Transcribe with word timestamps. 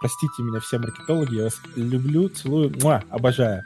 Простите 0.00 0.42
меня 0.44 0.60
все 0.60 0.78
маркетологи, 0.78 1.34
я 1.34 1.44
вас 1.44 1.60
люблю, 1.74 2.28
целую, 2.28 2.72
муа, 2.80 3.02
обожаю. 3.10 3.64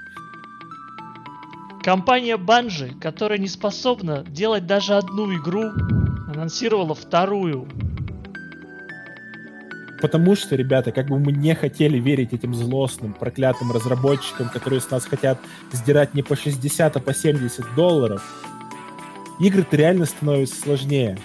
Компания 1.82 2.38
Bungie, 2.38 2.98
которая 2.98 3.38
не 3.38 3.48
способна 3.48 4.24
делать 4.26 4.66
даже 4.66 4.94
одну 4.94 5.34
игру, 5.36 5.72
анонсировала 6.32 6.94
вторую. 6.94 7.68
Потому 10.00 10.34
что, 10.34 10.56
ребята, 10.56 10.90
как 10.90 11.08
бы 11.08 11.18
мы 11.18 11.32
не 11.32 11.54
хотели 11.54 11.98
верить 11.98 12.32
этим 12.32 12.54
злостным, 12.54 13.12
проклятым 13.12 13.70
разработчикам, 13.70 14.48
которые 14.48 14.80
с 14.80 14.90
нас 14.90 15.04
хотят 15.04 15.38
сдирать 15.70 16.14
не 16.14 16.22
по 16.22 16.34
60, 16.34 16.96
а 16.96 17.00
по 17.00 17.12
70 17.12 17.74
долларов, 17.74 18.22
игры-то 19.38 19.76
реально 19.76 20.06
становятся 20.06 20.60
сложнее. 20.62 21.18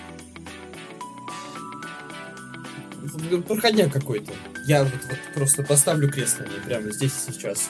Проходняк 3.47 3.91
какой-то. 3.91 4.31
Я 4.67 4.83
вот, 4.83 4.93
вот 4.93 5.19
просто 5.33 5.63
поставлю 5.63 6.09
крест 6.09 6.39
на 6.39 6.43
ней 6.43 6.59
прямо 6.65 6.91
здесь 6.91 7.13
и 7.27 7.31
сейчас. 7.31 7.69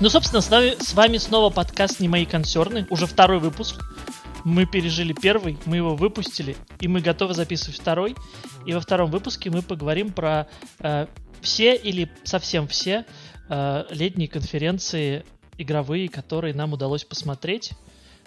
Ну, 0.00 0.08
собственно, 0.08 0.40
с, 0.40 0.48
нами, 0.48 0.76
с 0.78 0.94
вами 0.94 1.18
снова 1.18 1.52
подкаст 1.52 2.00
«Не 2.00 2.08
мои 2.08 2.24
консерны». 2.24 2.86
Уже 2.88 3.06
второй 3.06 3.38
выпуск. 3.38 3.82
Мы 4.44 4.64
пережили 4.64 5.12
первый, 5.12 5.58
мы 5.66 5.76
его 5.76 5.94
выпустили, 5.94 6.56
и 6.80 6.88
мы 6.88 7.00
готовы 7.00 7.34
записывать 7.34 7.78
второй. 7.78 8.16
И 8.64 8.72
во 8.72 8.80
втором 8.80 9.10
выпуске 9.10 9.50
мы 9.50 9.60
поговорим 9.60 10.12
про 10.12 10.48
э, 10.78 11.06
все 11.42 11.76
или 11.76 12.10
совсем 12.24 12.66
все 12.66 13.04
э, 13.50 13.84
летние 13.90 14.28
конференции 14.28 15.24
игровые, 15.58 16.08
которые 16.08 16.54
нам 16.54 16.72
удалось 16.72 17.04
посмотреть, 17.04 17.72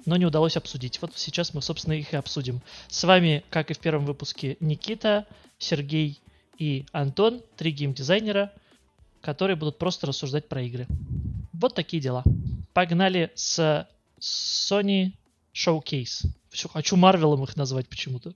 но 0.05 0.17
не 0.17 0.25
удалось 0.25 0.57
обсудить. 0.57 1.01
Вот 1.01 1.11
сейчас 1.15 1.53
мы, 1.53 1.61
собственно, 1.61 1.93
их 1.93 2.13
и 2.13 2.17
обсудим. 2.17 2.61
С 2.87 3.03
вами, 3.03 3.43
как 3.49 3.71
и 3.71 3.73
в 3.73 3.79
первом 3.79 4.05
выпуске, 4.05 4.57
Никита, 4.59 5.25
Сергей 5.57 6.19
и 6.57 6.85
Антон, 6.91 7.41
три 7.57 7.71
геймдизайнера, 7.71 8.51
которые 9.21 9.55
будут 9.55 9.77
просто 9.77 10.07
рассуждать 10.07 10.47
про 10.47 10.61
игры. 10.61 10.87
Вот 11.53 11.75
такие 11.75 12.01
дела. 12.01 12.23
Погнали 12.73 13.31
с 13.35 13.87
Sony 14.19 15.13
Showcase. 15.53 16.27
Все, 16.49 16.67
хочу 16.67 16.95
Марвелом 16.95 17.43
их 17.43 17.55
назвать 17.55 17.87
почему-то. 17.87 18.33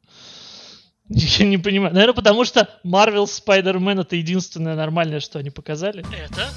Я 1.09 1.45
не 1.45 1.57
понимаю. 1.57 1.93
Наверное, 1.93 2.15
потому 2.15 2.45
что 2.45 2.69
Marvel 2.83 3.25
Spider-Man 3.25 4.01
это 4.01 4.15
единственное 4.15 4.75
нормальное, 4.75 5.19
что 5.19 5.39
они 5.39 5.49
показали. 5.49 6.05
Это 6.13 6.49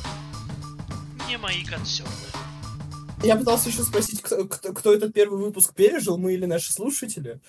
не 1.29 1.37
мои 1.37 1.65
консерны. 1.65 2.40
Я 3.23 3.37
пытался 3.37 3.69
еще 3.69 3.83
спросить, 3.83 4.23
кто, 4.23 4.45
кто, 4.45 4.73
кто 4.73 4.95
этот 4.95 5.13
первый 5.13 5.43
выпуск 5.43 5.75
пережил, 5.75 6.17
мы 6.17 6.35
или 6.35 6.47
наши 6.47 6.73
слушатели. 6.73 7.41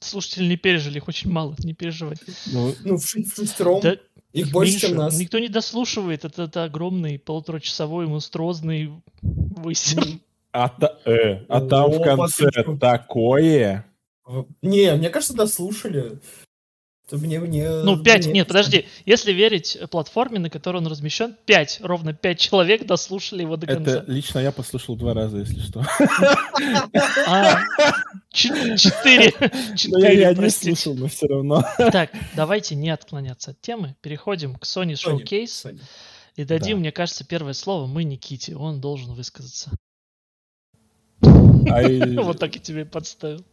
Слушатели 0.00 0.46
не 0.46 0.56
пережили, 0.56 0.98
их 0.98 1.08
очень 1.08 1.30
мало, 1.30 1.54
не 1.58 1.74
переживай. 1.74 2.16
Ну, 2.46 2.74
ну 2.84 2.96
в, 2.96 3.04
в 3.04 3.36
шестером. 3.36 3.80
Да, 3.80 3.96
их 4.32 4.50
больше, 4.50 4.72
меньше. 4.72 4.86
чем 4.88 4.96
нас. 4.96 5.18
Никто 5.18 5.38
не 5.38 5.48
дослушивает. 5.48 6.24
Это, 6.24 6.44
это 6.44 6.64
огромный 6.64 7.18
полуторачасовой 7.18 8.06
монструозный 8.06 8.90
высер. 9.20 10.04
А, 10.52 10.68
та, 10.68 10.98
э, 11.04 11.44
а 11.48 11.60
там 11.60 11.90
О, 11.90 11.98
в 11.98 12.02
конце 12.02 12.50
такое. 12.80 13.86
Не, 14.60 14.94
мне 14.94 15.10
кажется, 15.10 15.34
дослушали 15.34 16.20
то 17.12 17.18
мне, 17.18 17.40
мне... 17.40 17.68
Ну, 17.68 18.02
5, 18.02 18.24
мне... 18.24 18.32
нет, 18.32 18.48
подожди. 18.48 18.86
Если 19.04 19.32
верить 19.32 19.76
платформе, 19.90 20.38
на 20.38 20.48
которой 20.48 20.78
он 20.78 20.86
размещен, 20.86 21.36
5, 21.44 21.80
ровно 21.82 22.14
5 22.14 22.40
человек 22.40 22.86
дослушали 22.86 23.42
его 23.42 23.58
до 23.58 23.66
конца. 23.66 23.98
Это 23.98 24.10
лично 24.10 24.38
я 24.38 24.50
послушал 24.50 24.96
два 24.96 25.12
раза, 25.12 25.40
если 25.40 25.60
что. 25.60 25.84
А, 27.26 27.60
4. 28.30 28.78
4, 28.78 29.34
Я 30.22 30.32
не 30.32 30.48
слушал, 30.48 30.94
но 30.94 31.08
все 31.08 31.26
равно. 31.26 31.62
Так, 31.76 32.12
давайте 32.34 32.76
не 32.76 32.88
отклоняться 32.88 33.50
от 33.50 33.60
темы. 33.60 33.94
Переходим 34.00 34.54
к 34.54 34.64
Sony 34.64 34.94
Showcase. 34.94 35.78
И 36.36 36.44
дадим, 36.44 36.78
мне 36.78 36.92
кажется, 36.92 37.26
первое 37.26 37.52
слово 37.52 37.86
мы 37.86 38.04
Никите. 38.04 38.56
Он 38.56 38.80
должен 38.80 39.12
высказаться. 39.12 39.70
Вот 41.20 42.38
так 42.38 42.56
и 42.56 42.60
тебе 42.60 42.86
подставил. 42.86 43.44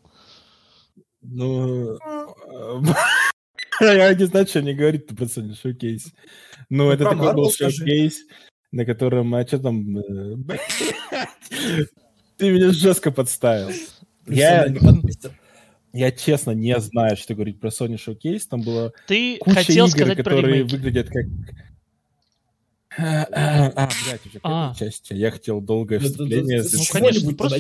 Ну, 1.22 1.98
Я 3.82 4.14
не 4.14 4.26
знаю, 4.26 4.46
что 4.48 4.60
они 4.60 4.74
говорят 4.74 5.08
про 5.08 5.26
Sony 5.26 5.56
Showcase. 5.62 6.12
Ну, 6.70 6.86
ну 6.86 6.92
это 6.92 7.06
такой 7.06 7.34
был 7.34 7.52
шоу-кейс, 7.52 8.26
на 8.72 8.86
котором, 8.86 9.34
а 9.36 9.48
что 9.48 9.60
там... 9.60 9.98
Э, 9.98 10.36
ты 12.38 12.52
меня 12.52 12.72
жестко 12.72 13.12
подставил. 13.12 13.72
Я... 14.28 14.68
Я 15.92 16.12
честно 16.12 16.52
не 16.52 16.80
знаю, 16.80 17.18
что 17.18 17.34
говорить 17.34 17.60
про 17.60 17.70
Sony 17.70 17.96
Showcase. 17.96 18.44
Там 18.48 18.62
было 18.62 18.94
Ты 19.08 19.38
куча 19.40 19.56
хотел 19.56 19.88
игр, 19.88 19.98
сказать 19.98 20.18
которые 20.18 20.66
про 20.66 20.78
выглядят 20.78 21.10
как... 21.10 21.26
А, 22.98 23.26
а, 23.76 23.90
блядь, 24.06 24.26
уже 24.26 24.40
а. 24.44 24.76
части. 24.78 25.14
Я 25.14 25.32
хотел 25.32 25.62
долгое 25.62 26.00
вступление. 26.00 26.62
Ну, 26.62 26.80
конечно, 26.92 27.34
просто 27.34 27.60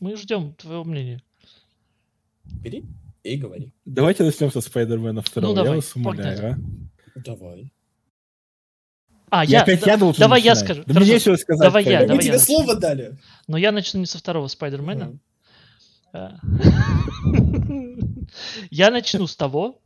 мы 0.00 0.16
ждем 0.16 0.52
твоего 0.54 0.84
мнения. 0.84 1.22
Бери 2.44 2.84
и 3.22 3.36
говори. 3.36 3.72
Давайте 3.84 4.24
начнем 4.24 4.50
со 4.50 4.60
Спайдермена 4.60 5.22
2. 5.22 5.42
Ну, 5.42 5.54
давай, 5.54 5.70
я 5.70 5.76
вас 5.76 5.94
умоляю, 5.96 6.52
а. 6.52 7.20
Давай. 7.20 7.72
А, 9.30 9.44
я, 9.44 9.62
опять 9.62 9.84
я 9.86 9.96
должен 9.96 10.20
Давай 10.20 10.40
начинать. 10.40 10.58
я 10.58 10.64
скажу. 10.64 10.82
Да 10.86 11.00
мне 11.00 11.14
нечего 11.14 11.36
сказать. 11.36 11.60
Давай 11.60 11.84
я, 11.84 12.00
давай 12.00 12.16
Мы 12.16 12.22
тебе 12.22 12.38
слово 12.38 12.76
дали. 12.76 13.18
Но 13.46 13.58
я 13.58 13.72
начну 13.72 14.00
не 14.00 14.06
со 14.06 14.18
второго 14.18 14.48
Спайдермена. 14.48 15.18
Я 18.70 18.90
начну 18.90 19.26
с 19.26 19.36
того, 19.36 19.80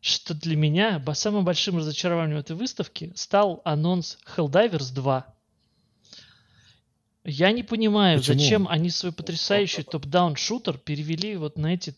что 0.00 0.34
для 0.34 0.56
меня 0.56 1.02
самым 1.14 1.44
большим 1.44 1.78
разочарованием 1.78 2.38
этой 2.38 2.56
выставки 2.56 3.12
стал 3.14 3.60
анонс 3.64 4.18
Helldivers 4.36 4.94
2. 4.94 5.26
Я 7.24 7.52
не 7.52 7.62
понимаю, 7.62 8.18
Почему? 8.18 8.38
зачем 8.38 8.68
они 8.68 8.90
свой 8.90 9.12
потрясающий 9.12 9.82
топ-даун 9.82 10.36
шутер 10.36 10.78
перевели 10.78 11.36
вот 11.36 11.58
на 11.58 11.74
эти 11.74 11.94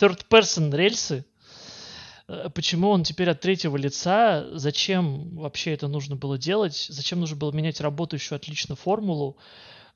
third 0.00 0.26
person 0.28 0.74
рельсы. 0.74 1.24
Э, 2.28 2.48
почему 2.54 2.90
он 2.90 3.04
теперь 3.04 3.30
от 3.30 3.40
третьего 3.40 3.76
лица? 3.76 4.46
Зачем 4.52 5.36
вообще 5.36 5.72
это 5.72 5.88
нужно 5.88 6.16
было 6.16 6.38
делать? 6.38 6.86
Зачем 6.88 7.20
нужно 7.20 7.36
было 7.36 7.52
менять 7.52 7.80
работающую 7.80 8.36
отлично 8.36 8.76
формулу? 8.76 9.36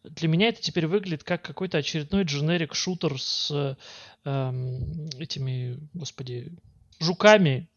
Для 0.05 0.29
меня 0.29 0.49
это 0.49 0.61
теперь 0.61 0.87
выглядит 0.87 1.25
как 1.25 1.43
какой-то 1.43 1.79
очередной 1.79 2.23
дженерик 2.23 2.75
шутер 2.75 3.21
с 3.21 3.77
эм, 4.25 5.09
этими, 5.19 5.79
господи, 5.93 6.53
жуками. 7.01 7.69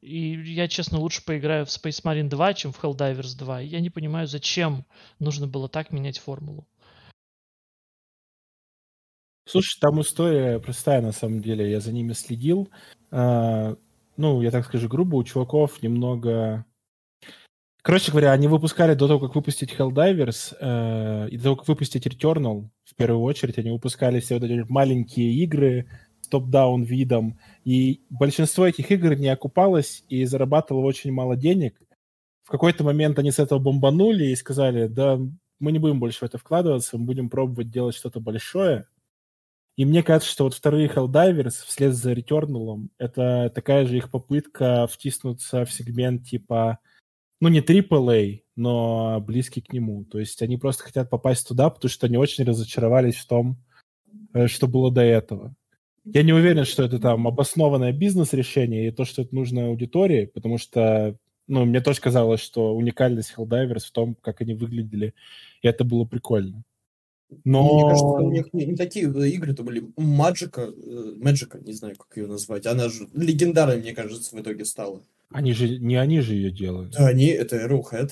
И 0.00 0.52
я, 0.52 0.68
честно, 0.68 0.98
лучше 0.98 1.24
поиграю 1.24 1.66
в 1.66 1.68
Space 1.68 2.02
Marine 2.02 2.28
2, 2.28 2.54
чем 2.54 2.72
в 2.72 2.82
Helldivers 2.82 3.36
2. 3.36 3.60
Я 3.60 3.80
не 3.80 3.90
понимаю, 3.90 4.26
зачем 4.26 4.84
нужно 5.18 5.46
было 5.46 5.68
так 5.68 5.92
менять 5.92 6.18
формулу. 6.18 6.66
Слушай, 9.46 9.78
там 9.80 10.00
история 10.00 10.58
простая 10.58 11.00
на 11.00 11.12
самом 11.12 11.40
деле. 11.40 11.70
Я 11.70 11.80
за 11.80 11.92
ними 11.92 12.12
следил. 12.14 12.68
А, 13.12 13.76
ну, 14.16 14.42
я 14.42 14.50
так 14.50 14.64
скажу 14.66 14.88
грубо, 14.88 15.16
у 15.16 15.24
чуваков 15.24 15.82
немного... 15.82 16.64
Короче 17.82 18.10
говоря, 18.10 18.32
они 18.32 18.48
выпускали 18.48 18.94
до 18.94 19.06
того, 19.06 19.20
как 19.20 19.36
выпустить 19.36 19.72
Helldivers, 19.72 20.56
э, 20.58 21.28
и 21.30 21.36
до 21.36 21.42
того, 21.44 21.56
как 21.56 21.68
выпустить 21.68 22.04
Returnal, 22.04 22.68
в 22.84 22.96
первую 22.96 23.22
очередь, 23.22 23.58
они 23.58 23.70
выпускали 23.70 24.18
все 24.18 24.34
вот 24.34 24.42
эти 24.42 24.66
маленькие 24.68 25.32
игры 25.34 25.88
с 26.20 26.26
топ-даун 26.26 26.82
видом, 26.82 27.38
и 27.64 28.00
большинство 28.10 28.66
этих 28.66 28.90
игр 28.90 29.14
не 29.14 29.28
окупалось 29.28 30.02
и 30.08 30.24
зарабатывало 30.24 30.84
очень 30.84 31.12
мало 31.12 31.36
денег. 31.36 31.80
В 32.42 32.50
какой-то 32.50 32.82
момент 32.82 33.20
они 33.20 33.30
с 33.30 33.38
этого 33.38 33.60
бомбанули 33.60 34.24
и 34.24 34.34
сказали, 34.34 34.88
да, 34.88 35.20
мы 35.60 35.70
не 35.70 35.78
будем 35.78 36.00
больше 36.00 36.18
в 36.18 36.22
это 36.24 36.38
вкладываться, 36.38 36.98
мы 36.98 37.04
будем 37.04 37.30
пробовать 37.30 37.70
делать 37.70 37.94
что-то 37.94 38.18
большое. 38.18 38.86
И 39.76 39.84
мне 39.84 40.02
кажется, 40.02 40.30
что 40.30 40.44
вот 40.44 40.54
вторые 40.54 40.88
Helldivers 40.88 41.64
вслед 41.66 41.94
за 41.94 42.12
Returnal 42.12 42.88
это 42.98 43.52
такая 43.54 43.86
же 43.86 43.98
их 43.98 44.10
попытка 44.10 44.86
втиснуться 44.86 45.66
в 45.66 45.72
сегмент 45.72 46.24
типа, 46.24 46.78
ну 47.40 47.48
не 47.48 47.60
AAA, 47.60 48.40
но 48.56 49.20
близкий 49.20 49.60
к 49.60 49.72
нему. 49.72 50.04
То 50.04 50.18
есть 50.18 50.40
они 50.40 50.56
просто 50.56 50.84
хотят 50.84 51.10
попасть 51.10 51.46
туда, 51.46 51.68
потому 51.68 51.90
что 51.90 52.06
они 52.06 52.16
очень 52.16 52.44
разочаровались 52.44 53.16
в 53.16 53.26
том, 53.26 53.58
э, 54.32 54.46
что 54.46 54.66
было 54.66 54.90
до 54.90 55.02
этого. 55.02 55.54
Я 56.04 56.22
не 56.22 56.32
уверен, 56.32 56.64
что 56.64 56.84
это 56.84 56.98
там 56.98 57.26
обоснованное 57.26 57.92
бизнес-решение 57.92 58.88
и 58.88 58.92
то, 58.92 59.04
что 59.04 59.22
это 59.22 59.34
нужно 59.34 59.66
аудитории, 59.66 60.26
потому 60.26 60.56
что 60.56 61.18
ну, 61.48 61.64
мне 61.64 61.80
тоже 61.80 62.00
казалось, 62.00 62.40
что 62.40 62.74
уникальность 62.74 63.34
Helldivers 63.36 63.86
в 63.86 63.92
том, 63.92 64.14
как 64.14 64.40
они 64.40 64.54
выглядели, 64.54 65.14
и 65.62 65.68
это 65.68 65.84
было 65.84 66.04
прикольно. 66.04 66.64
Но... 67.44 67.74
Мне 67.74 67.82
кажется, 67.82 68.06
у 68.06 68.30
них 68.30 68.52
не, 68.52 68.66
не 68.66 68.76
такие 68.76 69.06
игры-то 69.06 69.62
были. 69.62 69.90
Маджика, 69.96 70.72
Мэджика, 71.16 71.58
не 71.58 71.72
знаю, 71.72 71.96
как 71.96 72.16
ее 72.16 72.26
назвать. 72.26 72.66
Она 72.66 72.88
же 72.88 73.08
легендарной, 73.14 73.78
мне 73.78 73.92
кажется, 73.92 74.34
в 74.34 74.40
итоге 74.40 74.64
стала. 74.64 75.02
Они 75.30 75.52
же, 75.52 75.78
не 75.78 75.96
они 75.96 76.20
же 76.20 76.34
ее 76.34 76.50
делают. 76.50 76.92
Да, 76.92 77.08
они, 77.08 77.26
это 77.26 77.56
Arrowhead. 77.56 78.10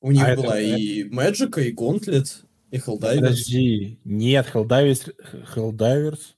У 0.00 0.10
них 0.10 0.24
а 0.24 0.36
была 0.36 0.58
это... 0.58 0.76
и 0.78 1.04
Мэджика, 1.04 1.60
и 1.60 1.72
Gauntlet, 1.72 2.26
и 2.70 2.78
Helldivers. 2.78 3.16
Подожди, 3.16 3.98
нет, 4.04 4.46
Helldivers, 4.52 5.14
Helldivers. 5.54 6.34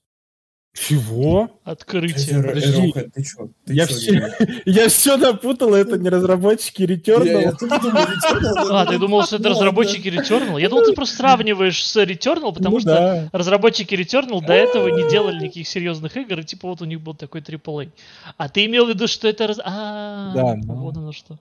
Чего? 0.87 1.51
Открытие. 1.63 2.41
Подожди. 2.43 2.87
Роха, 2.95 3.09
ты 3.13 3.23
чё? 3.23 3.49
Ты 3.65 3.73
Я 3.73 3.85
чё, 3.87 3.93
все, 3.95 4.33
я 4.65 4.87
все 4.87 5.17
напутал, 5.17 5.73
это 5.75 5.97
не 5.97 6.09
разработчики 6.09 6.83
Returnal. 6.83 7.53
А, 8.71 8.85
ты 8.85 8.97
думал, 8.97 9.23
что 9.25 9.35
это 9.35 9.49
ладно. 9.49 9.49
разработчики 9.49 10.07
Returnal? 10.07 10.59
Я 10.59 10.69
думал, 10.69 10.85
ты 10.85 10.93
просто 10.93 11.17
сравниваешь 11.17 11.83
с 11.85 11.95
Returnal, 11.97 12.53
потому 12.53 12.75
Ну 12.77 12.79
что 12.81 13.29
разработчики 13.33 13.93
Returnal 13.95 14.45
до 14.45 14.53
этого 14.53 14.87
не 14.89 15.09
делали 15.09 15.35
никаких 15.43 15.67
серьезных 15.67 16.15
игр, 16.15 16.39
и 16.39 16.43
типа 16.43 16.69
вот 16.69 16.81
у 16.81 16.85
них 16.85 17.01
был 17.01 17.13
такой 17.13 17.41
AAA. 17.41 17.89
А 18.37 18.47
ты 18.49 18.65
имел 18.65 18.85
в 18.85 18.89
виду, 18.89 19.07
что 19.07 19.27
это... 19.27 19.47
раз- 19.47 19.59
А, 19.63 20.33
Да, 20.33 20.55
ну. 20.55 20.75
вот 20.75 20.95
оно 20.97 21.11
что. 21.11 21.37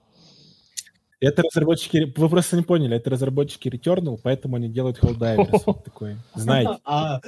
Это 1.20 1.42
разработчики, 1.42 2.12
вы 2.16 2.28
просто 2.28 2.56
не 2.56 2.62
поняли, 2.62 2.96
это 2.96 3.10
разработчики 3.10 3.68
Returnal, 3.68 4.18
поэтому 4.22 4.56
они 4.56 4.68
делают 4.68 4.98
Helldivers. 4.98 5.62
Вот 5.66 5.84
такой. 5.84 6.16
Знаете. 6.34 6.78
А, 6.84 7.20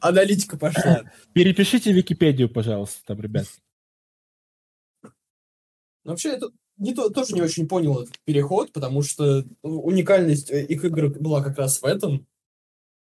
аналитика 0.00 0.56
пошла. 0.56 1.04
Перепишите 1.32 1.92
Википедию, 1.92 2.48
пожалуйста, 2.48 3.00
там, 3.06 3.20
ребят. 3.20 3.46
Но 6.04 6.12
вообще, 6.12 6.30
это 6.30 6.50
не 6.78 6.94
то, 6.94 7.10
тоже 7.10 7.34
не 7.34 7.42
очень 7.42 7.68
понял 7.68 8.00
этот 8.02 8.18
переход, 8.24 8.72
потому 8.72 9.02
что 9.02 9.44
уникальность 9.62 10.50
э, 10.50 10.64
их 10.64 10.84
игр 10.84 11.10
была 11.20 11.42
как 11.42 11.58
раз 11.58 11.82
в 11.82 11.84
этом, 11.84 12.26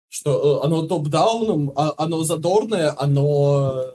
что 0.08 0.60
э, 0.60 0.66
оно 0.66 0.86
топ-дауном, 0.86 1.72
а- 1.76 1.94
оно 1.96 2.24
задорное, 2.24 2.92
оно 2.98 3.94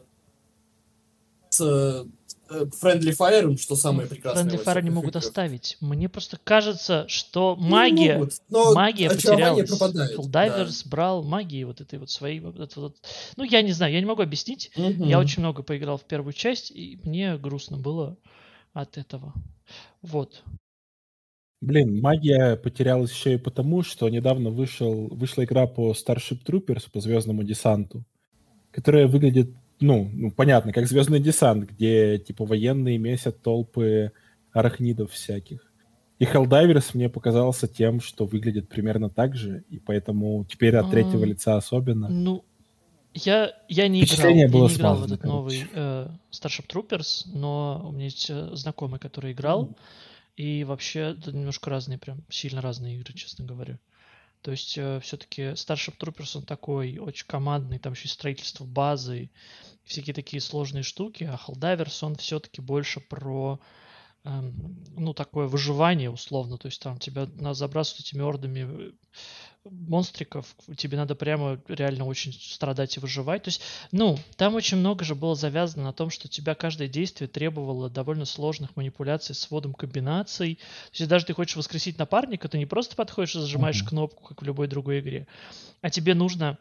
с 1.50 1.62
э, 1.62 2.06
Friendly 2.50 3.16
Fire, 3.18 3.58
что 3.58 3.76
самое 3.76 4.08
прекрасное. 4.08 4.46
Friendly 4.46 4.64
Fire 4.64 4.82
не 4.82 4.90
могут 4.90 5.16
оставить. 5.16 5.78
Мне 5.82 6.10
просто 6.10 6.38
кажется, 6.44 7.06
что 7.08 7.56
Ну, 7.60 7.66
магия... 7.68 8.14
могут, 8.16 8.34
но 8.50 8.74
магия 8.74 9.10
потерялась. 9.10 9.70
Helldivers 9.72 10.88
брал 10.88 11.24
магии 11.24 11.64
вот 11.64 11.82
этой 11.82 12.00
вот 12.00 12.10
своей. 12.10 12.40
Вот 12.40 12.60
это 12.60 12.80
вот. 12.80 12.98
Ну, 13.36 13.44
я 13.44 13.62
не 13.62 13.72
знаю, 13.72 13.94
я 13.94 14.00
не 14.00 14.06
могу 14.06 14.22
объяснить. 14.22 14.72
да. 14.76 14.90
Мгм. 14.90 15.04
Я 15.04 15.20
очень 15.20 15.42
много 15.42 15.64
поиграл 15.64 15.98
в 15.98 16.04
первую 16.04 16.34
часть, 16.34 16.72
и 16.72 17.00
мне 17.04 17.38
грустно 17.38 17.78
было 17.78 18.18
от 18.74 18.98
этого. 18.98 19.34
Вот. 20.02 20.44
Блин, 21.62 22.00
магия 22.00 22.58
потерялась 22.58 23.12
еще 23.12 23.36
и 23.36 23.38
потому, 23.38 23.82
что 23.82 24.08
недавно 24.10 24.52
вышел, 24.52 25.08
вышла 25.08 25.46
игра 25.46 25.66
по 25.66 25.92
Starship 25.94 26.46
Troopers, 26.46 26.92
по 26.92 27.00
Звездному 27.00 27.44
десанту, 27.44 28.04
которая 28.72 29.08
выглядит, 29.08 29.52
ну, 29.80 30.10
ну, 30.14 30.32
понятно, 30.32 30.72
как 30.72 30.88
Звездный 30.88 31.20
десант, 31.20 31.70
где, 31.70 32.18
типа, 32.18 32.46
военные 32.46 32.98
месят 32.98 33.42
толпы 33.42 34.12
арахнидов 34.54 35.12
всяких. 35.12 35.72
И 36.18 36.24
Helldivers 36.24 36.92
мне 36.94 37.10
показался 37.10 37.68
тем, 37.68 38.00
что 38.00 38.26
выглядит 38.26 38.70
примерно 38.70 39.10
так 39.10 39.36
же, 39.36 39.66
и 39.70 39.80
поэтому 39.80 40.46
теперь 40.46 40.76
от 40.78 40.90
третьего 40.90 41.24
А. 41.24 41.26
лица 41.26 41.58
особенно. 41.58 42.08
Ну, 42.08 42.46
я, 43.14 43.54
я 43.68 43.88
не 43.90 44.00
играл, 44.00 44.08
Впечатление 44.08 44.46
я 44.46 44.52
было 44.52 44.70
не 44.70 44.76
играл 44.76 44.96
в 44.96 45.06
этот 45.06 45.24
новый 45.24 45.68
э, 45.74 46.08
Starship 46.32 46.68
Troopers, 46.68 47.24
но 47.34 47.82
у 47.86 47.92
меня 47.92 48.06
есть 48.06 48.30
э, 48.30 48.50
знакомый, 48.54 49.00
который 49.00 49.34
играл, 49.34 49.76
и 50.38 50.64
вообще 50.64 51.16
это 51.18 51.34
немножко 51.34 51.70
разные, 51.70 51.98
прям 51.98 52.20
сильно 52.30 52.62
разные 52.62 52.96
игры, 52.98 53.14
честно 53.14 53.46
говоря. 53.46 53.78
То 54.46 54.52
есть 54.52 54.74
все-таки 54.74 55.42
Starship 55.54 55.98
Troopers, 55.98 56.38
он 56.38 56.44
такой 56.44 57.00
очень 57.00 57.26
командный, 57.26 57.80
там 57.80 57.94
еще 57.94 58.06
и 58.06 58.10
строительство 58.10 58.64
базы, 58.64 59.32
всякие 59.86 60.14
такие 60.14 60.40
сложные 60.40 60.84
штуки, 60.84 61.24
а 61.24 61.36
Helldivers, 61.36 62.06
он 62.06 62.16
все-таки 62.16 62.62
больше 62.62 63.00
про 63.00 63.54
эм, 63.54 63.60
ну, 64.26 65.14
такое 65.14 65.48
выживание 65.48 66.10
условно, 66.10 66.58
то 66.58 66.68
есть 66.68 66.82
там 66.82 66.98
тебя 66.98 67.28
надо 67.36 67.54
забрасывать 67.54 68.08
этими 68.08 68.22
ордами 68.22 68.68
э, 68.68 68.92
монстриков, 69.66 70.56
тебе 70.78 70.98
надо 70.98 71.14
прямо 71.16 71.60
реально 71.68 72.06
очень 72.06 72.34
страдать 72.34 72.98
и 72.98 73.00
выживать. 73.00 73.44
То 73.44 73.50
есть, 73.50 73.62
ну, 73.92 74.18
там 74.36 74.56
очень 74.56 74.78
много 74.78 75.06
же 75.06 75.14
было 75.14 75.36
завязано 75.36 75.84
на 75.84 75.94
том, 75.94 76.10
что 76.10 76.28
тебя 76.28 76.56
каждое 76.56 76.88
действие 76.88 77.28
требовало 77.28 77.90
довольно 77.90 78.26
сложных 78.26 78.76
манипуляций 78.76 79.36
с 79.36 79.52
вводом 79.52 79.74
комбинаций. 79.74 80.56
То 80.56 80.98
есть, 80.98 81.08
даже 81.08 81.26
ты 81.26 81.34
хочешь 81.34 81.56
воскресить 81.56 82.00
напарника, 82.00 82.48
ты 82.48 82.58
не 82.58 82.66
просто 82.66 82.96
подходишь 82.96 83.36
и 83.36 83.40
зажимаешь 83.40 83.82
Мгм. 83.82 83.90
кнопку, 83.90 84.24
как 84.24 84.42
в 84.42 84.46
любой 84.46 84.68
другой 84.68 85.02
игре, 85.02 85.28
а 85.82 85.90
тебе 85.92 86.16
нужно 86.16 86.58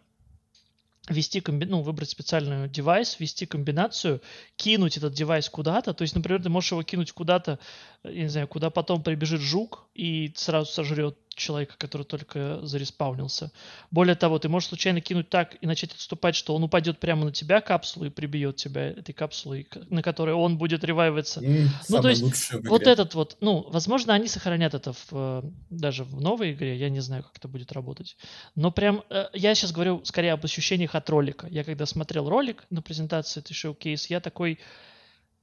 ввести 1.08 1.40
комби... 1.40 1.66
ну, 1.66 1.82
выбрать 1.82 2.10
специальную 2.10 2.68
девайс, 2.68 3.18
ввести 3.20 3.46
комбинацию, 3.46 4.22
кинуть 4.56 4.96
этот 4.96 5.12
девайс 5.12 5.48
куда-то. 5.48 5.92
То 5.92 6.02
есть, 6.02 6.14
например, 6.14 6.42
ты 6.42 6.48
можешь 6.48 6.72
его 6.72 6.82
кинуть 6.82 7.12
куда-то, 7.12 7.58
э, 8.04 8.12
я 8.12 8.22
не 8.22 8.28
знаю, 8.28 8.48
куда 8.48 8.70
потом 8.70 9.02
прибежит 9.02 9.40
жук 9.40 9.86
и 9.94 10.32
сразу 10.36 10.70
сожрет 10.70 11.16
человека, 11.34 11.74
который 11.78 12.04
только 12.04 12.60
зареспаунился. 12.64 13.50
Более 13.90 14.14
того, 14.14 14.38
ты 14.38 14.48
можешь 14.48 14.68
случайно 14.68 15.00
кинуть 15.00 15.28
так 15.30 15.56
и 15.60 15.66
начать 15.66 15.92
отступать, 15.92 16.36
что 16.36 16.54
он 16.54 16.62
упадет 16.62 17.00
прямо 17.00 17.24
на 17.24 17.32
тебя 17.32 17.60
капсулу 17.60 18.06
и 18.06 18.10
прибьет 18.10 18.56
тебя 18.56 18.90
этой 18.90 19.12
капсулой, 19.12 19.66
на 19.90 20.02
которой 20.02 20.34
он 20.34 20.58
будет 20.58 20.84
ревайвиться. 20.84 21.40
М, 21.44 21.68
Ну, 21.88 22.00
то 22.02 22.08
есть, 22.08 22.22
Вот 22.70 22.82
этот 22.86 23.14
вот, 23.14 23.36
ну, 23.40 23.66
возможно, 23.68 24.14
они 24.14 24.28
сохранят 24.28 24.74
это 24.74 24.92
в, 24.92 25.08
э, 25.12 25.42
даже 25.70 26.04
в 26.04 26.20
новой 26.20 26.52
игре, 26.52 26.76
я 26.76 26.88
не 26.88 27.00
знаю, 27.00 27.24
как 27.24 27.36
это 27.36 27.48
будет 27.48 27.72
работать. 27.72 28.16
Но 28.54 28.70
прям, 28.70 29.02
э, 29.10 29.26
я 29.32 29.54
сейчас 29.56 29.72
говорю 29.72 30.04
скорее 30.04 30.32
об 30.34 30.44
ощущениях 30.44 30.93
от 30.94 31.10
ролика. 31.10 31.46
Я 31.48 31.64
когда 31.64 31.86
смотрел 31.86 32.28
ролик 32.28 32.64
на 32.70 32.82
презентации 32.82 33.40
этой 33.40 33.54
шоу-кейс, 33.54 34.06
я 34.06 34.20
такой, 34.20 34.58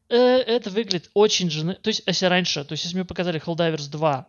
«Э, 0.10 0.16
это 0.16 0.70
выглядит 0.70 1.10
очень 1.14 1.50
же... 1.50 1.74
То 1.76 1.90
есть, 1.90 2.04
если 2.06 2.26
раньше, 2.26 2.64
то 2.64 2.74
есть, 2.74 2.84
если 2.84 2.98
мне 2.98 3.06
показали 3.06 3.42
Helldivers 3.42 3.90
2, 3.90 4.28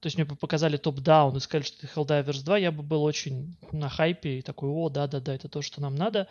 то 0.00 0.06
есть 0.06 0.16
мне 0.16 0.24
бы 0.24 0.36
показали 0.36 0.76
топ-даун 0.76 1.36
и 1.36 1.40
сказали, 1.40 1.64
что 1.64 1.86
это 1.86 1.92
Helldivers 1.94 2.44
2, 2.44 2.58
я 2.58 2.70
бы 2.70 2.82
был 2.82 3.02
очень 3.02 3.56
на 3.72 3.88
хайпе 3.88 4.38
и 4.38 4.42
такой, 4.42 4.70
о, 4.70 4.88
да-да-да, 4.88 5.34
это 5.34 5.48
то, 5.48 5.60
что 5.60 5.80
нам 5.80 5.96
надо. 5.96 6.28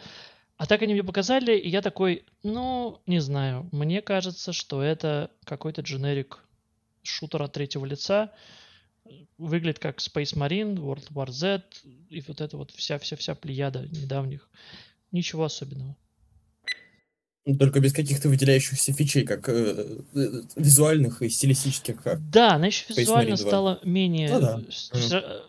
А 0.57 0.65
так 0.65 0.81
они 0.81 0.93
мне 0.93 1.03
показали, 1.03 1.55
и 1.55 1.69
я 1.69 1.81
такой, 1.81 2.25
ну, 2.43 3.01
не 3.05 3.19
знаю, 3.19 3.67
мне 3.71 4.01
кажется, 4.01 4.53
что 4.53 4.81
это 4.81 5.29
какой-то 5.43 5.81
дженерик 5.81 6.39
шутер 7.03 7.43
от 7.43 7.53
третьего 7.53 7.85
лица. 7.85 8.31
Выглядит 9.37 9.79
как 9.79 9.99
Space 9.99 10.35
Marine, 10.35 10.75
World 10.75 11.11
War 11.11 11.31
Z 11.31 11.63
и 12.09 12.23
вот 12.27 12.41
это 12.41 12.57
вот 12.57 12.71
вся-вся-вся 12.71 13.35
плеяда 13.35 13.87
недавних. 13.91 14.49
Ничего 15.11 15.45
особенного. 15.45 15.95
Ну, 17.45 17.57
Только 17.57 17.79
без 17.79 17.93
каких-то 17.93 18.27
выделяющихся 18.27 18.91
фичей, 18.91 19.23
как 19.23 19.47
э, 19.47 20.01
э, 20.13 20.41
визуальных 20.57 21.21
и 21.21 21.29
стилистических. 21.29 22.03
Как. 22.03 22.29
Да, 22.29 22.55
она 22.55 22.67
еще 22.67 22.93
визуально 22.93 23.35
Marine 23.35 23.37
2. 23.37 23.47
стала 23.47 23.79
менее... 23.83 24.29
Ну 24.33 24.41
да. 24.41 24.61
есть, 24.67 25.13
э, 25.13 25.41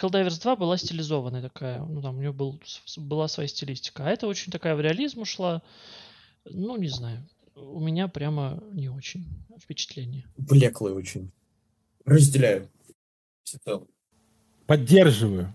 Helldivers 0.00 0.40
2 0.40 0.56
была 0.56 0.78
стилизованная 0.78 1.42
такая, 1.42 1.80
ну 1.84 2.00
там 2.00 2.16
у 2.16 2.20
нее 2.20 2.32
был, 2.32 2.58
была 2.96 3.28
своя 3.28 3.48
стилистика. 3.48 4.06
А 4.06 4.10
это 4.10 4.26
очень 4.26 4.50
такая 4.50 4.76
в 4.76 4.80
реализм 4.80 5.20
ушла. 5.20 5.62
Ну, 6.46 6.76
не 6.78 6.88
знаю. 6.88 7.26
У 7.54 7.80
меня 7.80 8.08
прямо 8.08 8.62
не 8.72 8.88
очень 8.88 9.26
впечатление. 9.60 10.24
Блеклый 10.38 10.94
очень. 10.94 11.30
Разделяю. 12.06 12.70
Поддерживаю. 14.66 15.52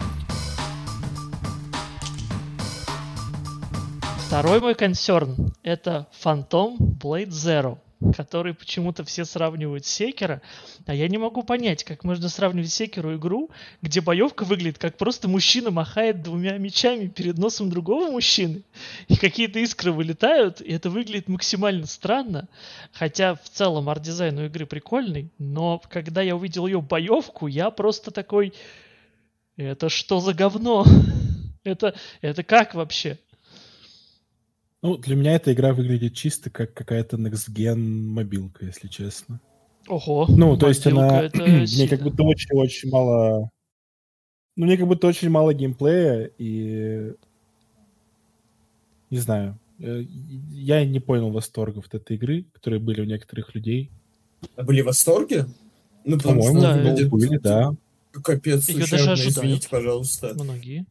Второй 4.28 4.62
мой 4.62 4.76
консерн— 4.76 5.54
это 5.64 6.08
Phantom 6.24 6.78
Blade 6.78 7.32
Zero, 7.32 7.80
который 8.16 8.54
почему-то 8.54 9.04
все 9.04 9.26
сравнивают 9.26 9.86
с 9.86 9.90
Секера, 9.90 10.42
а 10.86 10.94
я 10.94 11.08
не 11.08 11.18
могу 11.18 11.44
понять, 11.44 11.84
как 11.84 12.04
можно 12.04 12.30
сравнивать 12.30 12.72
Sekiro 12.72 13.16
игру, 13.16 13.52
где 13.82 14.02
боевка 14.02 14.44
выглядит 14.44 14.78
как 14.80 14.98
просто 14.98 15.28
мужчина 15.28 15.72
махает 15.72 16.24
двумя 16.24 16.58
мечами 16.58 17.08
перед 17.08 17.38
носом 17.38 17.70
другого 17.70 18.10
мужчины, 18.10 18.64
и 19.08 19.16
какие-то 19.16 19.60
искры 19.60 19.92
вылетают, 19.92 20.62
и 20.62 20.72
это 20.72 20.90
выглядит 20.90 21.28
максимально 21.28 21.86
странно, 21.86 22.48
хотя 22.92 23.36
в 23.36 23.50
целом 23.50 23.90
арт-дизайн 23.90 24.38
у 24.40 24.46
игры 24.46 24.66
прикольный, 24.66 25.30
но 25.38 25.82
когда 25.90 26.22
я 26.22 26.36
увидел 26.36 26.66
ее 26.66 26.82
боевку, 26.82 27.48
я 27.48 27.70
просто 27.70 28.12
такой, 28.12 28.54
это 29.58 29.90
что 29.90 30.20
за 30.20 30.34
говно? 30.34 30.86
Это, 31.64 31.94
это 32.22 32.42
как 32.42 32.74
вообще? 32.74 33.20
Ну, 34.82 34.98
для 34.98 35.16
меня 35.16 35.36
эта 35.36 35.54
игра 35.54 35.74
выглядит 35.74 36.16
чисто 36.16 36.50
как 36.50 36.74
какая-то 36.74 37.18
next-gen 37.18 37.78
мобилка, 37.78 38.66
если 38.66 38.88
честно. 38.88 39.40
Ого. 39.88 40.26
Ну, 40.28 40.58
то 40.58 40.70
есть 40.70 40.86
она... 40.88 41.30
Мне 41.34 41.88
как 41.88 42.02
будто 42.02 42.24
очень-очень 42.24 42.90
мало... 42.90 43.50
Ну, 44.58 44.66
мне 44.66 44.78
как 44.78 44.88
будто 44.88 45.08
очень 45.08 45.30
мало 45.30 45.54
геймплея, 45.54 46.30
и... 46.38 47.14
Не 49.10 49.18
знаю. 49.18 49.58
Э, 49.80 50.02
Я 50.52 50.84
не 50.86 51.00
понял 51.00 51.32
восторгов 51.32 51.88
от 51.88 51.96
этой 51.96 52.18
игры, 52.18 52.44
которые 52.54 52.80
были 52.82 53.02
у 53.02 53.06
некоторых 53.06 53.56
людей. 53.56 53.92
Были 54.58 54.82
в 54.82 54.86
восторге? 54.86 55.46
Ну, 56.04 56.18
потому 56.18 56.42
что 56.42 56.52
По-моему, 56.52 56.62
да, 56.62 56.74
она 56.74 56.84
ну, 56.84 56.90
выглядит... 56.90 57.12
были, 57.12 57.38
да. 57.38 57.76
Капец, 58.12 58.68
Её 58.68 58.80
даже 58.80 58.96
ущербно, 58.96 59.14
ожидают. 59.14 59.38
извините, 59.38 59.70
пожалуйста. 59.70 60.34
Многие. 60.34 60.86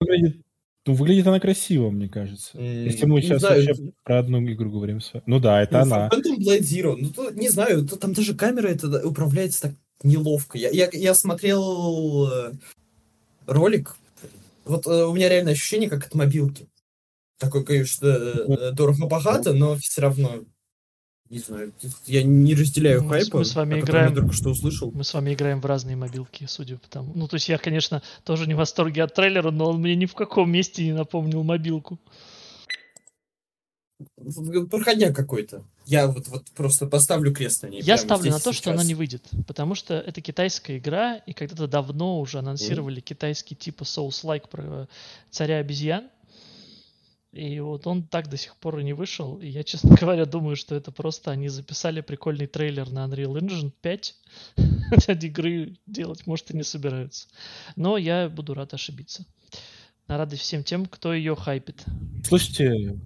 Выглядит, 0.00 0.42
ну, 0.86 0.94
выглядит 0.94 1.26
она 1.26 1.38
красиво, 1.40 1.90
мне 1.90 2.08
кажется. 2.08 2.50
М, 2.58 2.84
Если 2.84 3.06
мы 3.06 3.22
сейчас 3.22 3.40
знаю, 3.40 3.64
вообще 3.66 3.92
про 4.02 4.18
одну 4.18 4.42
игру 4.52 4.70
говорим. 4.70 5.00
Ну 5.26 5.38
да, 5.38 5.62
это 5.62 5.76
Ну, 5.78 5.82
она. 5.82 6.08
Phantom 6.08 6.38
Blade 6.38 6.60
Zero, 6.60 6.96
ну, 6.98 7.10
то, 7.10 7.30
не 7.30 7.48
знаю, 7.48 7.86
то- 7.86 7.96
там 7.96 8.12
даже 8.12 8.34
камера 8.34 8.68
это 8.68 9.06
управляется 9.06 9.62
так 9.62 9.72
неловко. 10.02 10.58
Я, 10.58 10.70
я, 10.70 10.88
я 10.92 11.14
смотрел 11.14 12.28
э, 12.28 12.52
ролик, 13.46 13.96
Вот 14.64 14.86
э, 14.86 15.04
у 15.04 15.14
меня 15.14 15.28
реально 15.28 15.52
ощущение, 15.52 15.88
как 15.88 16.06
от 16.06 16.14
мобилки. 16.14 16.68
Такой, 17.38 17.64
конечно, 17.64 18.06
э, 18.06 18.72
дорого-богато, 18.72 19.52
но 19.52 19.76
все 19.76 20.00
равно 20.02 20.44
не 21.32 21.38
знаю, 21.38 21.72
я 22.04 22.22
не 22.22 22.54
разделяю 22.54 23.02
Мы 23.02 23.08
с- 23.08 23.24
хайпа, 23.24 23.38
мы 23.38 23.44
с 23.46 23.54
вами 23.54 23.80
играем. 23.80 24.10
я 24.10 24.14
только 24.14 24.34
что 24.34 24.50
услышал. 24.50 24.92
Мы 24.92 25.02
с 25.02 25.14
вами 25.14 25.32
играем 25.32 25.62
в 25.62 25.66
разные 25.66 25.96
мобилки, 25.96 26.44
судя 26.46 26.76
по 26.76 26.86
тому. 26.88 27.12
Ну, 27.14 27.26
то 27.26 27.36
есть 27.36 27.48
я, 27.48 27.56
конечно, 27.56 28.02
тоже 28.22 28.46
не 28.46 28.52
в 28.52 28.58
восторге 28.58 29.02
от 29.02 29.14
трейлера, 29.14 29.50
но 29.50 29.70
он 29.70 29.80
мне 29.80 29.96
ни 29.96 30.04
в 30.04 30.14
каком 30.14 30.50
месте 30.50 30.84
не 30.84 30.92
напомнил 30.92 31.42
мобилку. 31.42 31.98
Проходняк 34.70 35.16
какой-то. 35.16 35.64
Я 35.86 36.06
вот, 36.06 36.28
вот 36.28 36.50
просто 36.50 36.86
поставлю 36.86 37.32
крест 37.32 37.62
на 37.62 37.68
ней. 37.68 37.80
Я 37.80 37.96
ставлю 37.96 38.30
здесь 38.30 38.34
на 38.34 38.40
то, 38.40 38.52
что 38.52 38.70
она 38.70 38.80
сейчас. 38.80 38.88
не 38.88 38.94
выйдет, 38.94 39.24
потому 39.46 39.74
что 39.74 39.94
это 39.94 40.20
китайская 40.20 40.76
игра, 40.76 41.16
и 41.16 41.32
когда-то 41.32 41.66
давно 41.66 42.20
уже 42.20 42.40
анонсировали 42.40 43.00
китайский 43.00 43.54
типа 43.56 43.84
Souls-like 43.84 44.48
про 44.50 44.86
царя 45.30 45.58
обезьян. 45.58 46.08
И 47.32 47.60
вот 47.60 47.86
он 47.86 48.02
так 48.02 48.28
до 48.28 48.36
сих 48.36 48.56
пор 48.56 48.78
и 48.78 48.84
не 48.84 48.92
вышел. 48.92 49.38
И 49.38 49.48
я, 49.48 49.64
честно 49.64 49.96
говоря, 49.96 50.26
думаю, 50.26 50.56
что 50.56 50.74
это 50.74 50.92
просто 50.92 51.30
они 51.30 51.48
записали 51.48 52.00
прикольный 52.00 52.46
трейлер 52.46 52.90
на 52.90 53.06
Unreal 53.06 53.38
Engine 53.40 53.72
5. 53.80 54.14
Хотя 54.90 55.12
игры 55.26 55.76
делать, 55.86 56.26
может, 56.26 56.50
и 56.50 56.56
не 56.56 56.62
собираются. 56.62 57.28
Но 57.76 57.96
я 57.96 58.28
буду 58.28 58.54
рад 58.54 58.74
ошибиться. 58.74 59.24
На 60.08 60.18
радость 60.18 60.42
всем 60.42 60.62
тем, 60.62 60.86
кто 60.86 61.14
ее 61.14 61.34
хайпит. 61.34 61.84
Слушайте, 62.24 62.98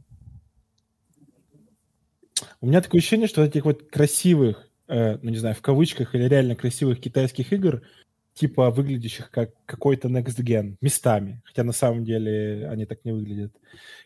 у 2.61 2.66
меня 2.66 2.80
такое 2.80 3.00
ощущение, 3.00 3.28
что 3.28 3.45
этих 3.45 3.64
вот 3.64 3.88
красивых, 3.88 4.68
э, 4.88 5.18
ну 5.23 5.30
не 5.30 5.37
знаю, 5.37 5.54
в 5.54 5.62
кавычках 5.62 6.14
или 6.14 6.25
реально 6.25 6.56
красивых 6.56 7.00
китайских 7.00 7.52
игр, 7.52 7.83
типа 8.37 8.71
выглядящих 8.71 9.31
как 9.31 9.55
какой-то 9.64 10.09
next 10.09 10.38
gen, 10.43 10.76
местами, 10.83 11.40
хотя 11.45 11.64
на 11.64 11.73
самом 11.73 12.05
деле 12.05 12.69
они 12.69 12.85
так 12.85 13.05
не 13.05 13.12
выглядят. 13.12 13.52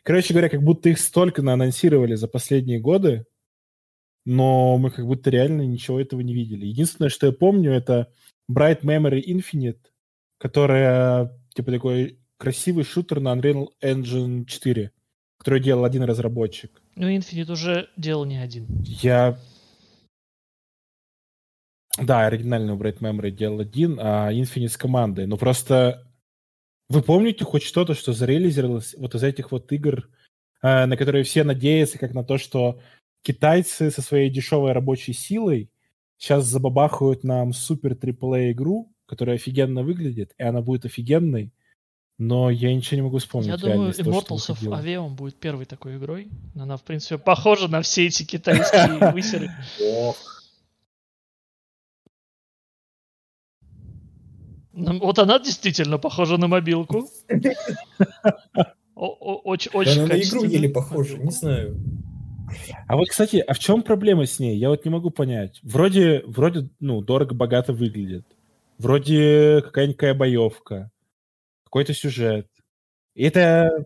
Короче 0.04 0.32
говоря, 0.32 0.48
как 0.48 0.62
будто 0.62 0.88
их 0.88 1.00
столько 1.00 1.42
наанонсировали 1.42 2.14
за 2.14 2.28
последние 2.28 2.78
годы, 2.78 3.26
но 4.24 4.78
мы 4.78 4.92
как 4.92 5.04
будто 5.04 5.30
реально 5.30 5.62
ничего 5.62 6.00
этого 6.00 6.20
не 6.20 6.32
видели. 6.32 6.66
Единственное, 6.66 7.08
что 7.08 7.26
я 7.26 7.32
помню, 7.32 7.72
это 7.72 8.12
Bright 8.48 8.82
Memory 8.82 9.20
Infinite, 9.20 9.80
которая 10.38 11.36
типа 11.54 11.72
такой 11.72 12.20
красивый 12.36 12.84
шутер 12.84 13.18
на 13.18 13.34
Unreal 13.34 13.66
Engine 13.82 14.44
4, 14.46 14.92
который 15.38 15.60
делал 15.60 15.84
один 15.84 16.04
разработчик. 16.04 16.80
Ну, 16.94 17.08
Infinite 17.08 17.50
уже 17.50 17.88
делал 17.96 18.24
не 18.24 18.36
один. 18.36 18.66
Я... 18.84 19.40
Да, 21.98 22.26
оригинальную 22.26 22.78
Bright 22.78 22.98
Memory 22.98 23.30
делал 23.30 23.60
один, 23.60 23.98
а 24.00 24.32
Infinite 24.32 24.68
с 24.68 24.76
командой. 24.76 25.26
Но 25.26 25.36
просто 25.36 26.06
вы 26.88 27.02
помните 27.02 27.44
хоть 27.44 27.62
что-то, 27.62 27.94
что 27.94 28.12
зарелизировалось 28.12 28.94
вот 28.96 29.14
из 29.14 29.22
этих 29.22 29.52
вот 29.52 29.70
игр, 29.72 30.08
э, 30.62 30.86
на 30.86 30.96
которые 30.96 31.24
все 31.24 31.44
надеются, 31.44 31.98
как 31.98 32.14
на 32.14 32.24
то, 32.24 32.38
что 32.38 32.80
китайцы 33.22 33.90
со 33.90 34.02
своей 34.02 34.30
дешевой 34.30 34.72
рабочей 34.72 35.12
силой 35.12 35.70
сейчас 36.16 36.44
забабахают 36.44 37.24
нам 37.24 37.52
супер 37.52 37.92
AAA 37.92 38.52
игру, 38.52 38.92
которая 39.06 39.36
офигенно 39.36 39.82
выглядит, 39.82 40.32
и 40.38 40.42
она 40.42 40.62
будет 40.62 40.84
офигенной, 40.84 41.52
но 42.18 42.50
я 42.50 42.74
ничего 42.74 42.96
не 42.96 43.02
могу 43.02 43.18
вспомнить. 43.18 43.48
Я 43.48 43.56
думаю, 43.56 43.92
Immortals 43.92 44.50
of. 44.50 44.60
Aveum 44.62 45.14
будет 45.14 45.40
первой 45.40 45.64
такой 45.64 45.96
игрой. 45.96 46.28
Она, 46.54 46.76
в 46.76 46.82
принципе, 46.82 47.16
похожа 47.16 47.66
на 47.66 47.80
все 47.80 48.06
эти 48.06 48.24
китайские 48.24 49.10
высеры. 49.12 49.50
Ну, 49.78 50.14
Вот 54.72 55.18
она 55.18 55.38
действительно 55.38 55.98
похожа 55.98 56.36
на 56.36 56.46
мобилку. 56.46 57.08
Очень, 58.94 59.70
очень 59.72 60.00
она 60.00 60.14
на 60.14 60.20
игру 60.20 60.44
еле 60.44 60.68
похожа, 60.68 61.18
не 61.18 61.30
знаю. 61.30 61.76
А 62.86 62.96
вот, 62.96 63.08
кстати, 63.08 63.36
а 63.36 63.54
в 63.54 63.58
чем 63.58 63.82
проблема 63.82 64.26
с 64.26 64.38
ней? 64.38 64.56
Я 64.58 64.70
вот 64.70 64.84
не 64.84 64.90
могу 64.90 65.10
понять. 65.10 65.60
Вроде, 65.62 66.22
вроде, 66.26 66.68
ну, 66.80 67.00
дорого-богато 67.00 67.72
выглядит. 67.72 68.26
Вроде 68.78 69.62
какая-никакая 69.62 70.14
боевка. 70.14 70.90
Какой-то 71.64 71.94
сюжет. 71.94 72.48
И 73.14 73.24
это 73.24 73.84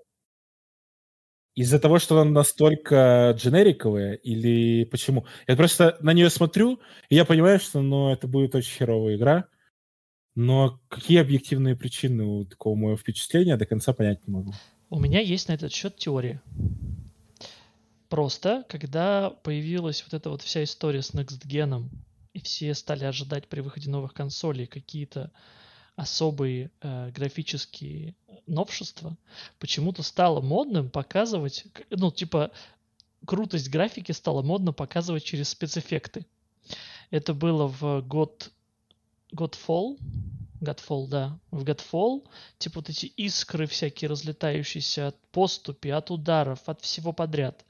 из-за 1.55 1.79
того, 1.79 1.99
что 1.99 2.19
она 2.21 2.31
настолько 2.31 3.35
дженериковая, 3.37 4.15
или 4.15 4.85
почему? 4.85 5.27
Я 5.47 5.57
просто 5.57 5.97
на 6.01 6.13
нее 6.13 6.31
смотрю, 6.31 6.81
и 7.09 7.15
я 7.15 7.25
понимаю, 7.25 7.61
что 7.61 7.81
ну, 7.81 8.13
это 8.13 8.27
будет 8.27 8.55
очень 8.55 8.73
херовая 8.73 9.17
игра. 9.17 9.47
Но 10.35 10.81
какие 10.89 11.21
объективные 11.21 11.77
причины 11.77 12.25
у 12.25 12.45
такого 12.45 12.75
моего 12.75 12.97
впечатления, 12.97 13.57
до 13.57 13.67
конца 13.67 13.93
понять 13.93 14.27
не 14.27 14.33
могу. 14.33 14.53
У 14.91 14.99
меня 14.99 15.21
есть 15.21 15.49
на 15.49 15.53
этот 15.53 15.73
счет 15.73 15.97
теория. 15.97 16.43
Просто, 18.09 18.65
когда 18.69 19.31
появилась 19.31 20.03
вот 20.05 20.15
эта 20.15 20.31
вот 20.31 20.43
вся 20.43 20.63
история 20.63 21.03
с 21.03 21.15
Next 21.15 21.47
Gen, 21.47 21.89
и 22.33 22.41
все 22.41 22.75
стали 22.75 23.05
ожидать 23.05 23.49
при 23.49 23.61
выходе 23.61 23.91
новых 23.91 24.13
консолей 24.13 24.67
какие-то 24.67 25.31
особые 25.97 26.71
э, 26.81 27.11
графические 27.13 28.15
новшества, 28.47 29.17
почему-то 29.61 30.03
стало 30.03 30.41
модным 30.41 30.91
показывать, 30.91 31.65
ну, 31.91 32.11
типа, 32.11 32.51
крутость 33.25 33.71
графики 33.71 34.13
стало 34.13 34.43
модно 34.43 34.73
показывать 34.73 35.25
через 35.25 35.51
спецэффекты. 35.51 36.27
Это 37.11 37.35
было 37.35 37.69
в 37.69 38.03
год 38.03 38.51
Godfall, 39.35 39.99
Godfall, 40.61 41.09
да, 41.09 41.39
в 41.51 41.65
Godfall, 41.65 42.27
типа 42.59 42.81
вот 42.81 42.89
эти 42.89 43.07
искры 43.07 43.67
всякие 43.67 44.09
разлетающиеся 44.09 45.09
от 45.09 45.17
поступи, 45.33 45.91
от 45.91 46.11
ударов, 46.11 46.61
от 46.67 46.81
всего 46.81 47.13
подряд. 47.13 47.65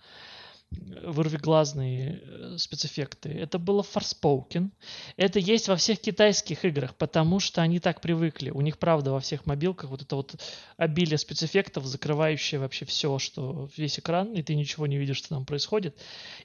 Вырвиглазные 1.03 2.21
э, 2.23 2.57
спецэффекты. 2.59 3.29
Это 3.29 3.59
было 3.59 3.83
Forspoken. 3.83 4.71
Это 5.17 5.39
есть 5.39 5.69
во 5.69 5.77
всех 5.77 6.01
китайских 6.01 6.65
играх, 6.65 6.95
потому 6.95 7.41
что 7.41 7.63
они 7.63 7.81
так 7.81 8.01
привыкли. 8.01 8.51
У 8.51 8.61
них, 8.61 8.79
правда, 8.79 9.13
во 9.13 9.21
всех 9.21 9.47
мобилках 9.47 9.91
вот 9.91 10.03
это 10.03 10.17
вот 10.17 10.35
обилие 10.77 11.19
спецэффектов, 11.19 11.85
закрывающее 11.87 12.61
вообще 12.61 12.85
все, 12.85 13.19
что 13.19 13.69
весь 13.77 13.99
экран, 13.99 14.33
и 14.33 14.43
ты 14.43 14.55
ничего 14.55 14.87
не 14.87 14.97
видишь, 14.97 15.19
что 15.19 15.31
там 15.31 15.45
происходит. 15.45 15.97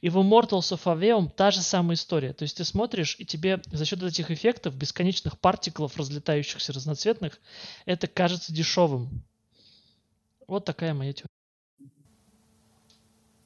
И 0.01 0.09
в 0.09 0.17
Immortals 0.17 0.73
of 0.73 0.83
Aveum 0.83 1.29
та 1.35 1.51
же 1.51 1.61
самая 1.61 1.95
история. 1.95 2.33
То 2.33 2.43
есть 2.43 2.57
ты 2.57 2.65
смотришь, 2.65 3.15
и 3.19 3.25
тебе 3.25 3.61
за 3.71 3.85
счет 3.85 4.01
этих 4.03 4.31
эффектов, 4.31 4.75
бесконечных 4.75 5.39
партиклов, 5.39 5.97
разлетающихся 5.97 6.73
разноцветных, 6.73 7.39
это 7.85 8.07
кажется 8.07 8.53
дешевым. 8.53 9.23
Вот 10.47 10.65
такая 10.65 10.93
моя 10.93 11.13
теория. 11.13 11.29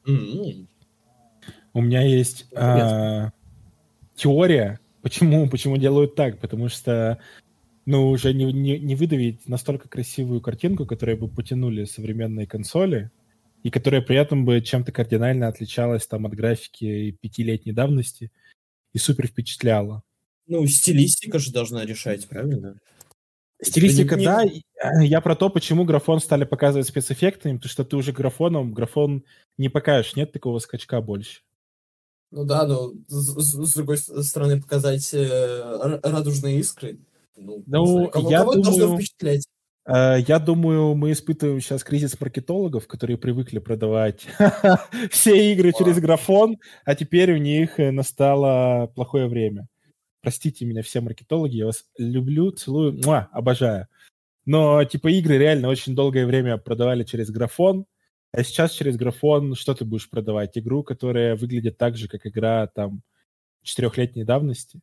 М, 0.06 0.68
У 1.74 1.82
меня 1.82 2.01
есть 2.01 2.46
а, 2.56 3.32
теория, 4.15 4.80
почему, 5.01 5.50
почему 5.50 5.77
делают 5.77 6.15
так, 6.15 6.39
потому 6.39 6.70
что 6.70 7.20
ну, 7.86 8.10
уже 8.10 8.34
не, 8.34 8.51
не, 8.53 8.80
не 8.80 8.96
выдавить 8.96 9.48
настолько 9.48 9.89
красивую 9.89 10.39
картинку, 10.39 10.86
которая 10.86 11.18
бы 11.18 11.27
потянули 11.27 11.86
современные 11.86 12.48
консоли, 12.48 13.12
и 13.63 13.70
которая 13.70 14.01
при 14.01 14.18
этом 14.18 14.46
бы 14.46 14.62
чем-то 14.62 14.92
кардинально 14.92 15.48
отличалась 15.48 16.06
там 16.06 16.25
от 16.25 16.34
графики 16.34 17.18
пятилетней 17.22 17.74
давности 17.74 18.32
и 18.94 18.98
супер 18.98 19.27
впечатляла. 19.27 20.03
Ну, 20.48 20.65
стилистика 20.68 21.39
же 21.39 21.51
должна 21.51 21.86
решать, 21.86 22.27
правильно? 22.27 22.77
Стилистика, 23.62 24.18
не- 24.18 24.25
да. 24.25 24.44
э, 24.44 25.06
Я 25.06 25.22
про 25.22 25.36
то, 25.36 25.50
почему 25.50 25.86
графон 25.86 26.20
стали 26.20 26.44
показывать 26.44 26.88
спецэффектами, 26.88 27.56
потому 27.56 27.70
что 27.70 27.86
ты 27.86 27.96
уже 27.96 28.12
графоном, 28.12 28.74
графон 28.74 29.24
не 29.58 29.70
покажешь, 29.70 30.18
нет 30.18 30.34
такого 30.34 30.60
скачка 30.60 31.01
больше. 31.01 31.42
Ну 32.36 32.46
да, 32.46 32.66
но 32.66 32.92
с, 33.08 33.36
с- 33.38 33.74
другой 33.75 33.98
стороны 34.00 34.60
показать 34.60 35.13
э, 35.13 36.00
радужные 36.04 36.58
искры. 36.60 36.98
Ну, 37.38 37.63
Ну, 37.68 37.86
знаю, 37.86 38.10
кого, 38.10 38.32
я 38.32 38.40
кого 38.40 38.54
должно 38.56 38.78
думаю- 38.78 38.98
впечатлять. 38.98 39.46
Э, 39.86 40.18
Я 40.28 40.40
думаю, 40.40 40.96
мы 40.96 41.12
испытываем 41.12 41.62
сейчас 41.62 41.84
кризис 41.84 42.20
маркетологов, 42.20 42.88
которые 42.88 43.18
привыкли 43.18 43.60
продавать 43.60 44.25
все 45.12 45.54
игры 45.54 45.74
через 45.78 46.00
графон, 46.00 46.58
а 46.86 46.96
теперь 46.96 47.34
у 47.34 47.38
них 47.38 47.80
э, 47.80 47.92
настало 47.92 48.88
плохое 48.96 49.28
время. 49.28 49.68
Простите 50.24 50.66
меня, 50.66 50.82
все 50.82 51.02
маркетологи, 51.02 51.58
я 51.58 51.66
вас 51.68 51.84
люблю, 52.00 52.50
целую, 52.52 52.94
муа, 53.06 53.28
обожаю. 53.32 53.88
Но, 54.46 54.84
типа, 54.86 55.10
игры 55.12 55.38
реально 55.38 55.68
очень 55.70 55.94
долгое 55.96 56.25
время 56.25 56.58
продавали 56.58 57.04
через 57.04 57.30
графон, 57.30 57.86
а 58.34 58.44
сейчас 58.44 58.72
через 58.72 58.98
графон 58.98 59.54
что 59.54 59.75
ты 59.75 59.86
будешь 59.86 60.10
продавать? 60.10 60.58
Игру, 60.58 60.84
которая 60.84 61.36
выглядит 61.36 61.78
так 61.78 61.96
же, 61.96 62.08
как 62.08 62.25
игра 62.25 62.66
там 62.66 63.04
четырехлетней 63.62 64.24
давности. 64.24 64.82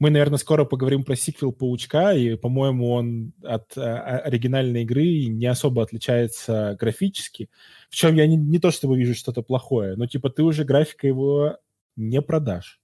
Мы, 0.00 0.10
наверное, 0.10 0.38
скоро 0.38 0.64
поговорим 0.64 1.04
про 1.04 1.14
сиквел 1.14 1.52
Паучка, 1.52 2.14
и, 2.14 2.34
по-моему, 2.34 2.90
он 2.90 3.32
от 3.42 3.76
э, 3.76 3.80
оригинальной 3.80 4.82
игры 4.82 5.26
не 5.26 5.46
особо 5.46 5.82
отличается 5.82 6.76
графически. 6.80 7.48
В 7.90 7.94
чем 7.94 8.16
я 8.16 8.26
не, 8.26 8.36
не 8.36 8.58
то 8.58 8.70
чтобы 8.70 8.98
вижу 8.98 9.14
что-то 9.14 9.42
плохое, 9.42 9.94
но 9.96 10.06
типа 10.06 10.30
ты 10.30 10.42
уже 10.42 10.64
графика 10.64 11.06
его 11.06 11.58
не 11.96 12.20
продашь. 12.22 12.80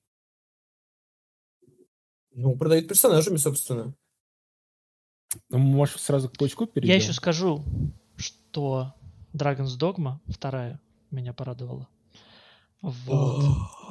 Ну, 2.33 2.55
продают 2.55 2.87
персонажами, 2.87 3.39
собственно. 3.39 3.95
Ну, 5.49 5.59
Может, 5.59 6.01
сразу 6.01 6.29
к 6.29 6.37
паучку 6.37 6.67
перейдем? 6.67 6.95
Я 6.95 7.03
еще 7.03 7.15
скажу, 7.15 7.65
что 8.17 8.95
Dragon's 9.37 9.79
Dogma, 9.79 10.19
вторая, 10.29 10.81
меня 11.11 11.33
порадовала. 11.33 11.89
Вот. 12.83 13.45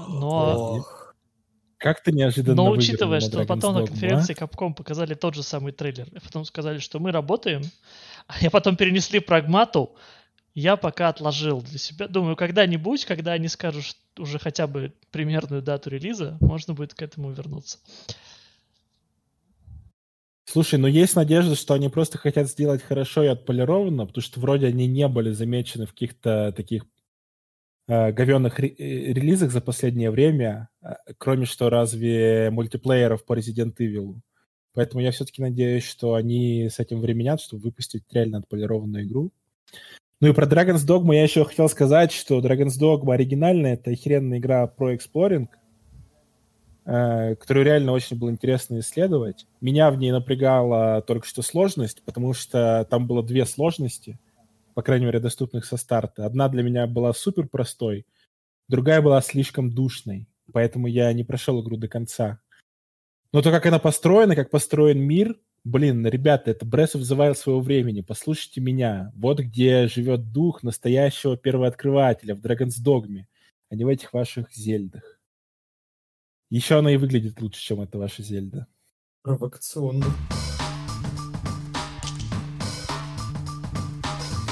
Но, 0.09 0.77
Ох. 0.77 1.15
Как-то 1.77 2.11
неожиданно 2.11 2.55
но 2.55 2.71
учитывая, 2.71 3.19
на 3.19 3.21
что 3.21 3.41
Dragon's 3.41 3.45
потом 3.45 3.75
на 3.75 3.79
Dogma, 3.79 3.87
конференции 3.87 4.35
а? 4.39 4.43
Capcom 4.43 4.73
показали 4.73 5.13
тот 5.13 5.35
же 5.35 5.43
самый 5.43 5.71
трейлер, 5.71 6.07
и 6.11 6.19
потом 6.19 6.45
сказали, 6.45 6.79
что 6.79 6.99
мы 6.99 7.11
работаем, 7.11 7.61
а 8.27 8.49
потом 8.49 8.75
перенесли 8.75 9.19
прагмату, 9.19 9.95
я 10.53 10.77
пока 10.77 11.09
отложил 11.09 11.61
для 11.61 11.77
себя. 11.77 12.07
Думаю, 12.07 12.37
когда-нибудь, 12.37 13.05
когда 13.05 13.33
они 13.33 13.49
скажут 13.49 13.97
уже 14.17 14.39
хотя 14.39 14.67
бы 14.67 14.93
примерную 15.11 15.61
дату 15.61 15.89
релиза, 15.89 16.37
можно 16.39 16.73
будет 16.73 16.93
к 16.93 17.01
этому 17.01 17.31
вернуться. 17.31 17.77
Слушай, 20.45 20.77
ну 20.79 20.87
есть 20.87 21.15
надежда, 21.15 21.55
что 21.55 21.73
они 21.73 21.89
просто 21.89 22.17
хотят 22.19 22.47
сделать 22.47 22.83
хорошо 22.83 23.23
и 23.23 23.27
отполированно, 23.27 24.05
потому 24.05 24.21
что 24.21 24.39
вроде 24.39 24.67
они 24.67 24.87
не 24.87 25.07
были 25.07 25.31
замечены 25.31 25.87
в 25.87 25.91
каких-то 25.91 26.53
таких 26.55 26.85
э, 27.87 28.11
говенных 28.11 28.59
ре- 28.59 28.69
э, 28.69 29.13
релизах 29.13 29.51
за 29.51 29.59
последнее 29.61 30.11
время, 30.11 30.69
э, 30.83 30.93
кроме 31.17 31.45
что 31.45 31.69
разве 31.69 32.51
мультиплееров 32.51 33.25
по 33.25 33.37
Resident 33.37 33.75
Evil. 33.79 34.19
Поэтому 34.73 35.01
я 35.01 35.11
все-таки 35.11 35.41
надеюсь, 35.41 35.83
что 35.83 36.13
они 36.13 36.69
с 36.69 36.79
этим 36.79 37.01
временят, 37.01 37.41
чтобы 37.41 37.63
выпустить 37.63 38.03
реально 38.11 38.39
отполированную 38.39 39.05
игру. 39.05 39.31
Ну 40.21 40.29
и 40.29 40.33
про 40.33 40.45
Dragon's 40.45 40.85
Dogma 40.87 41.15
я 41.15 41.23
еще 41.23 41.43
хотел 41.43 41.69
сказать, 41.69 42.11
что 42.11 42.39
Dragon's 42.39 42.79
Dogma 42.79 43.15
оригинальная, 43.15 43.73
это 43.73 43.91
охеренная 43.91 44.37
игра 44.37 44.67
про 44.67 44.95
эксплоринг, 44.95 45.57
которую 46.85 47.65
реально 47.65 47.91
очень 47.93 48.17
было 48.17 48.29
интересно 48.29 48.79
исследовать. 48.79 49.47
Меня 49.59 49.89
в 49.89 49.97
ней 49.97 50.11
напрягала 50.11 51.01
только 51.01 51.25
что 51.25 51.41
сложность, 51.41 52.03
потому 52.05 52.33
что 52.33 52.87
там 52.89 53.07
было 53.07 53.23
две 53.23 53.45
сложности, 53.45 54.19
по 54.75 54.83
крайней 54.83 55.05
мере, 55.05 55.19
доступных 55.19 55.65
со 55.65 55.77
старта. 55.77 56.25
Одна 56.25 56.47
для 56.47 56.61
меня 56.61 56.85
была 56.85 57.11
супер 57.13 57.47
простой, 57.47 58.05
другая 58.67 59.01
была 59.01 59.19
слишком 59.21 59.71
душной, 59.71 60.27
поэтому 60.53 60.85
я 60.85 61.11
не 61.13 61.23
прошел 61.23 61.61
игру 61.63 61.77
до 61.77 61.87
конца. 61.87 62.39
Но 63.33 63.41
то, 63.41 63.51
как 63.51 63.65
она 63.65 63.79
построена, 63.79 64.35
как 64.35 64.51
построен 64.51 64.99
мир, 64.99 65.35
блин, 65.63 66.05
ребята, 66.05 66.51
это 66.51 66.67
Breath 66.67 66.93
of 66.95 67.01
the 67.01 67.17
Wild 67.17 67.35
своего 67.35 67.61
времени, 67.61 68.01
послушайте 68.01 68.61
меня. 68.61 69.11
Вот 69.15 69.39
где 69.39 69.87
живет 69.87 70.31
дух 70.31 70.61
настоящего 70.61 71.35
первооткрывателя 71.35 72.35
в 72.35 72.41
Dragon's 72.41 72.75
Dogma, 72.85 73.23
а 73.71 73.75
не 73.75 73.83
в 73.83 73.87
этих 73.87 74.13
ваших 74.13 74.53
зельдах. 74.53 75.14
Еще 76.51 76.77
она 76.77 76.91
и 76.91 76.97
выглядит 76.97 77.41
лучше, 77.41 77.61
чем 77.61 77.81
эта 77.81 77.97
ваша 77.97 78.21
зельда. 78.21 78.67
Провокационно. 79.23 80.05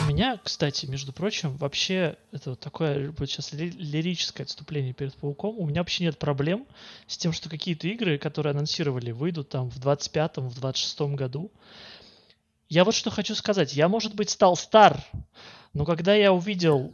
У 0.02 0.06
меня, 0.16 0.40
кстати, 0.44 0.88
между 0.88 1.14
прочим, 1.14 1.56
вообще, 1.58 2.18
это 2.32 2.52
вот 2.52 2.60
такое 2.60 3.12
будет 3.12 3.30
сейчас 3.30 3.54
ли- 3.54 3.70
лирическое 3.70 4.46
отступление 4.46 4.94
перед 4.94 5.14
Пауком, 5.16 5.58
у 5.58 5.68
меня 5.68 5.82
вообще 5.82 6.04
нет 6.04 6.18
проблем 6.18 6.66
с 7.08 7.18
тем, 7.18 7.32
что 7.32 7.50
какие-то 7.50 7.88
игры, 7.88 8.18
которые 8.18 8.52
анонсировали, 8.52 9.12
выйдут 9.12 9.50
там 9.50 9.70
в 9.70 9.78
25-м, 9.78 10.50
в 10.50 10.60
26-м 10.60 11.16
году. 11.16 11.52
Я 12.70 12.86
вот 12.86 12.96
что 12.96 13.12
хочу 13.12 13.36
сказать. 13.36 13.74
Я, 13.76 13.88
может 13.88 14.16
быть, 14.16 14.32
стал 14.32 14.56
стар, 14.56 15.04
но 15.74 15.86
когда 15.86 16.16
я 16.16 16.34
увидел 16.34 16.94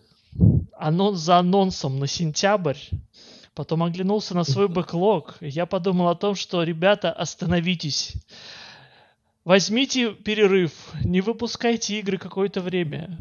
анонс 0.73 1.19
за 1.19 1.37
анонсом 1.37 1.99
на 1.99 2.07
сентябрь, 2.07 2.77
потом 3.59 3.83
оглянулся 3.83 4.33
на 4.35 4.45
свой 4.45 4.69
бэклог, 4.69 5.35
я 5.41 5.65
подумал 5.65 6.07
о 6.07 6.15
том, 6.15 6.33
что, 6.33 6.63
ребята, 6.63 7.11
остановитесь. 7.11 8.13
Возьмите 9.43 10.13
перерыв, 10.13 10.71
не 11.03 11.19
выпускайте 11.19 11.99
игры 11.99 12.17
какое-то 12.17 12.61
время. 12.61 13.19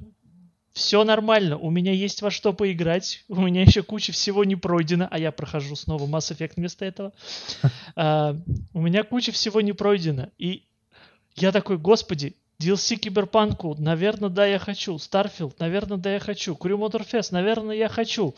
Все 0.73 1.03
нормально, 1.03 1.59
у 1.59 1.71
меня 1.71 1.91
есть 1.91 2.23
во 2.23 2.31
что 2.31 2.53
поиграть, 2.53 3.25
у 3.27 3.41
меня 3.41 3.63
еще 3.63 3.83
куча 3.83 4.13
всего 4.13 4.45
не 4.45 4.55
пройдено, 4.55 5.09
а 5.11 5.19
я 5.19 5.33
прохожу 5.33 5.75
снова 5.75 6.05
Mass 6.07 6.33
Effect 6.33 6.53
вместо 6.55 6.85
этого. 6.85 7.13
А, 7.97 8.37
У 8.73 8.81
меня 8.81 9.03
куча 9.03 9.33
всего 9.33 9.61
не 9.61 9.73
пройдено. 9.73 10.29
И 10.39 10.63
я 11.35 11.51
такой, 11.51 11.79
господи, 11.79 12.37
DLC 12.63 12.95
Киберпанку, 12.95 13.75
наверное, 13.77 14.29
да, 14.29 14.47
я 14.47 14.61
хочу. 14.61 14.95
Starfield, 14.99 15.57
наверное, 15.59 15.99
да, 15.99 16.13
я 16.13 16.21
хочу. 16.21 16.55
Crew 16.55 16.79
Motorfest, 16.79 17.31
наверное, 17.33 17.75
я 17.75 17.89
хочу. 17.89 18.37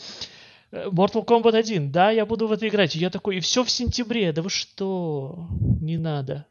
Mortal 0.72 1.24
Kombat 1.24 1.56
1, 1.56 1.90
да, 1.90 2.10
я 2.10 2.24
буду 2.24 2.46
в 2.46 2.52
это 2.52 2.68
играть. 2.68 2.94
И 2.94 2.98
я 2.98 3.10
такой, 3.10 3.38
и 3.38 3.40
все 3.40 3.64
в 3.64 3.70
сентябре, 3.70 4.32
да 4.32 4.42
вы 4.42 4.50
что? 4.50 5.48
Не 5.80 5.98
надо. 5.98 6.46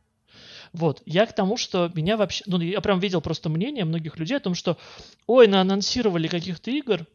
Вот, 0.74 1.02
я 1.06 1.26
к 1.26 1.34
тому, 1.34 1.58
что 1.58 1.90
меня 1.96 2.18
вообще... 2.18 2.44
Ну, 2.46 2.60
я 2.60 2.82
прям 2.82 3.00
видел 3.00 3.22
просто 3.22 3.50
мнение 3.50 3.86
многих 3.86 4.18
людей 4.20 4.38
о 4.38 4.42
том, 4.42 4.56
что 4.56 4.78
ой, 5.26 5.48
наанонсировали 5.48 6.28
каких-то 6.28 6.70
игр, 6.70 7.06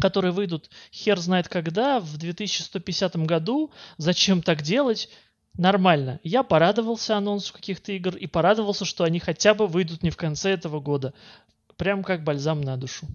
которые 0.00 0.32
выйдут 0.32 0.70
хер 0.92 1.18
знает 1.18 1.48
когда, 1.48 2.00
в 2.00 2.16
2150 2.16 3.16
году, 3.26 3.70
зачем 3.98 4.40
так 4.40 4.62
делать? 4.62 5.10
Нормально. 5.56 6.20
Я 6.24 6.42
порадовался 6.42 7.16
анонсу 7.16 7.52
каких-то 7.52 7.92
игр 7.92 8.16
и 8.16 8.26
порадовался, 8.26 8.84
что 8.84 9.04
они 9.04 9.20
хотя 9.20 9.54
бы 9.54 9.66
выйдут 9.66 10.02
не 10.02 10.10
в 10.10 10.16
конце 10.16 10.50
этого 10.50 10.80
года. 10.80 11.12
Прям 11.76 12.02
как 12.02 12.24
бальзам 12.24 12.60
на 12.60 12.76
душу. 12.76 13.06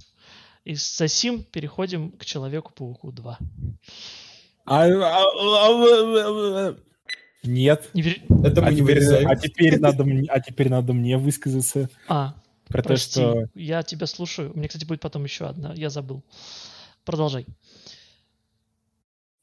И 0.65 0.75
с 0.75 1.07
сим 1.07 1.43
переходим 1.43 2.11
к 2.11 2.25
Человеку-пауку 2.25 3.11
2. 3.11 3.37
А- 4.65 4.85
а- 4.85 5.25
а- 5.25 6.75
Нет. 7.43 7.89
Не 7.93 8.01
вер- 8.01 8.21
Это 8.45 8.61
мы 8.61 8.67
А 8.67 8.71
не 8.71 8.77
теперь, 8.77 8.95
вырезаем. 8.97 9.29
а 9.29 9.35
теперь 9.35 9.79
надо 9.79 10.03
мне, 10.03 10.27
а 10.29 10.39
теперь 10.41 10.69
надо 10.69 10.93
мне 10.93 11.17
высказаться 11.17 11.89
А, 12.07 12.35
про 12.67 12.81
то, 12.83 12.89
прости, 12.89 13.11
что 13.21 13.45
я 13.55 13.81
тебя 13.83 14.05
слушаю. 14.05 14.51
У 14.53 14.57
меня, 14.57 14.67
кстати, 14.67 14.85
будет 14.85 14.99
потом 14.99 15.23
еще 15.23 15.45
одна. 15.45 15.73
Я 15.75 15.89
забыл. 15.89 16.23
Продолжай. 17.05 17.45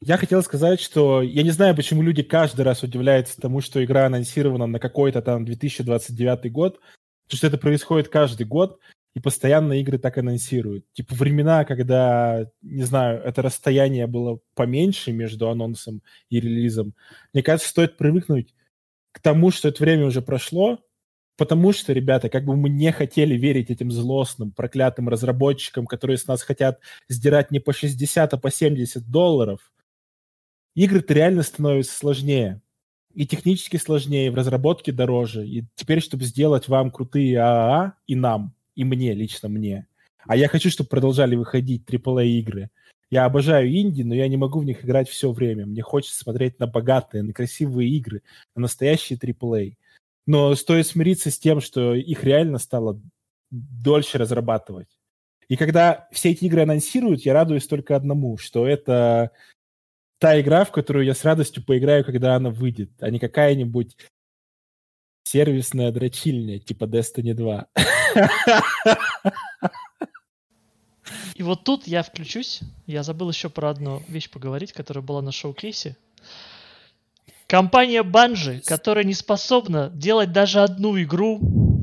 Я 0.02 0.18
хотел 0.18 0.42
сказать, 0.42 0.81
что 0.81 1.22
я 1.22 1.42
не 1.42 1.50
знаю, 1.50 1.74
почему 1.74 2.02
люди 2.02 2.22
каждый 2.22 2.61
раз 2.61 2.83
удивляются 2.83 3.40
тому, 3.40 3.62
что 3.62 3.83
игра 3.83 4.07
анонсирована 4.07 4.66
на 4.66 4.79
какой-то 4.79 5.22
там 5.22 5.44
2029 5.46 6.52
год, 6.52 6.74
потому 7.24 7.38
что 7.38 7.46
это 7.46 7.57
происходит 7.59 8.09
каждый 8.09 8.46
год, 8.46 8.79
и 9.16 9.18
постоянно 9.18 9.72
игры 9.72 9.96
так 9.96 10.18
анонсируют. 10.18 10.85
Типа 10.92 11.14
времена, 11.14 11.64
когда, 11.64 12.50
не 12.61 12.83
знаю, 12.83 13.22
это 13.22 13.40
расстояние 13.40 14.07
было 14.07 14.40
поменьше 14.55 15.11
между 15.11 15.48
анонсом 15.48 16.02
и 16.29 16.38
релизом, 16.38 16.94
мне 17.33 17.42
кажется, 17.42 17.70
стоит 17.70 17.96
привыкнуть 17.96 18.55
к 19.12 19.20
тому, 19.22 19.50
что 19.50 19.68
это 19.68 19.83
время 19.83 20.05
уже 20.05 20.20
прошло, 20.20 20.81
потому 21.38 21.72
что, 21.72 21.94
ребята, 21.94 22.29
как 22.29 22.44
бы 22.44 22.57
мы 22.57 22.68
не 22.68 22.92
хотели 22.92 23.37
верить 23.37 23.70
этим 23.70 23.90
злостным, 23.90 24.52
проклятым 24.52 25.09
разработчикам, 25.09 25.87
которые 25.87 26.18
с 26.18 26.26
нас 26.26 26.42
хотят 26.42 26.81
сдирать 27.09 27.50
не 27.50 27.59
по 27.59 27.72
60, 27.72 28.35
а 28.35 28.37
по 28.37 28.50
70 28.50 29.11
долларов, 29.11 29.72
игры-то 30.74 31.14
реально 31.14 31.42
становятся 31.42 31.96
сложнее. 31.96 32.61
И 33.14 33.26
технически 33.26 33.79
сложнее, 33.79 34.26
и 34.26 34.31
в 34.31 34.35
разработке 34.35 34.92
дороже. 34.92 35.46
И 35.46 35.64
теперь, 35.74 36.02
чтобы 36.02 36.24
сделать 36.24 36.68
вам 36.68 36.90
крутые 36.90 37.38
ААА, 37.38 37.94
и 38.07 38.14
нам, 38.14 38.56
и 38.77 38.85
мне, 38.85 39.12
лично 39.15 39.49
мне, 39.49 39.87
а 40.27 40.37
я 40.37 40.49
хочу, 40.49 40.71
чтобы 40.71 40.89
продолжали 40.89 41.35
выходить 41.35 41.85
AAA-игры. 41.89 42.71
Я 43.11 43.25
обожаю 43.25 43.73
инди, 43.73 44.03
но 44.03 44.15
я 44.15 44.29
не 44.29 44.37
могу 44.37 44.61
в 44.61 44.65
них 44.65 44.85
играть 44.85 45.09
все 45.09 45.31
время. 45.31 45.67
Мне 45.67 45.83
хочется 45.83 46.19
смотреть 46.19 46.59
на 46.59 46.67
богатые, 46.67 47.23
на 47.23 47.33
красивые 47.33 47.91
игры, 47.91 48.23
на 48.55 48.62
настоящие 48.62 49.19
AAA. 49.19 49.75
Но 50.27 50.55
стоит 50.57 50.87
смириться 50.87 51.31
с 51.31 51.39
тем, 51.39 51.61
что 51.61 51.95
их 51.95 52.25
реально 52.25 52.59
стало 52.59 53.01
дольше 53.51 54.19
разрабатывать. 54.19 54.89
И 55.49 55.57
когда 55.57 56.09
все 56.11 56.33
эти 56.33 56.45
игры 56.45 56.62
анонсируют, 56.62 57.23
я 57.23 57.33
радуюсь 57.33 57.69
только 57.69 57.95
одному, 57.95 58.37
что 58.37 58.67
это 58.67 59.31
та 60.19 60.41
игра, 60.41 60.65
в 60.65 60.73
которую 60.73 61.07
я 61.07 61.15
с 61.15 61.25
радостью 61.25 61.65
поиграю, 61.65 62.05
когда 62.05 62.35
она 62.35 62.51
выйдет, 62.51 62.91
а 63.01 63.11
не 63.11 63.21
какая-нибудь 63.21 63.97
сервисная 65.27 65.91
дрочильня, 65.91 66.61
типа 66.61 66.85
Destiny 66.85 67.35
2. 67.35 67.67
И 71.35 71.43
вот 71.43 71.65
тут 71.65 71.87
я 71.87 72.03
включусь. 72.03 72.61
Я 72.87 73.03
забыл 73.03 73.29
еще 73.29 73.51
про 73.51 73.71
одну 73.71 74.03
вещь 74.09 74.31
поговорить, 74.31 74.73
которая 74.73 75.05
была 75.05 75.21
на 75.23 75.33
шоу-кейсе. 75.33 75.97
Компания 77.47 78.03
Bungie, 78.03 78.61
которая 78.65 79.05
не 79.05 79.15
способна 79.15 79.91
делать 79.93 80.33
даже 80.33 80.61
одну 80.62 81.01
игру, 81.03 81.41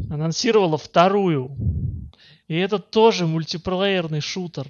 анонсировала 0.10 0.78
вторую. 0.78 1.56
И 2.48 2.56
это 2.56 2.80
тоже 2.80 3.28
мультиплеерный 3.28 4.22
шутер. 4.22 4.68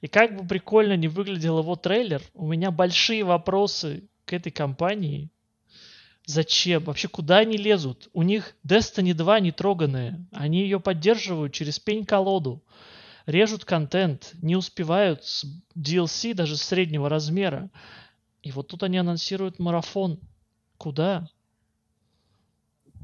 И 0.00 0.06
как 0.06 0.36
бы 0.36 0.46
прикольно 0.46 0.96
не 0.96 1.08
выглядел 1.08 1.58
его 1.58 1.74
трейлер, 1.76 2.22
у 2.34 2.46
меня 2.46 2.70
большие 2.70 3.24
вопросы 3.24 4.08
к 4.24 4.32
этой 4.32 4.52
компании. 4.52 5.30
Зачем? 6.26 6.84
Вообще, 6.84 7.08
куда 7.08 7.38
они 7.38 7.56
лезут? 7.56 8.10
У 8.12 8.22
них 8.22 8.54
Destiny 8.66 9.14
2 9.14 9.40
не 9.40 9.52
троганная. 9.52 10.26
Они 10.32 10.60
ее 10.60 10.80
поддерживают 10.80 11.54
через 11.54 11.78
пень-колоду 11.78 12.62
режут 13.26 13.64
контент, 13.64 14.32
не 14.40 14.56
успевают 14.56 15.24
с 15.24 15.44
DLC 15.76 16.32
даже 16.32 16.56
среднего 16.56 17.08
размера. 17.08 17.70
И 18.42 18.52
вот 18.52 18.68
тут 18.68 18.82
они 18.84 18.98
анонсируют 18.98 19.58
марафон. 19.58 20.20
Куда? 20.78 21.28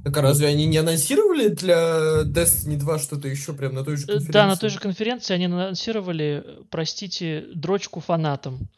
Так 0.04 0.16
а 0.16 0.22
разве 0.22 0.48
они 0.48 0.66
не 0.66 0.78
анонсировали 0.78 1.48
для 1.48 2.22
Destiny 2.24 2.76
2 2.76 2.98
что-то 2.98 3.28
еще 3.28 3.52
прям 3.52 3.74
на 3.74 3.84
той 3.84 3.96
же 3.96 4.06
конференции? 4.06 4.32
Да, 4.32 4.46
на 4.46 4.56
той 4.56 4.70
же 4.70 4.78
конференции 4.78 5.34
они 5.34 5.46
анонсировали, 5.46 6.44
простите, 6.70 7.46
дрочку 7.54 8.00
фанатам. 8.00 8.68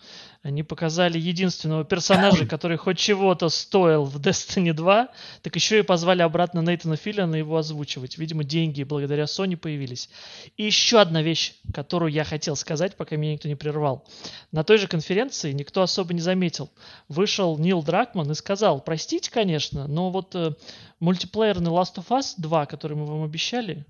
Они 0.45 0.63
показали 0.63 1.19
единственного 1.19 1.85
персонажа, 1.85 2.45
который 2.55 2.77
хоть 2.77 2.99
чего-то 2.99 3.49
стоил 3.49 4.05
в 4.05 4.21
Destiny 4.21 4.75
2, 4.75 5.09
так 5.41 5.57
еще 5.57 5.79
и 5.79 5.83
позвали 5.83 6.21
обратно 6.21 6.61
Нейтана 6.61 6.97
Филлиана 6.97 7.37
его 7.37 7.57
озвучивать. 7.57 8.19
Видимо, 8.19 8.45
деньги 8.45 8.83
благодаря 8.83 9.25
Sony 9.25 9.57
появились. 9.57 10.11
И 10.59 10.65
еще 10.65 11.01
одна 11.01 11.23
вещь, 11.23 11.55
которую 11.73 12.13
я 12.13 12.25
хотел 12.25 12.57
сказать, 12.57 12.95
пока 12.95 13.17
меня 13.17 13.33
никто 13.33 13.49
не 13.49 13.55
прервал. 13.55 14.07
На 14.53 14.65
той 14.65 14.77
же 14.77 14.87
конференции 14.87 15.53
никто 15.53 15.81
особо 15.81 16.13
не 16.13 16.21
заметил. 16.21 16.71
Вышел 17.09 17.57
Нил 17.57 17.83
Дракман 17.83 18.31
и 18.31 18.35
сказал, 18.35 18.83
простите, 18.83 19.31
конечно, 19.31 19.87
но 19.87 20.11
вот 20.11 20.35
э, 20.35 20.53
мультиплеерный 21.01 21.71
Last 21.71 21.95
of 21.97 22.09
Us 22.09 22.35
2, 22.37 22.67
который 22.67 22.99
мы 22.99 23.07
вам 23.07 23.23
обещали, 23.23 23.87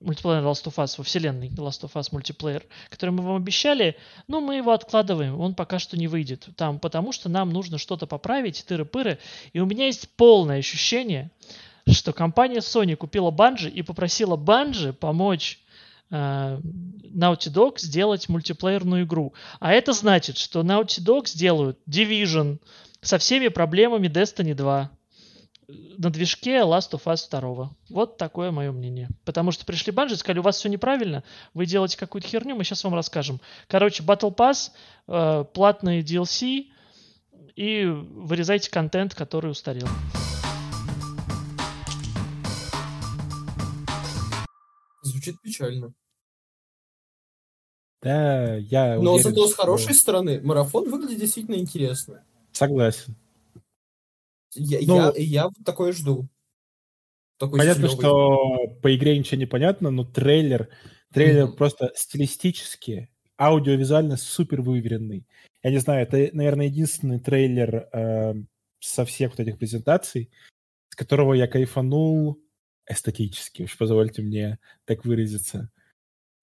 мультиплеер 0.00 0.42
Last 0.42 0.64
of 0.64 0.76
Us 0.76 0.94
во 0.96 1.04
вселенной 1.04 1.48
Last 1.48 1.82
of 1.82 1.92
Us 1.94 2.08
мультиплеер, 2.12 2.64
который 2.88 3.10
мы 3.10 3.22
вам 3.22 3.36
обещали, 3.36 3.96
но 4.26 4.40
мы 4.40 4.56
его 4.56 4.72
откладываем, 4.72 5.38
он 5.40 5.54
пока 5.54 5.78
что 5.78 5.96
не 5.96 6.08
выйдет. 6.08 6.48
Там, 6.56 6.78
потому 6.78 7.12
что 7.12 7.28
нам 7.28 7.50
нужно 7.50 7.78
что-то 7.78 8.06
поправить, 8.06 8.64
тыры-пыры. 8.68 9.18
И 9.52 9.60
у 9.60 9.66
меня 9.66 9.86
есть 9.86 10.08
полное 10.16 10.58
ощущение, 10.58 11.30
что 11.86 12.12
компания 12.12 12.58
Sony 12.58 12.96
купила 12.96 13.30
Bungie 13.30 13.70
и 13.70 13.82
попросила 13.82 14.36
Bungie 14.36 14.92
помочь 14.92 15.58
э, 16.10 16.14
Naughty 16.14 17.52
Dog 17.52 17.78
сделать 17.78 18.28
мультиплеерную 18.28 19.04
игру. 19.04 19.32
А 19.58 19.72
это 19.72 19.92
значит, 19.92 20.36
что 20.36 20.60
Naughty 20.60 21.02
Dog 21.02 21.26
сделают 21.26 21.78
Division 21.88 22.58
со 23.00 23.18
всеми 23.18 23.48
проблемами 23.48 24.08
Destiny 24.08 24.54
2 24.54 24.90
на 25.68 26.08
движке 26.10 26.56
Last 26.60 26.92
of 26.92 27.04
Us 27.04 27.28
2. 27.30 27.70
Вот 27.90 28.16
такое 28.16 28.50
мое 28.50 28.72
мнение. 28.72 29.08
Потому 29.26 29.52
что 29.52 29.66
пришли 29.66 29.92
банжи 29.92 30.14
и 30.14 30.16
сказали, 30.16 30.38
у 30.38 30.42
вас 30.42 30.56
все 30.56 30.68
неправильно, 30.70 31.22
вы 31.52 31.66
делаете 31.66 31.98
какую-то 31.98 32.26
херню, 32.26 32.56
мы 32.56 32.64
сейчас 32.64 32.84
вам 32.84 32.94
расскажем. 32.94 33.40
Короче, 33.68 34.02
Battle 34.02 34.34
Pass, 34.34 34.70
э, 35.08 35.44
платные 35.52 36.02
DLC 36.02 36.68
и 37.54 37.84
вырезайте 37.84 38.70
контент, 38.70 39.14
который 39.14 39.50
устарел. 39.50 39.88
Звучит 45.02 45.40
печально. 45.42 45.92
Да, 48.00 48.54
я 48.56 48.94
Но 48.96 49.14
уверен, 49.14 49.30
зато 49.30 49.46
с 49.48 49.52
что- 49.52 49.62
хорошей 49.62 49.94
стороны 49.94 50.40
марафон 50.40 50.88
выглядит 50.88 51.18
действительно 51.18 51.56
интересно. 51.56 52.22
Согласен. 52.52 53.16
Я, 54.54 54.78
Ну- 54.86 54.96
я, 54.96 55.12
я 55.16 55.44
вот 55.44 55.54
такое 55.64 55.92
жду. 55.92 56.28
Такой 57.38 57.58
Понятно, 57.60 57.88
стилёвый. 57.88 58.04
что 58.04 58.80
по 58.82 58.96
игре 58.96 59.16
ничего 59.18 59.38
не 59.38 59.46
понятно, 59.46 59.90
но 59.90 60.04
трейлер, 60.04 60.68
трейлер 61.12 61.46
Мгм. 61.46 61.56
просто 61.56 61.92
стилистически, 61.94 63.10
аудиовизуально 63.38 64.16
супер 64.16 64.60
выверенный. 64.62 65.24
Я 65.62 65.70
не 65.70 65.78
знаю, 65.78 66.02
это, 66.02 66.28
наверное, 66.36 66.66
единственный 66.66 67.20
трейлер 67.20 67.88
э, 67.92 68.34
со 68.80 69.04
всех 69.04 69.30
вот 69.32 69.40
этих 69.40 69.58
презентаций, 69.58 70.30
с 70.88 70.96
которого 70.96 71.34
я 71.34 71.46
кайфанул 71.46 72.40
эстетически, 72.88 73.62
уж 73.62 73.76
позвольте 73.78 74.22
мне 74.22 74.58
так 74.84 75.04
выразиться. 75.04 75.70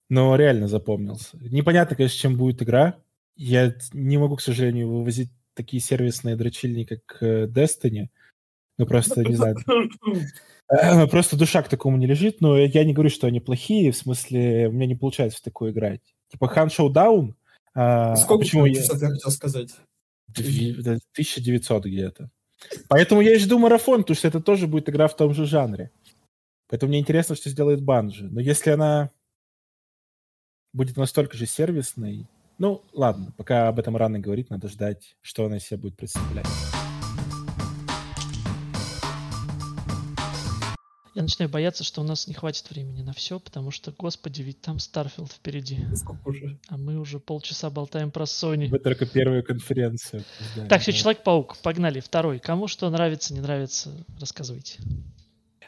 Но 0.10 0.36
реально 0.36 0.68
запомнился. 0.68 1.38
Непонятно, 1.40 1.96
конечно, 1.96 2.18
чем 2.20 2.38
будет 2.38 2.62
игра. 2.62 2.98
Я 3.36 3.76
не 3.94 4.18
могу, 4.18 4.36
к 4.38 4.42
сожалению, 4.42 4.90
вывозить 4.90 5.32
такие 5.56 5.82
сервисные 5.82 6.36
дрочильни, 6.36 6.84
как 6.84 7.18
э, 7.22 7.48
Destiny. 7.48 8.10
Ну, 8.78 8.86
просто, 8.86 9.24
не 9.24 9.36
знаю, 9.36 9.56
Просто 11.10 11.38
душа 11.38 11.62
к 11.62 11.70
такому 11.70 11.98
не 11.98 12.08
лежит, 12.08 12.42
но 12.42 12.58
я 12.58 12.84
не 12.84 12.94
говорю, 12.94 13.10
что 13.10 13.28
они 13.28 13.40
плохие, 13.40 13.92
в 13.92 13.98
смысле, 13.98 14.68
у 14.68 14.72
меня 14.72 14.88
не 14.88 14.96
получается 14.96 15.40
в 15.40 15.42
такое 15.42 15.72
играть. 15.72 16.02
Типа 16.30 16.48
Хан 16.48 16.70
Шоудаун, 16.70 17.36
а, 17.76 18.16
Сколько 18.16 18.44
почему 18.44 18.66
я... 18.66 18.82
хотел 18.82 19.32
сказать? 19.32 19.70
Дви- 20.32 20.82
да, 20.82 20.98
1900 21.14 21.86
где-то. 21.86 22.32
Поэтому 22.88 23.22
я 23.22 23.36
и 23.36 23.38
жду 23.38 23.60
марафон, 23.60 24.02
потому 24.02 24.16
что 24.16 24.28
это 24.28 24.40
тоже 24.40 24.66
будет 24.66 24.90
игра 24.90 25.08
в 25.08 25.16
том 25.16 25.34
же 25.34 25.46
жанре. 25.46 25.92
Поэтому 26.68 26.90
мне 26.90 27.00
интересно, 27.00 27.36
что 27.36 27.50
сделает 27.50 27.84
Bungie. 27.84 28.28
Но 28.30 28.40
если 28.40 28.72
она 28.72 29.12
будет 30.74 30.98
настолько 30.98 31.38
же 31.38 31.46
сервисной, 31.46 32.28
ну, 32.58 32.84
ладно, 32.94 33.34
пока 33.38 33.68
об 33.68 33.80
этом 33.80 33.98
рано 33.98 34.20
говорить, 34.20 34.50
надо 34.50 34.68
ждать, 34.70 35.16
что 35.22 35.46
она 35.46 35.58
из 35.58 35.64
себя 35.64 35.78
будет 35.78 35.98
представлять. 35.98 36.48
Я 41.16 41.22
начинаю 41.22 41.50
бояться, 41.50 41.86
что 41.86 42.02
у 42.02 42.04
нас 42.04 42.28
не 42.28 42.34
хватит 42.34 42.70
времени 42.70 43.02
на 43.02 43.14
все, 43.14 43.40
потому 43.40 43.72
что, 43.72 43.94
господи, 43.98 44.42
ведь 44.42 44.60
там 44.60 44.80
Starfield 44.80 45.32
впереди. 45.32 45.80
Сколько 45.96 46.28
уже? 46.28 46.60
А 46.68 46.76
мы 46.76 47.00
уже 47.00 47.20
полчаса 47.20 47.70
болтаем 47.70 48.12
про 48.12 48.26
Sony. 48.26 48.68
Вы 48.68 48.80
только 48.80 49.06
первую 49.06 49.42
конференцию. 49.42 50.26
Так, 50.68 50.82
все, 50.82 50.92
да. 50.92 50.98
Человек-паук, 50.98 51.56
погнали. 51.60 52.02
Второй. 52.02 52.40
Кому 52.40 52.68
что 52.68 52.90
нравится, 52.90 53.34
не 53.34 53.40
нравится, 53.40 53.92
рассказывайте. 54.20 54.80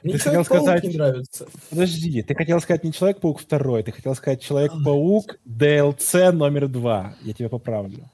Мне 0.04 0.14
Ты 0.14 0.20
хотел 0.20 0.44
сказать- 0.46 0.84
не 0.84 0.96
нравится. 0.98 1.48
Подожди, 1.70 2.22
ты 2.22 2.36
хотел 2.36 2.60
сказать 2.62 2.84
не 2.84 2.94
Человек-паук 2.94 3.40
второй, 3.40 3.84
ты 3.84 3.92
хотел 3.92 4.16
сказать 4.16 4.42
Человек-паук 4.42 5.40
DLC 5.46 6.32
номер 6.32 6.68
два. 6.68 7.16
Я 7.24 7.34
тебя 7.34 7.50
поправлю. 7.50 8.10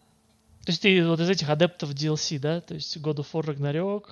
То 0.66 0.72
есть 0.72 0.82
ты 0.82 1.06
вот 1.06 1.20
из 1.20 1.30
этих 1.30 1.50
адептов 1.50 1.92
DLC, 1.94 2.40
да? 2.40 2.62
То 2.62 2.76
есть 2.76 2.96
God 2.98 3.18
of 3.18 3.26
War 3.34 3.44
Ragnarok, 3.46 4.04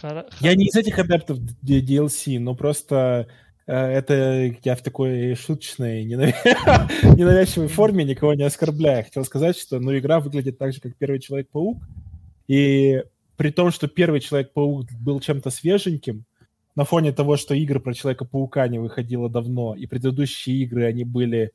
Хара- 0.00 0.26
Я 0.40 0.54
не 0.54 0.66
из 0.66 0.76
этих 0.76 0.98
адептов 1.00 1.38
DLC, 1.64 2.38
но 2.38 2.54
просто 2.54 3.26
э, 3.66 3.74
это 3.74 4.54
я 4.62 4.76
в 4.76 4.82
такой 4.82 5.34
шуточной, 5.34 6.04
ненавя- 6.04 6.34
ненавязчивой 7.16 7.66
форме 7.66 8.04
никого 8.04 8.34
не 8.34 8.44
оскорбляю. 8.44 9.02
Хотел 9.02 9.24
сказать, 9.24 9.58
что 9.58 9.80
ну, 9.80 9.98
игра 9.98 10.20
выглядит 10.20 10.58
так 10.58 10.72
же, 10.72 10.80
как 10.80 10.94
первый 10.94 11.18
Человек-паук. 11.18 11.78
И 12.46 13.02
при 13.36 13.50
том, 13.50 13.72
что 13.72 13.88
первый 13.88 14.20
Человек-паук 14.20 14.86
был 15.00 15.18
чем-то 15.18 15.50
свеженьким, 15.50 16.24
на 16.76 16.84
фоне 16.84 17.12
того, 17.12 17.36
что 17.36 17.54
игры 17.54 17.80
про 17.80 17.94
Человека-паука 17.94 18.66
не 18.68 18.78
выходило 18.78 19.28
давно, 19.28 19.74
и 19.74 19.86
предыдущие 19.86 20.56
игры, 20.62 20.84
они 20.84 21.04
были, 21.04 21.52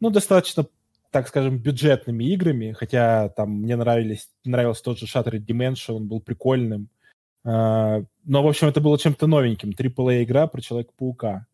ну, 0.00 0.10
достаточно, 0.10 0.66
так 1.10 1.28
скажем, 1.28 1.58
бюджетными 1.58 2.24
играми, 2.24 2.72
хотя 2.72 3.30
там 3.30 3.62
мне 3.62 3.76
нравились, 3.76 4.28
нравился 4.44 4.82
тот 4.82 4.98
же 4.98 5.06
Shattered 5.06 5.44
Dimension, 5.46 5.94
он 5.94 6.08
был 6.08 6.20
прикольным. 6.20 6.88
А, 7.44 8.02
Но, 8.24 8.42
в 8.42 8.48
общем, 8.48 8.68
это 8.68 8.80
было 8.80 8.98
чем-то 8.98 9.26
новеньким. 9.26 9.70
AAA-игра 9.70 10.46
про 10.46 10.60
Человека-паука. 10.60 11.46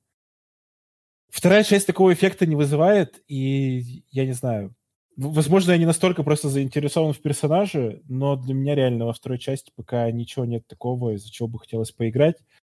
Вторая 1.29 1.63
часть 1.63 1.87
такого 1.87 2.13
эффекта 2.13 2.45
не 2.47 2.57
вызывает, 2.57 3.23
и 3.29 4.03
я 4.11 4.27
не 4.27 4.33
знаю. 4.33 4.75
Возможно, 5.17 5.73
я 5.73 5.79
не 5.79 5.87
настолько 5.87 6.23
просто 6.23 6.49
заинтересован 6.49 7.13
в 7.13 7.21
персонаже, 7.21 8.03
но 8.09 8.37
для 8.37 8.55
меня 8.55 8.75
реально 8.75 9.07
во 9.07 9.13
второй 9.13 9.39
части 9.39 9.71
пока 9.77 10.11
ничего 10.11 10.45
нет 10.45 10.67
такого, 10.67 11.15
из-за 11.15 11.31
чего 11.31 11.47
бы 11.47 11.59
хотелось 11.59 11.93
поиграть. 11.93 12.37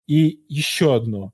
И 0.08 0.44
еще 0.48 0.96
одно. 0.96 1.34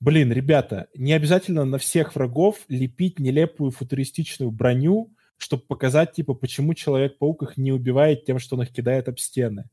Блин, 0.00 0.32
ребята, 0.32 0.88
не 0.94 1.12
обязательно 1.12 1.64
на 1.64 1.78
всех 1.78 2.14
врагов 2.14 2.60
лепить 2.68 3.18
нелепую 3.18 3.70
футуристичную 3.70 4.50
броню, 4.50 5.12
чтобы 5.36 5.62
показать, 5.62 6.12
типа, 6.12 6.34
почему 6.34 6.74
Человек-паук 6.74 7.42
их 7.42 7.56
не 7.56 7.72
убивает 7.72 8.24
тем, 8.24 8.38
что 8.38 8.56
он 8.56 8.62
их 8.62 8.72
кидает 8.72 9.08
об 9.08 9.18
стены. 9.18 9.64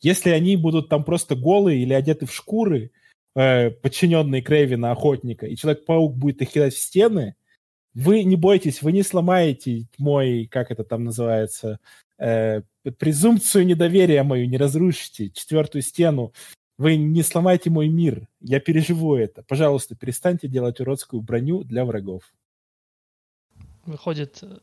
Если 0.00 0.30
они 0.30 0.56
будут 0.56 0.88
там 0.88 1.04
просто 1.04 1.36
голые 1.36 1.82
или 1.82 1.92
одеты 1.92 2.26
в 2.26 2.34
шкуры, 2.34 2.90
э, 3.34 3.70
подчиненные 3.70 4.42
Крейвина, 4.42 4.90
охотника, 4.90 5.46
и 5.46 5.56
Человек-паук 5.56 6.16
будет 6.16 6.42
их 6.42 6.50
кидать 6.50 6.74
в 6.74 6.80
стены, 6.80 7.34
вы 7.94 8.24
не 8.24 8.36
бойтесь, 8.36 8.82
вы 8.82 8.92
не 8.92 9.02
сломаете 9.02 9.86
мой, 9.98 10.48
как 10.50 10.70
это 10.70 10.84
там 10.84 11.04
называется, 11.04 11.80
э, 12.18 12.62
презумпцию 12.98 13.66
недоверия 13.66 14.22
мою, 14.22 14.46
не 14.46 14.58
разрушите, 14.58 15.30
четвертую 15.30 15.82
стену. 15.82 16.32
Вы 16.78 16.96
не 16.96 17.22
сломайте 17.22 17.70
мой 17.70 17.88
мир. 17.88 18.28
Я 18.40 18.60
переживу 18.60 19.16
это. 19.16 19.42
Пожалуйста, 19.42 19.94
перестаньте 19.94 20.46
делать 20.46 20.78
уродскую 20.80 21.22
броню 21.22 21.64
для 21.64 21.84
врагов. 21.84 22.22
Выходит 23.86 24.42
э, 24.42 24.58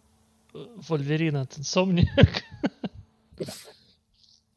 Вольверин 0.54 1.38
от 1.38 1.58
Insomniac. 1.58 2.44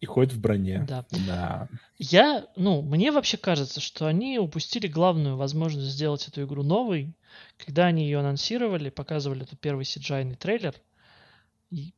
И 0.00 0.06
ходит 0.06 0.34
в 0.34 0.40
броне. 0.40 0.84
Да. 0.86 1.06
Да. 1.26 1.68
Я, 1.96 2.46
ну, 2.56 2.82
мне 2.82 3.10
вообще 3.10 3.38
кажется, 3.38 3.80
что 3.80 4.06
они 4.06 4.38
упустили 4.38 4.86
главную 4.86 5.36
возможность 5.36 5.88
сделать 5.88 6.28
эту 6.28 6.44
игру 6.44 6.62
новой, 6.62 7.14
когда 7.56 7.86
они 7.86 8.04
ее 8.04 8.18
анонсировали, 8.18 8.90
показывали 8.90 9.44
этот 9.44 9.58
первый 9.58 9.84
cgi 9.84 10.36
трейлер, 10.36 10.74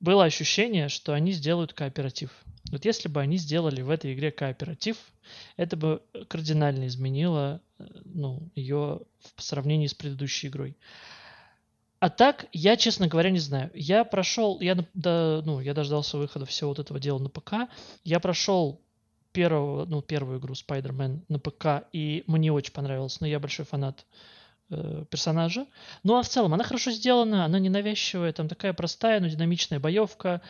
было 0.01 0.25
ощущение, 0.25 0.89
что 0.89 1.13
они 1.13 1.33
сделают 1.33 1.73
кооператив. 1.73 2.31
Вот 2.71 2.85
если 2.85 3.09
бы 3.09 3.21
они 3.21 3.37
сделали 3.37 3.83
в 3.83 3.91
этой 3.91 4.15
игре 4.15 4.31
кооператив, 4.31 4.97
это 5.57 5.77
бы 5.77 6.03
кардинально 6.29 6.87
изменило 6.87 7.61
э, 7.79 7.85
ну, 8.05 8.51
ее 8.55 9.01
в 9.37 9.43
сравнении 9.43 9.87
с 9.87 9.95
предыдущей 9.95 10.49
игрой. 10.49 10.77
А 12.01 12.11
так, 12.11 12.47
я, 12.53 12.77
честно 12.77 13.09
говоря, 13.09 13.31
не 13.31 13.39
знаю. 13.39 13.71
Я 13.75 14.05
прошел, 14.05 14.61
я, 14.61 14.77
да, 14.95 15.43
ну, 15.45 15.61
я 15.61 15.75
дождался 15.75 16.17
выхода 16.17 16.47
всего 16.47 16.71
вот 16.71 16.79
этого 16.79 17.01
дела 17.01 17.19
на 17.19 17.29
ПК. 17.29 17.69
Я 18.05 18.21
прошел 18.21 18.81
первого, 19.33 19.85
ну, 19.85 20.01
первую 20.03 20.39
игру 20.39 20.55
Spider-Man 20.55 21.25
на 21.29 21.39
ПК, 21.39 21.89
и 21.93 22.23
мне 22.27 22.53
очень 22.53 22.73
понравилось, 22.73 23.21
но 23.21 23.27
я 23.27 23.41
большой 23.41 23.65
фанат 23.67 24.07
персонажа. 25.11 25.67
Ну, 26.03 26.17
а 26.19 26.23
в 26.23 26.29
целом, 26.29 26.55
она 26.55 26.65
хорошо 26.65 26.91
сделана, 26.91 27.45
она 27.45 27.59
ненавязчивая, 27.59 28.33
там 28.33 28.49
такая 28.49 28.73
простая, 28.73 29.21
но 29.21 29.29
динамичная 29.29 29.81
боевка. 29.81 30.43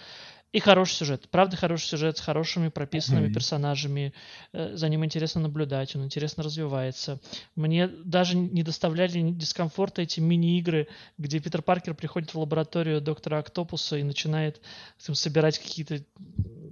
И 0.51 0.61
хороший 0.61 0.95
сюжет. 0.95 1.29
Правда, 1.31 1.59
хороший 1.59 1.89
сюжет 1.89 2.17
с 2.17 2.23
хорошими 2.23 2.69
прописанными 2.69 3.31
персонажами. 3.35 4.15
Э, 4.55 4.75
За 4.77 4.89
ним 4.89 5.05
интересно 5.05 5.43
наблюдать, 5.43 5.95
он 5.95 6.05
интересно 6.05 6.43
развивается. 6.43 7.21
Мне 7.55 7.87
даже 7.87 8.35
не 8.35 8.63
доставляли 8.63 9.21
дискомфорта 9.31 10.01
эти 10.01 10.21
мини-игры, 10.21 10.89
где 11.19 11.39
Питер 11.39 11.61
Паркер 11.61 11.95
приходит 11.95 12.33
в 12.33 12.39
лабораторию 12.41 13.03
доктора 13.03 13.41
Октопуса 13.41 13.99
и 13.99 14.03
начинает 14.03 14.63
там, 15.05 15.15
собирать 15.15 15.59
какие-то, 15.59 16.03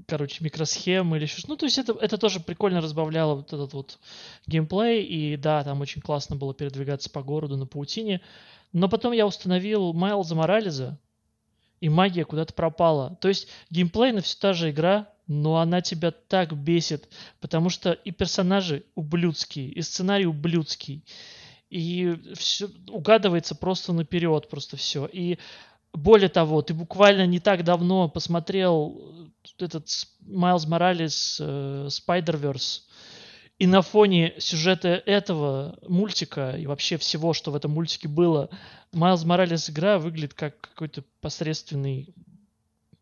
короче, 0.06 0.42
микросхемы 0.42 1.16
или 1.16 1.24
еще 1.24 1.38
что 1.38 1.50
Ну, 1.50 1.56
то 1.56 1.66
есть 1.66 1.78
это, 1.78 1.92
это 2.00 2.18
тоже 2.18 2.40
прикольно 2.40 2.80
разбавляло 2.80 3.34
вот 3.34 3.52
этот 3.52 3.72
вот 3.72 3.98
геймплей. 4.46 5.04
И 5.04 5.36
да, 5.36 5.64
там 5.64 5.80
очень 5.80 6.00
классно 6.00 6.36
было 6.36 6.54
передвигаться 6.54 7.10
по 7.10 7.22
городу 7.22 7.56
на 7.56 7.66
паутине. 7.66 8.20
Но 8.72 8.88
потом 8.88 9.12
я 9.12 9.26
установил 9.26 9.92
Майлза 9.92 10.34
Морализа, 10.34 10.98
и 11.80 11.88
магия 11.88 12.24
куда-то 12.24 12.54
пропала. 12.54 13.16
То 13.20 13.28
есть 13.28 13.48
геймплейно 13.70 14.20
все 14.20 14.36
та 14.38 14.52
же 14.52 14.70
игра, 14.70 15.08
но 15.26 15.56
она 15.56 15.80
тебя 15.80 16.10
так 16.10 16.56
бесит, 16.56 17.08
потому 17.40 17.68
что 17.68 17.92
и 17.92 18.10
персонажи 18.10 18.84
ублюдские, 18.94 19.68
и 19.68 19.82
сценарий 19.82 20.26
ублюдский, 20.26 21.04
и 21.68 22.16
все 22.34 22.68
угадывается 22.88 23.54
просто 23.54 23.92
наперед, 23.92 24.48
просто 24.48 24.76
все. 24.76 25.06
И 25.06 25.38
более 25.96 26.28
того, 26.28 26.62
ты 26.62 26.74
буквально 26.74 27.26
не 27.26 27.40
так 27.40 27.64
давно 27.64 28.08
посмотрел 28.08 29.30
э, 29.58 29.64
этот 29.64 29.88
Майлз 30.20 30.66
Моралес 30.66 31.40
Spider-Verse, 31.40 32.80
и 33.58 33.66
на 33.66 33.80
фоне 33.80 34.34
сюжета 34.38 35.02
этого 35.06 35.78
мультика 35.88 36.50
и 36.58 36.66
вообще 36.66 36.98
всего, 36.98 37.32
что 37.32 37.50
в 37.50 37.56
этом 37.56 37.70
мультике 37.70 38.06
было, 38.06 38.50
Майлз 38.92 39.24
Моралес 39.24 39.70
игра 39.70 39.98
выглядит 39.98 40.34
как 40.34 40.60
какой-то 40.60 41.02
посредственный 41.20 42.14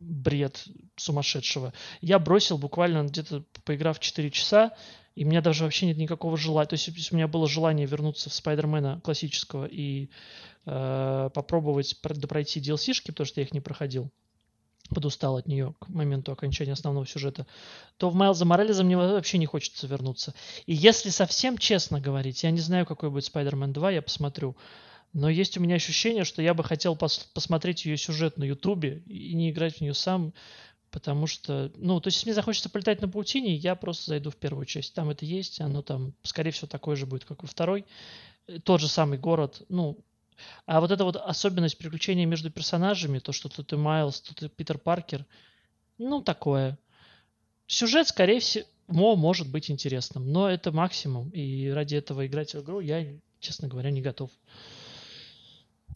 бред 0.04 0.64
сумасшедшего. 0.96 1.72
Я 2.00 2.18
бросил 2.18 2.58
буквально 2.58 3.04
где-то 3.04 3.44
поиграв 3.64 3.98
4 3.98 4.30
часа, 4.30 4.72
и 5.14 5.24
у 5.24 5.28
меня 5.28 5.40
даже 5.40 5.64
вообще 5.64 5.86
нет 5.86 5.96
никакого 5.96 6.36
желания. 6.36 6.68
То 6.68 6.74
есть 6.74 7.12
у 7.12 7.16
меня 7.16 7.28
было 7.28 7.48
желание 7.48 7.86
вернуться 7.86 8.30
в 8.30 8.34
Спайдермена 8.34 9.00
классического 9.02 9.66
и 9.66 10.10
э, 10.66 11.30
попробовать 11.32 12.00
про- 12.00 12.14
допройти 12.14 12.60
DLC-шки, 12.60 13.08
потому 13.08 13.26
что 13.26 13.40
я 13.40 13.46
их 13.46 13.52
не 13.52 13.60
проходил, 13.60 14.10
подустал 14.90 15.36
от 15.36 15.46
нее 15.46 15.74
к 15.78 15.88
моменту 15.88 16.32
окончания 16.32 16.72
основного 16.72 17.06
сюжета, 17.06 17.46
то 17.96 18.10
в 18.10 18.14
Майлза 18.14 18.44
Морализа 18.44 18.84
мне 18.84 18.96
вообще 18.96 19.38
не 19.38 19.46
хочется 19.46 19.86
вернуться. 19.86 20.34
И 20.66 20.74
если 20.74 21.10
совсем 21.10 21.58
честно 21.58 22.00
говорить, 22.00 22.42
я 22.42 22.50
не 22.50 22.60
знаю, 22.60 22.84
какой 22.84 23.10
будет 23.10 23.24
Spider-Man 23.32 23.72
2, 23.72 23.90
я 23.92 24.02
посмотрю. 24.02 24.56
Но 25.14 25.30
есть 25.30 25.56
у 25.56 25.60
меня 25.60 25.76
ощущение, 25.76 26.24
что 26.24 26.42
я 26.42 26.54
бы 26.54 26.64
хотел 26.64 26.96
пос- 26.96 27.28
посмотреть 27.32 27.84
ее 27.84 27.96
сюжет 27.96 28.36
на 28.36 28.44
Ютубе 28.44 29.04
и 29.06 29.32
не 29.34 29.50
играть 29.50 29.76
в 29.76 29.80
нее 29.80 29.94
сам, 29.94 30.34
потому 30.90 31.28
что, 31.28 31.72
ну, 31.76 32.00
то 32.00 32.08
есть, 32.08 32.18
если 32.18 32.28
мне 32.28 32.34
захочется 32.34 32.68
полетать 32.68 33.00
на 33.00 33.08
паутине, 33.08 33.54
я 33.54 33.76
просто 33.76 34.10
зайду 34.10 34.30
в 34.30 34.36
первую 34.36 34.66
часть. 34.66 34.92
Там 34.92 35.10
это 35.10 35.24
есть, 35.24 35.60
оно 35.60 35.82
там, 35.82 36.14
скорее 36.24 36.50
всего, 36.50 36.66
такое 36.66 36.96
же 36.96 37.06
будет, 37.06 37.24
как 37.24 37.42
во 37.42 37.48
второй. 37.48 37.86
Э, 38.48 38.58
Тот 38.58 38.80
же 38.80 38.88
самый 38.88 39.16
город, 39.16 39.62
ну, 39.68 39.98
а 40.66 40.80
вот 40.80 40.90
эта 40.90 41.04
вот 41.04 41.14
особенность 41.14 41.78
приключения 41.78 42.26
между 42.26 42.50
персонажами, 42.50 43.20
то, 43.20 43.30
что 43.30 43.48
тут 43.48 43.72
и 43.72 43.76
Майлз, 43.76 44.20
тут 44.20 44.42
и 44.42 44.48
Питер 44.48 44.78
Паркер, 44.78 45.24
ну, 45.96 46.22
такое. 46.22 46.76
Сюжет, 47.68 48.08
скорее 48.08 48.40
всего, 48.40 49.14
может 49.14 49.48
быть 49.48 49.70
интересным, 49.70 50.32
но 50.32 50.50
это 50.50 50.72
максимум, 50.72 51.30
и 51.30 51.68
ради 51.68 51.94
этого 51.94 52.26
играть 52.26 52.54
в 52.54 52.62
игру 52.62 52.80
я, 52.80 53.06
честно 53.38 53.68
говоря, 53.68 53.92
не 53.92 54.02
готов. 54.02 54.30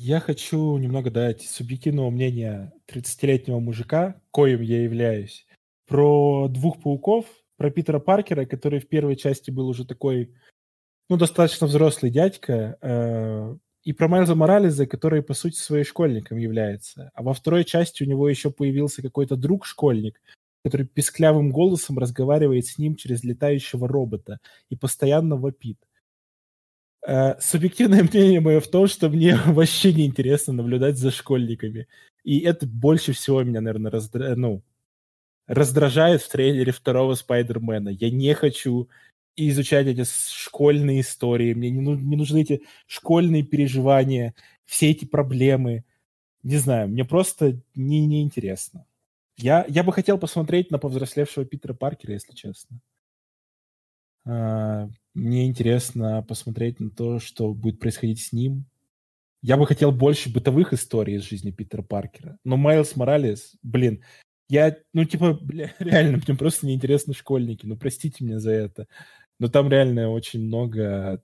Я 0.01 0.21
хочу 0.21 0.77
немного 0.79 1.11
дать 1.11 1.43
субъективного 1.43 2.11
мнения 2.11 2.73
30-летнего 2.87 3.59
мужика, 3.59 4.21
коим 4.31 4.61
я 4.61 4.85
являюсь, 4.85 5.45
про 5.89 6.47
двух 6.49 6.81
пауков, 6.81 7.27
про 7.57 7.73
Питера 7.73 7.99
Паркера, 7.99 8.45
который 8.45 8.79
в 8.79 8.89
первой 8.89 9.17
части 9.17 9.51
был 9.51 9.67
уже 9.69 9.85
такой, 9.85 10.33
ну, 11.09 11.17
достаточно 11.17 11.67
взрослый 11.67 12.13
дядька, 12.13 12.79
э, 12.81 13.57
и 13.83 13.93
про 13.93 14.07
Майлза 14.07 14.37
Морализа, 14.37 14.87
который, 14.87 15.21
по 15.21 15.35
сути, 15.35 15.57
своим 15.57 15.85
школьником 15.85 16.39
является. 16.39 17.11
А 17.15 17.25
во 17.25 17.35
второй 17.35 17.65
части 17.65 18.05
у 18.05 18.07
него 18.07 18.29
еще 18.29 18.53
появился 18.53 19.03
какой-то 19.03 19.35
друг-школьник, 19.35 20.21
который 20.65 20.87
писклявым 20.87 21.51
голосом 21.51 21.99
разговаривает 21.99 22.67
с 22.67 22.79
ним 22.79 22.95
через 22.95 23.25
летающего 23.25 23.89
робота 23.89 24.39
и 24.69 24.77
постоянно 24.77 25.35
вопит. 25.35 25.88
Э, 27.07 27.41
Субъективное 27.41 28.03
мнение 28.13 28.41
мое 28.41 28.61
в 28.61 28.69
том, 28.69 28.87
что 28.87 29.09
мне 29.09 29.37
вообще 29.47 29.93
не 29.93 30.07
интересно 30.07 30.53
наблюдать 30.53 30.99
за 30.99 31.11
школьниками. 31.11 31.87
И 32.25 32.41
это 32.41 32.67
больше 32.67 33.13
всего 33.13 33.43
меня, 33.43 33.61
наверное, 33.61 33.91
раздра... 33.91 34.35
ну, 34.37 34.63
раздражает 35.47 36.23
в 36.23 36.29
трейлере 36.29 36.73
второго 36.73 37.15
Спайдермена. 37.15 37.89
Я 37.89 38.11
не 38.11 38.35
хочу 38.35 38.89
изучать 39.35 39.87
эти 39.87 40.05
школьные 40.05 41.01
истории. 41.01 41.55
Мне 41.55 41.71
не, 41.71 41.81
не 41.81 42.17
нужны 42.17 42.43
эти 42.43 42.63
школьные 42.87 43.45
переживания, 43.45 44.35
все 44.65 44.91
эти 44.91 45.05
проблемы. 45.05 45.85
Не 46.43 46.57
знаю, 46.57 46.89
мне 46.89 47.05
просто 47.05 47.61
не, 47.75 48.07
не 48.07 48.23
интересно. 48.23 48.85
Я, 49.37 49.65
я 49.69 49.85
бы 49.85 49.93
хотел 49.93 50.19
посмотреть 50.19 50.71
на 50.71 50.79
повзрослевшего 50.79 51.47
Питера 51.47 51.73
Паркера, 51.73 52.13
если 52.13 52.35
честно. 52.35 52.81
А, 54.25 54.89
Мне 55.15 55.47
интересно 55.47 56.25
посмотреть 56.27 56.81
на 56.81 56.91
то, 56.91 57.19
что 57.19 57.55
будет 57.55 57.79
происходить 57.79 58.21
с 58.21 58.33
ним. 58.33 58.67
Я 59.43 59.57
бы 59.57 59.67
хотел 59.67 59.93
больше 59.93 60.33
бытовых 60.33 60.73
историй 60.73 61.17
из 61.17 61.23
жизни 61.23 61.51
Питера 61.51 61.83
Паркера. 61.83 62.39
Но 62.45 62.57
Майлз 62.57 62.97
Моралес, 62.97 63.57
блин, 63.63 64.03
я, 64.49 64.77
ну, 64.93 65.05
типа, 65.05 65.35
бля, 65.41 65.75
реально, 65.79 66.21
мне 66.27 66.37
просто 66.37 66.67
неинтересны 66.67 67.15
школьники. 67.15 67.67
Ну, 67.67 67.77
простите 67.77 68.25
меня 68.25 68.41
за 68.41 68.51
это. 68.51 68.87
Но 69.39 69.49
там 69.49 69.69
реально 69.69 70.11
очень 70.11 70.41
много 70.41 71.23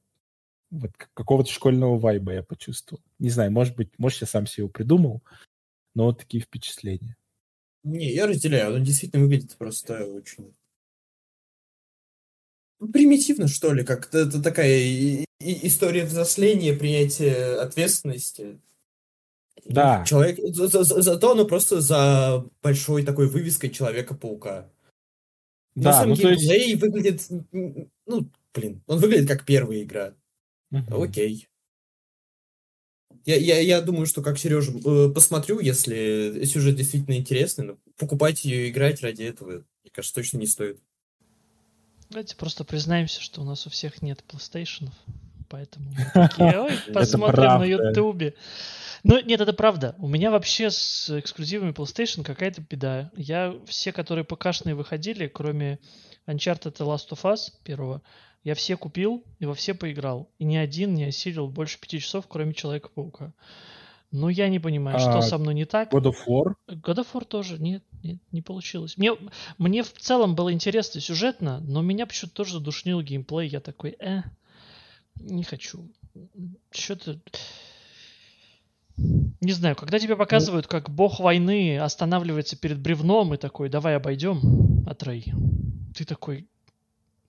вот 0.71 0.91
какого-то 1.15 1.51
школьного 1.51 1.99
вайба 1.99 2.33
я 2.35 2.43
почувствовал. 2.43 3.03
Не 3.19 3.31
знаю, 3.31 3.53
может 3.53 3.77
быть, 3.77 3.91
может, 3.99 4.21
я 4.21 4.27
сам 4.27 4.47
себе 4.47 4.63
его 4.63 4.73
придумал, 4.73 5.23
но 5.95 6.05
вот 6.07 6.19
такие 6.19 6.43
впечатления. 6.43 7.17
Не, 7.85 8.13
я 8.13 8.27
разделяю. 8.27 8.75
Он 8.75 8.83
действительно 8.83 9.23
выглядит 9.23 9.57
просто 9.57 10.07
очень 10.07 10.55
примитивно, 12.93 13.49
что 13.49 13.73
ли, 13.73 13.85
как 13.85 14.13
это, 14.15 14.43
такая 14.43 14.79
и- 14.79 15.25
и- 15.41 15.67
история 15.67 16.05
взросления, 16.05 16.75
принятия 16.75 17.61
ответственности. 17.61 18.61
Да. 19.65 20.05
Человек, 20.05 20.39
за- 20.39 20.69
за- 20.69 20.85
за- 20.85 21.03
зато 21.03 21.33
оно 21.33 21.45
просто 21.47 21.81
за 21.81 22.45
большой 22.63 23.05
такой 23.05 23.29
вывеской 23.29 23.71
Человека-паука. 23.71 24.71
Да, 25.75 25.93
сам 25.93 26.11
ну, 26.11 26.17
то 26.17 26.31
есть... 26.31 26.81
выглядит, 26.81 27.27
ну, 28.07 28.31
блин, 28.53 28.83
он 28.87 28.99
выглядит 28.99 29.29
как 29.29 29.45
первая 29.45 29.83
игра. 29.83 30.15
Мгм. 30.71 31.03
Окей. 31.03 31.49
Я, 33.25 33.37
я, 33.37 33.59
я 33.59 33.81
думаю, 33.81 34.07
что 34.07 34.23
как 34.23 34.39
Сережа 34.39 34.71
э, 34.73 35.09
посмотрю, 35.11 35.59
если 35.59 36.45
сюжет 36.45 36.77
действительно 36.77 37.17
интересный, 37.17 37.65
но 37.65 37.79
покупать 37.97 38.45
ее 38.45 38.67
и 38.67 38.71
играть 38.71 39.01
ради 39.01 39.23
этого, 39.23 39.65
мне 39.83 39.91
кажется, 39.93 40.15
точно 40.15 40.39
не 40.39 40.47
стоит. 40.47 40.79
Давайте 42.11 42.37
просто 42.37 42.65
признаемся, 42.65 43.21
что 43.21 43.41
у 43.41 43.45
нас 43.45 43.67
у 43.67 43.71
всех 43.71 44.03
нет 44.03 44.23
PlayStation, 44.29 44.91
поэтому 45.49 45.91
мы 45.91 46.11
такие, 46.15 46.61
ой, 46.61 46.73
посмотрим 46.93 47.59
на. 47.59 47.65
Ютубе. 47.65 48.35
Ну, 49.03 49.21
нет, 49.23 49.41
это 49.41 49.53
правда. 49.53 49.95
У 49.99 50.09
меня 50.09 50.31
вообще 50.31 50.71
с 50.71 51.11
эксклюзивами 51.19 51.73
PlayStation 51.73 52.25
какая-то 52.25 52.63
беда. 52.63 53.11
Я 53.17 53.55
все, 53.67 53.93
которые 53.93 54.25
ПКшные 54.25 54.75
выходили, 54.75 55.27
кроме 55.27 55.79
Uncharted 56.27 56.77
и 56.79 56.83
Last 56.83 57.11
of 57.11 57.23
Us 57.23 57.53
первого, 57.65 58.03
я 58.45 58.55
все 58.55 58.77
купил 58.77 59.25
и 59.39 59.47
во 59.47 59.55
все 59.55 59.75
поиграл. 59.75 60.31
И 60.39 60.45
ни 60.45 60.57
один 60.57 60.95
не 60.95 61.05
осилил 61.05 61.49
больше 61.49 61.79
пяти 61.81 62.01
часов, 62.01 62.27
кроме 62.29 62.55
Человека-паука. 62.55 63.33
Ну, 64.17 64.29
я 64.29 64.49
не 64.49 64.61
понимаю, 64.61 65.01
что 65.01 65.19
А, 65.19 65.23
со 65.23 65.39
мной 65.39 65.55
не 65.55 65.65
так. 65.65 65.93
God 65.93 66.05
of 66.05 66.15
War. 66.29 66.55
God 66.69 66.99
of 66.99 67.07
War 67.13 67.25
тоже 67.25 67.59
нет, 67.59 67.83
нет, 68.05 68.19
не 68.31 68.43
получилось. 68.43 68.97
Мне, 68.97 69.11
мне 69.59 69.83
в 69.83 69.93
целом 69.95 70.37
было 70.37 70.53
интересно 70.53 71.01
сюжетно, 71.01 71.59
но 71.67 71.83
меня 71.83 72.07
почему-то 72.07 72.37
тоже 72.37 72.53
задушнил 72.53 73.01
геймплей. 73.03 73.49
Я 73.49 73.59
такой, 73.59 73.97
э, 73.99 74.23
не 75.17 75.43
хочу. 75.43 75.91
Что-то... 76.71 77.19
Не 78.97 79.51
знаю, 79.51 79.75
когда 79.75 79.99
тебе 79.99 80.15
показывают, 80.15 80.69
как 80.69 80.91
бог 80.91 81.19
войны 81.19 81.77
останавливается 81.81 82.57
перед 82.57 82.79
бревном 82.79 83.35
и 83.35 83.37
такой, 83.37 83.69
давай 83.69 83.97
обойдем, 83.97 84.85
Атрей. 84.87 85.33
Ты 85.97 86.05
такой... 86.05 86.47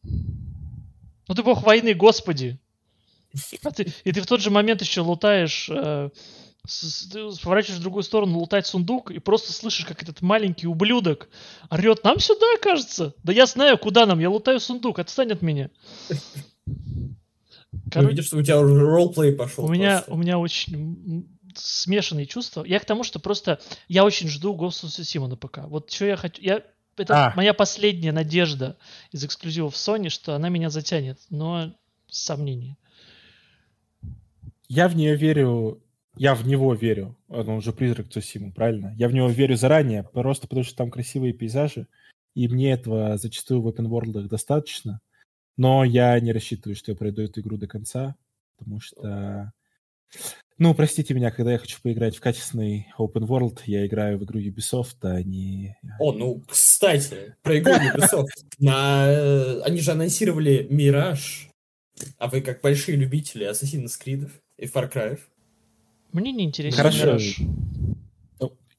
Ну 0.03 1.33
ты 1.33 1.41
бог 1.41 1.63
войны, 1.63 1.95
господи! 1.95 2.59
А 3.63 3.71
ты- 3.71 3.91
и 4.03 4.11
ты 4.11 4.21
в 4.21 4.27
тот 4.27 4.39
же 4.39 4.51
момент 4.51 4.81
еще 4.81 5.01
лутаешь 5.01 5.67
э, 5.69 6.09
ты 6.65 7.29
поворачиваешь 7.43 7.79
в 7.79 7.83
другую 7.83 8.03
сторону, 8.03 8.39
лутать 8.39 8.67
сундук, 8.67 9.11
и 9.11 9.19
просто 9.19 9.53
слышишь, 9.53 9.85
как 9.85 10.01
этот 10.03 10.21
маленький 10.21 10.67
ублюдок 10.67 11.29
орет, 11.69 12.03
нам 12.03 12.19
сюда, 12.19 12.45
кажется. 12.61 13.13
Да 13.23 13.33
я 13.33 13.45
знаю, 13.45 13.77
куда 13.77 14.05
нам, 14.05 14.19
я 14.19 14.29
лутаю 14.29 14.59
сундук, 14.59 14.99
отстань 14.99 15.31
от 15.31 15.41
меня. 15.41 15.69
Короче, 17.91 18.11
видишь, 18.11 18.27
что 18.27 18.37
у 18.37 18.41
тебя 18.41 18.59
уже 18.59 18.79
ролплей 18.79 19.33
пошел. 19.33 19.65
у 19.65 19.69
меня, 19.69 20.03
у 20.07 20.17
меня 20.17 20.39
очень 20.39 21.27
смешанные 21.55 22.25
чувства. 22.25 22.63
Я 22.63 22.79
к 22.79 22.85
тому, 22.85 23.03
что 23.03 23.19
просто 23.19 23.59
я 23.87 24.03
очень 24.03 24.27
жду 24.27 24.55
Ghost 24.55 24.83
of 24.83 24.87
Tsushima 24.87 25.27
на 25.27 25.35
ПК. 25.35 25.59
Вот 25.67 25.91
что 25.91 26.05
я 26.05 26.17
хочу... 26.17 26.41
Я, 26.41 26.63
это 26.97 27.27
А. 27.27 27.33
моя 27.35 27.53
последняя 27.53 28.11
надежда 28.11 28.77
из 29.11 29.23
эксклюзивов 29.23 29.73
Sony, 29.73 30.09
что 30.09 30.35
она 30.35 30.49
меня 30.49 30.69
затянет. 30.69 31.19
Но 31.29 31.73
сомнения. 32.09 32.77
Я 34.67 34.87
в 34.87 34.95
нее 34.95 35.15
верю, 35.15 35.81
я 36.17 36.35
в 36.35 36.47
него 36.47 36.73
верю. 36.73 37.17
Он 37.27 37.49
уже 37.49 37.73
призрак 37.73 38.09
Цусиму, 38.09 38.51
правильно? 38.51 38.93
Я 38.97 39.07
в 39.07 39.13
него 39.13 39.29
верю 39.29 39.55
заранее, 39.55 40.03
просто 40.03 40.47
потому 40.47 40.63
что 40.63 40.75
там 40.75 40.91
красивые 40.91 41.33
пейзажи, 41.33 41.87
и 42.33 42.47
мне 42.47 42.71
этого 42.71 43.17
зачастую 43.17 43.61
в 43.61 43.67
open 43.67 43.87
world 43.87 44.27
достаточно. 44.27 45.01
Но 45.57 45.83
я 45.83 46.19
не 46.19 46.33
рассчитываю, 46.33 46.75
что 46.75 46.91
я 46.91 46.97
пройду 46.97 47.21
эту 47.21 47.39
игру 47.41 47.57
до 47.57 47.67
конца, 47.67 48.15
потому 48.57 48.79
что... 48.79 49.53
Ну, 50.57 50.73
простите 50.73 51.13
меня, 51.13 51.31
когда 51.31 51.51
я 51.51 51.57
хочу 51.57 51.77
поиграть 51.81 52.15
в 52.15 52.21
качественный 52.21 52.87
open 52.97 53.27
world, 53.27 53.59
я 53.65 53.85
играю 53.85 54.17
в 54.17 54.23
игру 54.23 54.39
Ubisoft, 54.39 54.97
а 55.01 55.21
не... 55.21 55.77
О, 55.99 56.13
ну, 56.13 56.41
кстати, 56.47 57.35
про 57.41 57.59
игру 57.59 57.73
Ubisoft. 57.73 58.27
На... 58.57 59.05
э, 59.09 59.61
Они 59.61 59.81
же 59.81 59.91
анонсировали 59.91 60.65
Мираж. 60.69 61.49
А 62.17 62.27
вы 62.27 62.41
как 62.41 62.61
большие 62.61 62.97
любители 62.97 63.49
Assassin's 63.49 63.99
Creed 64.01 64.29
и 64.57 64.65
Far 64.65 64.91
Cry. 64.91 65.19
Мне 66.15 66.31
не 66.31 66.45
интересен 66.45 66.77
Хорошо. 66.77 67.05
Мираж. 67.07 67.39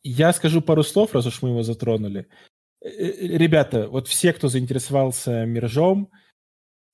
Я 0.03 0.33
скажу 0.33 0.62
пару 0.62 0.83
слов, 0.83 1.14
раз 1.14 1.27
уж 1.27 1.42
мы 1.42 1.51
его 1.51 1.62
затронули. 1.62 2.29
Э, 2.83 2.88
э, 2.88 3.37
Ребята, 3.37 3.88
вот 3.88 4.09
все, 4.09 4.33
кто 4.33 4.49
заинтересовался 4.49 5.44
Миражом, 5.44 6.11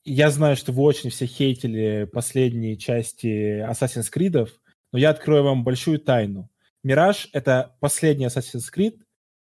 я 0.05 0.31
знаю, 0.31 0.57
что 0.57 0.73
вы 0.73 0.83
очень 0.83 1.11
все 1.11 1.27
хейтили 1.27 2.09
последние 2.13 2.77
части 2.77 3.65
Assassin's 3.71 4.13
Creed, 4.13 4.49
но 4.93 4.99
я 4.99 5.11
открою 5.11 5.45
вам 5.45 5.63
большую 5.63 6.01
тайну. 6.01 6.51
Мираж— 6.83 7.29
это 7.33 7.77
последний 7.79 8.27
Assassin's 8.27 8.67
Creed, 8.77 8.99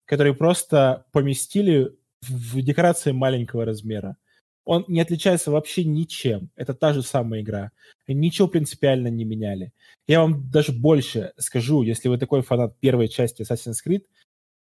который 0.04 0.32
просто 0.32 1.06
поместили 1.10 1.90
в 2.22 2.62
декорации 2.62 3.10
маленького 3.10 3.64
размера. 3.64 4.16
Он 4.64 4.84
не 4.88 5.00
отличается 5.00 5.50
вообще 5.50 5.84
ничем. 5.84 6.50
Это 6.56 6.74
та 6.74 6.92
же 6.92 7.02
самая 7.02 7.42
игра. 7.42 7.70
Ничего 8.08 8.48
принципиально 8.48 9.08
не 9.08 9.24
меняли. 9.24 9.72
Я 10.06 10.20
вам 10.20 10.50
даже 10.50 10.72
больше 10.72 11.32
скажу, 11.36 11.82
если 11.82 12.08
вы 12.08 12.18
такой 12.18 12.42
фанат 12.42 12.78
первой 12.80 13.08
части 13.08 13.42
Assassin's 13.42 13.76
Creed, 13.86 14.04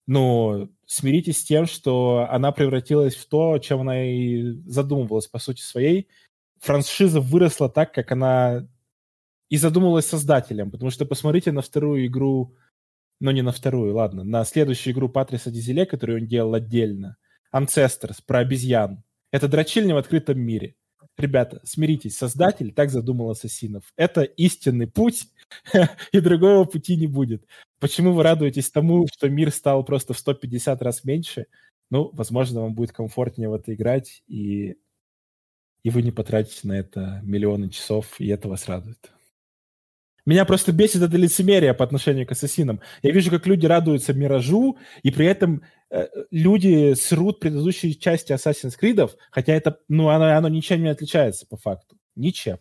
ну, 0.05 0.69
смиритесь 0.85 1.39
с 1.39 1.43
тем, 1.43 1.65
что 1.65 2.27
она 2.29 2.51
превратилась 2.51 3.15
в 3.15 3.27
то, 3.27 3.57
чем 3.59 3.81
она 3.81 4.03
и 4.03 4.53
задумывалась 4.65 5.27
по 5.27 5.39
сути 5.39 5.61
своей. 5.61 6.09
Франшиза 6.59 7.21
выросла 7.21 7.69
так, 7.69 7.93
как 7.93 8.11
она 8.11 8.67
и 9.49 9.57
задумывалась 9.57 10.07
создателем, 10.07 10.71
потому 10.71 10.91
что 10.91 11.05
посмотрите 11.05 11.51
на 11.51 11.61
вторую 11.61 12.07
игру, 12.07 12.55
ну 13.19 13.31
не 13.31 13.41
на 13.41 13.51
вторую, 13.51 13.93
ладно, 13.93 14.23
на 14.23 14.43
следующую 14.45 14.93
игру 14.93 15.09
Патриса 15.09 15.51
Дизеле, 15.51 15.85
которую 15.85 16.21
он 16.21 16.27
делал 16.27 16.53
отдельно, 16.55 17.17
Ancestors, 17.53 18.17
про 18.25 18.39
обезьян. 18.39 19.03
Это 19.33 19.47
дрочильня 19.47 19.95
в 19.95 19.97
открытом 19.97 20.39
мире. 20.39 20.75
Ребята, 21.17 21.59
смиритесь, 21.63 22.15
создатель 22.15 22.71
так 22.71 22.91
задумал 22.91 23.31
ассасинов. 23.31 23.83
Это 23.95 24.21
истинный 24.21 24.85
путь, 24.85 25.27
и 26.11 26.19
другого 26.19 26.65
пути 26.65 26.95
не 26.95 27.07
будет. 27.07 27.43
Почему 27.79 28.13
вы 28.13 28.21
радуетесь 28.21 28.69
тому, 28.69 29.07
что 29.11 29.29
мир 29.29 29.49
стал 29.49 29.83
просто 29.83 30.13
в 30.13 30.19
150 30.19 30.79
раз 30.83 31.03
меньше? 31.03 31.47
Ну, 31.89 32.11
возможно, 32.13 32.61
вам 32.61 32.75
будет 32.75 32.91
комфортнее 32.91 33.49
в 33.49 33.55
это 33.55 33.73
играть, 33.73 34.21
и, 34.27 34.75
и 35.81 35.89
вы 35.89 36.03
не 36.03 36.11
потратите 36.11 36.67
на 36.67 36.73
это 36.73 37.19
миллионы 37.23 37.71
часов, 37.71 38.19
и 38.19 38.27
это 38.27 38.47
вас 38.47 38.67
радует. 38.67 39.11
Меня 40.25 40.45
просто 40.45 40.71
бесит 40.71 41.01
это 41.01 41.17
лицемерие 41.17 41.73
по 41.73 41.83
отношению 41.83 42.25
к 42.25 42.31
ассасинам. 42.31 42.79
Я 43.01 43.11
вижу, 43.11 43.29
как 43.29 43.45
люди 43.45 43.65
радуются 43.65 44.13
Миражу, 44.13 44.77
и 45.01 45.11
при 45.11 45.25
этом 45.25 45.63
э, 45.89 46.07
люди 46.31 46.93
срут 46.93 47.39
предыдущие 47.41 47.93
части 47.93 48.31
Assassin's 48.31 48.79
Creed, 48.81 49.09
хотя 49.31 49.53
это, 49.53 49.79
ну, 49.89 50.09
оно, 50.09 50.35
оно 50.37 50.47
ничем 50.47 50.81
не 50.81 50.89
отличается 50.89 51.45
по 51.45 51.57
факту. 51.57 51.97
Ничем. 52.15 52.57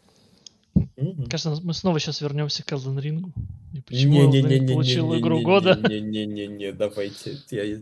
Кажется, 1.28 1.60
мы 1.62 1.74
снова 1.74 2.00
сейчас 2.00 2.20
вернемся 2.20 2.64
к 2.64 2.72
Elden 2.72 2.98
Ring. 2.98 3.32
И 3.74 3.80
почему 3.82 4.28
Elden 4.30 4.48
Ring 4.48 4.72
получил 4.72 5.16
игру 5.18 5.42
года? 5.42 5.78
Не-не-не, 5.88 6.72
давайте. 6.72 7.36
Я- 7.50 7.80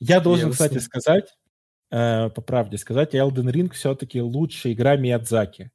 Я 0.00 0.20
должен, 0.20 0.46
Я 0.48 0.52
кстати, 0.52 0.76
усну. 0.76 0.82
сказать, 0.82 1.34
э, 1.90 2.30
по 2.30 2.40
правде 2.40 2.78
сказать, 2.78 3.14
Elden 3.14 3.50
Ring 3.50 3.72
все-таки 3.72 4.20
лучшая 4.20 4.74
игра 4.74 4.96
Миядзаки. 4.96 5.70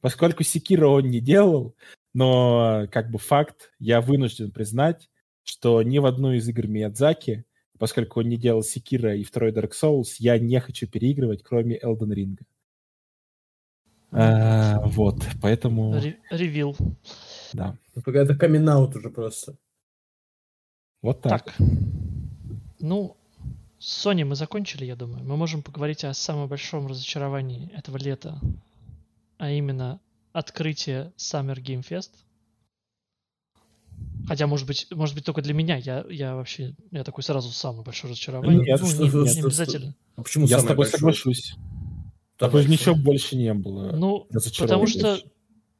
Поскольку 0.00 0.44
Секира 0.44 0.86
он 0.86 1.10
не 1.10 1.20
делал, 1.20 1.74
но 2.16 2.86
как 2.90 3.10
бы 3.10 3.18
факт, 3.18 3.74
я 3.78 4.00
вынужден 4.00 4.50
признать, 4.50 5.10
что 5.42 5.82
ни 5.82 5.98
в 5.98 6.06
одну 6.06 6.32
из 6.32 6.48
игр 6.48 6.66
Миядзаки, 6.66 7.44
поскольку 7.78 8.20
он 8.20 8.30
не 8.30 8.38
делал 8.38 8.62
Секира 8.62 9.14
и 9.14 9.22
второй 9.22 9.52
Dark 9.52 9.72
Souls, 9.78 10.14
я 10.18 10.38
не 10.38 10.58
хочу 10.58 10.88
переигрывать, 10.88 11.42
кроме 11.42 11.78
Elden 11.78 12.14
Ring. 12.14 12.38
А, 14.12 14.80
вот, 14.86 15.26
поэтому, 15.42 15.92
Ре- 16.00 16.18
Ревил. 16.30 16.74
да, 17.52 17.76
Это 17.94 18.34
камин 18.34 18.66
уже 18.66 19.10
просто. 19.10 19.58
вот 21.02 21.20
так. 21.20 21.44
Так. 21.44 21.54
Ну, 22.80 23.18
с 23.78 24.06
Sony 24.06 24.24
мы 24.24 24.36
закончили, 24.36 24.86
я 24.86 24.96
думаю. 24.96 25.22
Мы 25.22 25.36
можем 25.36 25.62
поговорить 25.62 26.02
о 26.04 26.14
самом 26.14 26.48
большом 26.48 26.86
разочаровании 26.86 27.70
этого 27.76 27.98
лета, 27.98 28.40
а 29.36 29.50
именно 29.50 30.00
открытие 30.36 31.12
Summer 31.16 31.56
Game 31.56 31.82
Fest. 31.86 32.10
Хотя, 34.28 34.46
может 34.46 34.66
быть, 34.66 34.86
может 34.90 35.14
быть, 35.14 35.24
только 35.24 35.40
для 35.40 35.54
меня. 35.54 35.76
Я, 35.76 36.04
я 36.10 36.34
вообще, 36.36 36.74
я 36.90 37.04
такой 37.04 37.24
сразу 37.24 37.50
самое 37.52 37.84
большое 37.84 38.10
разочарование. 38.10 38.60
Нет, 38.66 38.80
ну, 38.80 38.86
что- 38.86 39.02
не, 39.02 39.08
что- 39.08 39.22
не 39.22 39.28
что- 39.30 39.46
обязательно. 39.46 39.94
А 40.16 40.22
почему 40.22 40.46
Я 40.46 40.58
с 40.58 40.62
тобой 40.62 40.76
большое? 40.76 40.98
соглашусь. 40.98 41.54
Такой 42.36 42.66
ничего 42.66 42.94
что? 42.94 43.02
больше 43.02 43.36
не 43.36 43.54
было. 43.54 43.92
Ну, 43.96 44.28
потому 44.58 44.86
что, 44.86 45.20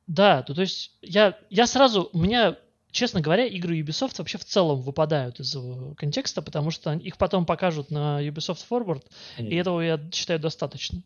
да, 0.06 0.44
ну, 0.48 0.54
то 0.54 0.60
есть 0.62 0.96
я, 1.02 1.38
я 1.50 1.66
сразу, 1.66 2.08
у 2.12 2.18
меня, 2.18 2.56
честно 2.92 3.20
говоря, 3.20 3.44
игры 3.44 3.78
Ubisoft 3.80 4.14
вообще 4.18 4.38
в 4.38 4.44
целом 4.46 4.80
выпадают 4.80 5.38
из 5.40 5.54
контекста, 5.98 6.40
потому 6.40 6.70
что 6.70 6.94
их 6.94 7.18
потом 7.18 7.44
покажут 7.44 7.90
на 7.90 8.26
Ubisoft 8.26 8.64
Forward, 8.70 9.02
и 9.38 9.54
этого 9.54 9.82
я 9.82 10.00
считаю 10.12 10.40
достаточно. 10.40 11.02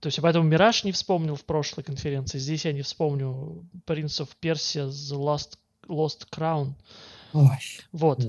То 0.00 0.06
есть, 0.06 0.18
я 0.18 0.22
поэтому 0.22 0.48
Мираж 0.48 0.84
не 0.84 0.92
вспомнил 0.92 1.36
в 1.36 1.44
прошлой 1.44 1.84
конференции. 1.84 2.38
Здесь 2.38 2.64
я 2.64 2.72
не 2.72 2.82
вспомню 2.82 3.68
Prince 3.86 4.22
of 4.22 4.30
Persia 4.40 4.88
The 4.88 5.18
Last, 5.18 5.58
Lost 5.88 6.26
Crown. 6.30 6.72
Ой. 7.32 7.58
Вот. 7.92 8.26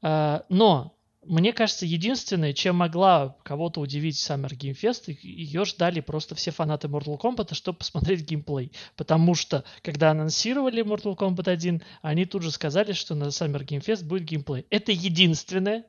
А, 0.00 0.44
Но 0.48 0.94
мне 1.24 1.52
кажется, 1.52 1.86
единственное, 1.86 2.52
чем 2.52 2.76
могла 2.76 3.36
кого-то 3.44 3.80
удивить 3.80 4.16
Summer 4.16 4.50
Game 4.50 4.76
Fest, 4.76 5.16
ее 5.22 5.64
ждали 5.64 6.00
просто 6.00 6.34
все 6.34 6.50
фанаты 6.50 6.88
Mortal 6.88 7.20
Kombat, 7.20 7.54
чтобы 7.54 7.78
посмотреть 7.78 8.22
геймплей. 8.22 8.72
Потому 8.96 9.34
что, 9.34 9.64
когда 9.82 10.10
анонсировали 10.10 10.82
Mortal 10.82 11.16
Kombat 11.16 11.48
1, 11.48 11.82
они 12.02 12.24
тут 12.24 12.42
же 12.42 12.50
сказали, 12.50 12.92
что 12.92 13.14
на 13.14 13.24
Summer 13.24 13.64
Game 13.64 13.84
Fest 13.84 14.04
будет 14.04 14.24
геймплей. 14.24 14.66
Это 14.70 14.90
единственное, 14.90 15.84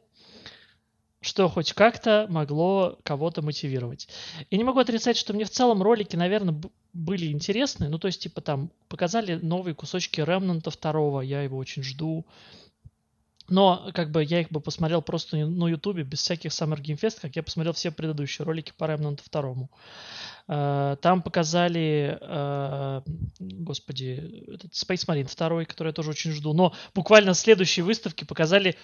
что 1.23 1.49
хоть 1.49 1.73
как-то 1.73 2.27
могло 2.29 2.99
кого-то 3.03 3.41
мотивировать. 3.41 4.07
И 4.49 4.57
не 4.57 4.63
могу 4.63 4.79
отрицать, 4.79 5.17
что 5.17 5.33
мне 5.33 5.45
в 5.45 5.49
целом 5.49 5.81
ролики, 5.81 6.15
наверное, 6.15 6.55
были 6.93 7.31
интересны. 7.31 7.89
Ну, 7.89 7.97
то 7.97 8.07
есть, 8.07 8.21
типа, 8.21 8.41
там 8.41 8.71
показали 8.89 9.35
новые 9.35 9.73
кусочки 9.73 10.21
Ремнанта 10.21 10.69
второго, 10.69 11.21
я 11.21 11.41
его 11.41 11.57
очень 11.57 11.83
жду. 11.83 12.25
Но, 13.49 13.89
как 13.93 14.11
бы, 14.11 14.23
я 14.23 14.39
их 14.39 14.49
бы 14.49 14.61
посмотрел 14.61 15.01
просто 15.01 15.37
на 15.37 15.67
Ютубе, 15.67 16.03
без 16.03 16.19
всяких 16.21 16.51
Summer 16.51 16.79
Game 16.79 16.99
Fest, 16.99 17.19
как 17.21 17.35
я 17.35 17.43
посмотрел 17.43 17.73
все 17.73 17.91
предыдущие 17.91 18.45
ролики 18.45 18.71
по 18.77 18.85
Remnant 18.85 19.19
2. 19.29 19.69
Э, 20.47 20.95
Там 21.01 21.21
показали, 21.21 22.17
э, 22.21 23.01
господи, 23.39 24.45
этот 24.47 24.71
Space 24.71 25.05
Marine 25.07 25.29
2, 25.35 25.65
который 25.65 25.89
я 25.89 25.93
тоже 25.93 26.11
очень 26.11 26.31
жду. 26.31 26.53
Но 26.53 26.73
буквально 26.95 27.33
следующие 27.33 27.83
выставки 27.83 28.23
показали 28.23 28.71
э, 28.71 28.75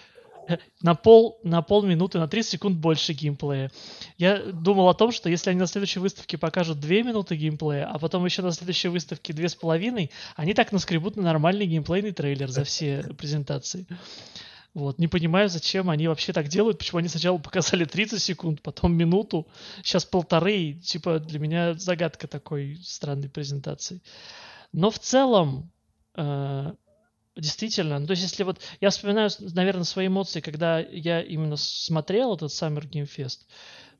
на 0.82 0.94
пол, 0.94 1.38
на 1.42 1.62
полминуты, 1.62 2.18
на 2.18 2.28
30 2.28 2.50
секунд 2.52 2.78
больше 2.78 3.12
геймплея. 3.12 3.70
Я 4.18 4.38
думал 4.38 4.88
о 4.88 4.94
том, 4.94 5.12
что 5.12 5.28
если 5.28 5.50
они 5.50 5.60
на 5.60 5.66
следующей 5.66 6.00
выставке 6.00 6.38
покажут 6.38 6.80
2 6.80 6.88
минуты 7.02 7.36
геймплея, 7.36 7.86
а 7.86 7.98
потом 7.98 8.24
еще 8.24 8.42
на 8.42 8.52
следующей 8.52 8.88
выставке 8.88 9.32
2,5, 9.32 10.10
они 10.36 10.54
так 10.54 10.72
наскребут 10.72 11.16
на 11.16 11.22
нормальный 11.22 11.66
геймплейный 11.66 12.12
трейлер 12.12 12.48
за 12.50 12.64
все 12.64 13.02
презентации. 13.18 13.86
Вот, 14.72 14.98
не 14.98 15.08
понимаю, 15.08 15.48
зачем 15.48 15.90
они 15.90 16.06
вообще 16.06 16.32
так 16.32 16.46
делают, 16.46 16.78
почему 16.78 16.98
они 16.98 17.08
сначала 17.08 17.38
показали 17.38 17.84
30 17.84 18.22
секунд, 18.22 18.62
потом 18.62 18.94
минуту, 18.94 19.48
сейчас 19.82 20.04
полторы, 20.04 20.56
и, 20.56 20.74
типа 20.74 21.18
для 21.18 21.40
меня 21.40 21.74
загадка 21.74 22.28
такой 22.28 22.78
странной 22.84 23.28
презентации. 23.28 24.00
Но 24.72 24.92
в 24.92 25.00
целом, 25.00 25.72
э, 26.14 26.72
действительно. 27.40 27.98
Ну, 27.98 28.06
то 28.06 28.12
есть, 28.12 28.22
если 28.22 28.42
вот... 28.44 28.60
Я 28.80 28.90
вспоминаю, 28.90 29.30
наверное, 29.54 29.84
свои 29.84 30.06
эмоции, 30.06 30.40
когда 30.40 30.78
я 30.78 31.20
именно 31.20 31.56
смотрел 31.56 32.34
этот 32.34 32.50
Summer 32.50 32.88
Game 32.88 33.08
Fest. 33.08 33.40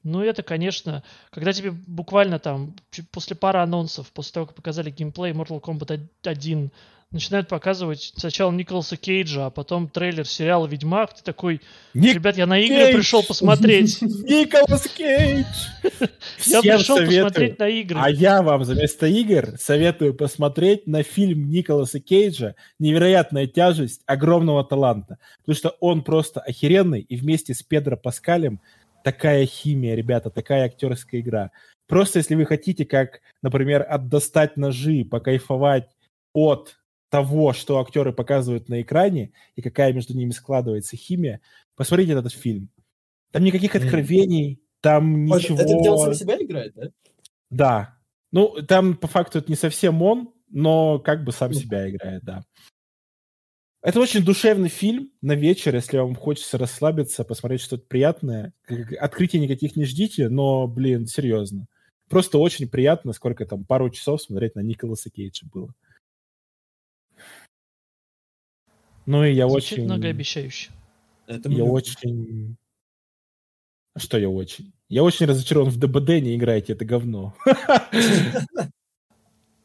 Ну, 0.03 0.23
это, 0.23 0.43
конечно, 0.43 1.03
когда 1.31 1.53
тебе 1.53 1.73
буквально 1.73 2.39
там 2.39 2.75
после 3.11 3.37
пары 3.37 3.59
анонсов, 3.59 4.11
после 4.13 4.33
того, 4.33 4.47
как 4.47 4.55
показали 4.55 4.91
геймплей 4.91 5.33
Mortal 5.33 5.61
Kombat 5.61 6.09
1, 6.23 6.71
начинают 7.13 7.49
показывать 7.49 8.13
сначала 8.17 8.53
Николаса 8.53 8.97
Кейджа, 8.97 9.47
а 9.47 9.51
потом 9.51 9.89
трейлер 9.89 10.27
сериала 10.27 10.67
«Ведьмак», 10.69 11.15
ты 11.15 11.25
такой, 11.25 11.61
Ник 11.93 12.15
ребят, 12.15 12.37
я 12.37 12.47
на 12.47 12.59
игры 12.59 12.77
Кейдж! 12.77 12.95
пришел 12.95 13.25
посмотреть. 13.25 14.01
Николас 14.03 14.87
Кейдж! 14.87 15.45
Я 16.47 16.63
пришел 16.63 16.99
посмотреть 16.99 17.59
на 17.59 17.69
игры. 17.69 17.99
А 18.01 18.09
я 18.09 18.43
вам 18.43 18.63
вместо 18.63 19.07
игр 19.07 19.59
советую 19.59 20.15
посмотреть 20.15 20.87
на 20.87 21.03
фильм 21.03 21.51
Николаса 21.51 22.01
Кейджа 22.01 22.55
«Невероятная 22.79 23.47
тяжесть 23.47 24.03
огромного 24.07 24.65
таланта», 24.65 25.19
потому 25.41 25.57
что 25.57 25.77
он 25.81 26.03
просто 26.03 26.41
охеренный, 26.41 27.01
и 27.01 27.17
вместе 27.17 27.55
с 27.55 27.63
Педро 27.63 27.97
Паскалем 27.97 28.61
такая 29.03 29.47
химия, 29.47 29.97
ребята, 29.97 30.31
такая 30.31 30.67
актерская 30.67 31.21
игра. 31.21 31.51
Просто 31.89 32.21
если 32.21 32.37
вы 32.37 32.47
хотите, 32.47 32.85
как, 32.85 33.21
например, 33.43 33.85
отдостать 33.89 34.57
ножи, 34.57 35.05
покайфовать 35.05 35.89
от 36.33 36.80
того, 37.11 37.53
что 37.53 37.81
актеры 37.81 38.13
показывают 38.13 38.69
на 38.69 38.81
экране 38.81 39.33
и 39.57 39.63
какая 39.63 39.93
между 39.93 40.17
ними 40.17 40.31
складывается 40.31 40.97
химия, 40.97 41.41
посмотрите 41.75 42.13
этот 42.13 42.33
фильм. 42.33 42.71
Там 43.33 43.45
никаких 43.45 43.75
откровений, 43.75 44.63
там 44.81 45.25
ничего... 45.25 45.59
Это 45.59 45.77
где 45.79 45.91
он 45.91 45.99
сам 45.99 46.15
себя 46.15 46.37
играет, 46.41 46.73
да? 46.75 46.91
Да. 47.51 47.99
Ну, 48.33 48.63
там 48.67 48.97
по 48.97 49.09
факту 49.09 49.39
это 49.39 49.51
не 49.51 49.57
совсем 49.57 50.01
он, 50.03 50.33
но 50.49 50.99
как 51.01 51.25
бы 51.25 51.33
сам 51.33 51.53
себя 51.53 51.91
играет, 51.91 52.23
да. 52.25 52.45
Это 53.83 53.99
очень 53.99 54.25
душевный 54.25 54.69
фильм 54.69 55.11
на 55.23 55.35
вечер, 55.35 55.75
если 55.75 55.97
вам 55.97 56.15
хочется 56.15 56.59
расслабиться, 56.59 57.25
посмотреть 57.25 57.63
что-то 57.63 57.85
приятное. 57.87 58.53
Открытий 58.99 59.41
никаких 59.41 59.75
не 59.75 59.85
ждите, 59.85 60.29
но, 60.29 60.69
блин, 60.69 61.07
серьезно. 61.07 61.67
Просто 62.09 62.39
очень 62.39 62.69
приятно, 62.69 63.13
сколько 63.13 63.47
там, 63.47 63.65
пару 63.65 63.89
часов 63.89 64.21
смотреть 64.21 64.55
на 64.55 64.61
Николаса 64.61 65.09
Кейджа 65.09 65.47
было. 65.53 65.73
Ну 69.07 69.25
и 69.25 69.33
я 69.33 69.49
Звучит 69.49 69.73
очень... 69.73 69.85
многообещающе. 69.85 70.71
Это 71.27 71.49
я 71.49 71.65
очень... 71.65 72.57
Что 73.97 74.19
я 74.19 74.29
очень? 74.29 74.73
Я 74.89 75.03
очень 75.03 75.27
разочарован 75.27 75.71
в 75.71 75.79
ДБД, 75.79 76.23
не 76.23 76.37
играйте, 76.37 76.73
это 76.75 76.85
говно. 76.85 77.35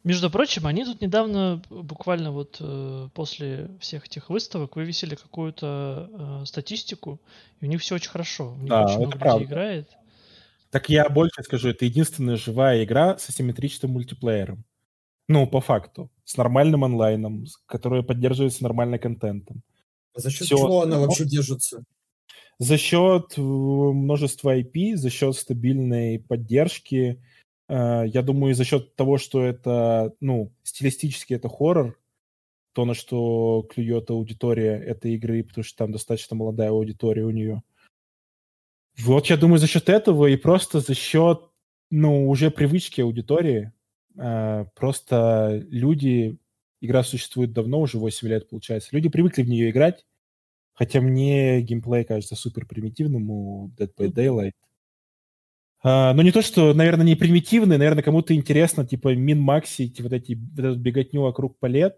Между 0.04 0.30
прочим, 0.30 0.68
они 0.68 0.86
тут 0.86 1.02
недавно, 1.02 1.64
буквально 1.72 2.32
вот 2.32 2.58
э, 2.60 3.10
после 3.16 3.72
всех 3.80 4.06
этих 4.06 4.30
выставок, 4.30 4.76
вывесили 4.76 5.16
какую-то 5.16 6.10
э, 6.12 6.46
статистику, 6.46 7.20
и 7.60 7.66
у 7.66 7.68
них 7.68 7.82
все 7.82 7.96
очень 7.96 8.12
хорошо. 8.12 8.54
У 8.54 8.58
них 8.58 8.70
да, 8.70 8.86
очень 8.86 9.00
много 9.00 9.18
правда. 9.18 9.40
людей 9.40 9.52
играет. 9.52 9.90
Так 10.70 10.90
я 10.90 11.10
больше 11.10 11.42
скажу, 11.42 11.70
это 11.70 11.86
единственная 11.86 12.38
живая 12.38 12.84
игра 12.84 13.18
с 13.18 13.30
асимметричным 13.30 13.94
мультиплеером. 13.94 14.64
Ну, 15.28 15.48
по 15.48 15.62
факту. 15.62 16.10
С 16.24 16.38
нормальным 16.38 16.84
онлайном, 16.84 17.46
которая 17.66 18.04
поддерживается 18.04 18.64
нормальным 18.64 19.00
контентом. 19.00 19.64
А 20.16 20.20
за 20.20 20.30
счет 20.30 20.48
Все. 20.48 20.58
чего 20.58 20.82
она 20.82 21.00
вообще 21.00 21.26
держится? 21.26 21.84
За 22.58 22.78
счет 22.78 23.34
э, 23.38 23.42
множества 23.42 24.58
IP, 24.58 24.96
за 24.96 25.10
счет 25.10 25.36
стабильной 25.36 26.20
поддержки, 26.20 27.20
Э, 27.68 28.04
я 28.08 28.22
думаю, 28.22 28.56
за 28.56 28.64
счет 28.64 28.96
того, 28.96 29.18
что 29.18 29.44
это, 29.44 30.14
ну, 30.20 30.54
стилистически 30.64 31.34
это 31.34 31.50
хоррор, 31.50 32.00
то, 32.74 32.86
на 32.86 32.94
что 32.94 33.66
клюет 33.74 34.10
аудитория 34.10 34.78
этой 34.78 35.16
игры, 35.16 35.44
потому 35.44 35.64
что 35.64 35.78
там 35.78 35.92
достаточно 35.92 36.36
молодая 36.36 36.70
аудитория 36.70 37.24
у 37.24 37.32
нее. 37.32 37.64
Вот 38.98 39.28
я 39.28 39.38
думаю, 39.38 39.60
за 39.60 39.68
счет 39.68 39.90
этого 39.90 40.28
и 40.28 40.38
просто 40.38 40.80
за 40.80 40.94
счет, 40.94 41.42
ну, 41.90 42.30
уже 42.30 42.52
привычки 42.52 43.02
аудитории, 43.02 43.72
просто 44.16 45.66
люди, 45.70 46.38
игра 46.82 47.03
существует 47.03 47.53
давно, 47.53 47.82
уже 47.82 47.97
8 47.97 48.28
лет 48.28 48.49
получается, 48.49 48.89
люди 48.91 49.09
привыкли 49.09 49.43
в 49.43 49.49
нее 49.49 49.70
играть, 49.70 50.05
хотя 50.74 51.01
мне 51.01 51.61
геймплей 51.61 52.03
кажется 52.03 52.36
супер 52.36 52.66
примитивным 52.66 53.30
у 53.30 53.72
Dead 53.78 53.91
by 53.97 54.11
Daylight. 54.11 54.53
Uh, 55.86 56.13
но 56.13 56.24
не 56.24 56.32
то, 56.32 56.41
что, 56.41 56.74
наверное, 56.74 57.05
не 57.05 57.16
примитивный, 57.16 57.78
наверное, 57.78 58.01
кому-то 58.01 58.34
интересно, 58.34 58.88
типа, 58.88 59.13
мин-максить 59.13 60.01
вот 60.01 60.13
эти, 60.13 60.34
вот 60.34 60.66
эту 60.66 60.80
беготню 60.80 61.22
вокруг 61.22 61.59
палет. 61.59 61.97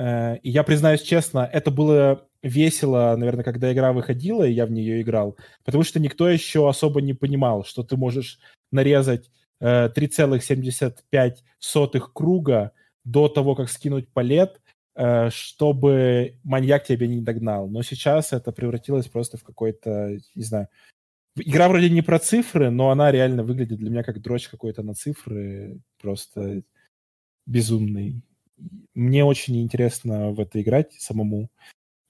Uh, 0.00 0.38
и 0.38 0.48
я 0.48 0.62
признаюсь 0.62 1.02
честно, 1.02 1.48
это 1.52 1.70
было 1.70 2.26
весело, 2.42 3.14
наверное, 3.18 3.44
когда 3.44 3.70
игра 3.70 3.92
выходила, 3.92 4.44
и 4.44 4.52
я 4.52 4.64
в 4.64 4.70
нее 4.70 5.02
играл, 5.02 5.36
потому 5.62 5.84
что 5.84 6.00
никто 6.00 6.26
еще 6.26 6.66
особо 6.66 7.02
не 7.02 7.12
понимал, 7.12 7.64
что 7.64 7.82
ты 7.82 7.98
можешь 7.98 8.38
нарезать 8.70 9.30
3,75 9.62 12.00
круга 12.12 12.72
до 13.04 13.28
того, 13.28 13.54
как 13.54 13.70
скинуть 13.70 14.08
палет, 14.08 14.60
uh, 14.98 15.30
чтобы 15.30 16.38
маньяк 16.42 16.84
тебя 16.84 17.06
не 17.06 17.20
догнал. 17.20 17.68
Но 17.68 17.82
сейчас 17.82 18.32
это 18.32 18.50
превратилось 18.52 19.08
просто 19.08 19.36
в 19.38 19.44
какой-то, 19.44 20.18
не 20.34 20.42
знаю, 20.42 20.68
Игра 21.34 21.68
вроде 21.68 21.88
не 21.88 22.02
про 22.02 22.18
цифры, 22.18 22.70
но 22.70 22.90
она 22.90 23.10
реально 23.10 23.42
выглядит 23.42 23.78
для 23.78 23.90
меня 23.90 24.02
как 24.02 24.20
дрочь 24.20 24.48
какой-то 24.48 24.82
на 24.82 24.94
цифры. 24.94 25.80
Просто 26.00 26.62
безумный. 27.46 28.22
Мне 28.94 29.24
очень 29.24 29.60
интересно 29.62 30.30
в 30.30 30.40
это 30.40 30.60
играть 30.60 30.92
самому. 30.98 31.50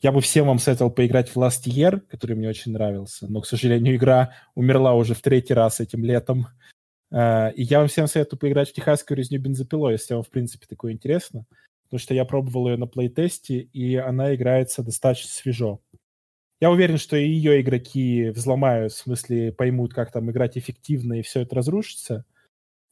Я 0.00 0.10
бы 0.10 0.20
всем 0.20 0.46
вам 0.46 0.58
советовал 0.58 0.90
поиграть 0.90 1.28
в 1.28 1.36
Last 1.36 1.66
Year, 1.66 2.00
который 2.00 2.34
мне 2.34 2.48
очень 2.48 2.72
нравился, 2.72 3.28
но, 3.28 3.40
к 3.40 3.46
сожалению, 3.46 3.94
игра 3.94 4.34
умерла 4.56 4.94
уже 4.94 5.14
в 5.14 5.22
третий 5.22 5.54
раз 5.54 5.78
этим 5.78 6.04
летом. 6.04 6.48
А, 7.12 7.48
и 7.50 7.62
я 7.62 7.80
вам 7.80 7.88
всем 7.88 8.06
советую 8.06 8.40
поиграть 8.40 8.70
в 8.70 8.72
техасскую 8.72 9.18
резню 9.18 9.38
бензопилой, 9.38 9.92
если 9.92 10.14
вам, 10.14 10.22
в 10.22 10.30
принципе, 10.30 10.66
такое 10.66 10.92
интересно. 10.92 11.44
Потому 11.84 12.00
что 12.00 12.14
я 12.14 12.24
пробовал 12.24 12.70
ее 12.70 12.76
на 12.78 12.86
плейтесте, 12.86 13.60
и 13.60 13.96
она 13.96 14.34
играется 14.34 14.82
достаточно 14.82 15.28
свежо. 15.30 15.80
Я 16.60 16.70
уверен, 16.70 16.96
что 16.96 17.16
и 17.16 17.28
ее 17.28 17.60
игроки 17.60 18.30
взломают, 18.30 18.92
в 18.92 18.96
смысле 18.96 19.52
поймут, 19.52 19.92
как 19.92 20.12
там 20.12 20.30
играть 20.30 20.56
эффективно, 20.56 21.14
и 21.14 21.22
все 21.22 21.40
это 21.40 21.56
разрушится. 21.56 22.24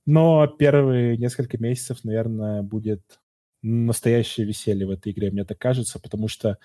Но 0.06 0.46
первые 0.48 1.16
несколько 1.16 1.56
месяцев, 1.56 2.04
наверное, 2.04 2.62
будет 2.62 3.20
настоящее 3.62 4.46
веселье 4.46 4.86
в 4.86 4.90
этой 4.90 5.12
игре, 5.12 5.30
мне 5.30 5.44
так 5.44 5.58
кажется, 5.58 6.00
потому 6.00 6.28
что 6.28 6.58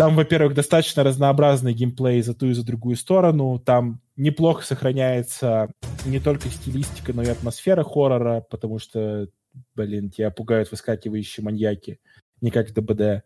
там, 0.00 0.16
во-первых, 0.16 0.54
достаточно 0.54 1.02
разнообразный 1.02 1.74
геймплей 1.74 2.22
за 2.22 2.32
ту 2.32 2.46
и 2.46 2.54
за 2.54 2.64
другую 2.64 2.96
сторону. 2.96 3.58
Там 3.58 4.00
неплохо 4.16 4.64
сохраняется 4.64 5.70
не 6.06 6.18
только 6.20 6.48
стилистика, 6.48 7.12
но 7.12 7.22
и 7.22 7.28
атмосфера 7.28 7.84
хоррора, 7.84 8.40
потому 8.40 8.78
что, 8.78 9.28
блин, 9.74 10.08
тебя 10.08 10.30
пугают 10.30 10.70
выскакивающие 10.70 11.44
маньяки, 11.44 12.00
не 12.40 12.50
как 12.50 12.72
ДБД. 12.72 13.24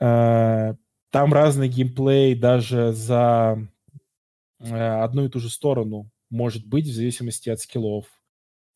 А, 0.00 0.76
там 1.10 1.34
разный 1.34 1.66
геймплей 1.68 2.36
даже 2.36 2.92
за 2.92 3.58
э, 4.60 4.72
одну 4.72 5.24
и 5.24 5.28
ту 5.28 5.40
же 5.40 5.50
сторону 5.50 6.08
может 6.30 6.64
быть 6.64 6.86
в 6.86 6.94
зависимости 6.94 7.50
от 7.50 7.58
скиллов. 7.58 8.06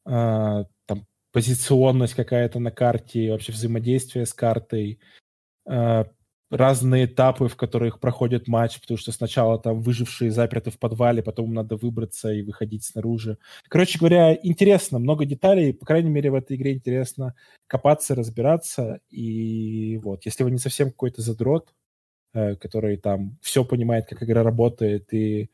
Э, 0.06 0.64
там 0.86 1.06
позиционность 1.30 2.14
какая-то 2.14 2.58
на 2.58 2.72
карте, 2.72 3.30
вообще 3.30 3.52
взаимодействие 3.52 4.26
с 4.26 4.34
картой, 4.34 4.98
разные 6.50 7.06
этапы, 7.06 7.48
в 7.48 7.56
которых 7.56 8.00
проходит 8.00 8.48
матч, 8.48 8.80
потому 8.80 8.98
что 8.98 9.12
сначала 9.12 9.58
там 9.58 9.80
выжившие 9.80 10.30
заперты 10.30 10.70
в 10.70 10.78
подвале, 10.78 11.22
потом 11.22 11.52
надо 11.52 11.76
выбраться 11.76 12.32
и 12.32 12.42
выходить 12.42 12.84
снаружи. 12.84 13.38
Короче 13.68 13.98
говоря, 13.98 14.34
интересно, 14.34 14.98
много 14.98 15.24
деталей, 15.24 15.72
по 15.72 15.84
крайней 15.86 16.10
мере, 16.10 16.30
в 16.30 16.34
этой 16.34 16.56
игре 16.56 16.74
интересно 16.74 17.34
копаться, 17.66 18.14
разбираться, 18.14 19.00
и 19.10 19.98
вот, 20.02 20.24
если 20.24 20.42
вы 20.42 20.50
не 20.50 20.58
совсем 20.58 20.90
какой-то 20.90 21.20
задрот, 21.20 21.72
Э, 22.34 22.56
который 22.56 22.98
там 22.98 23.38
все 23.40 23.64
понимает, 23.64 24.06
как 24.06 24.22
игра 24.22 24.42
работает, 24.42 25.14
и 25.14 25.50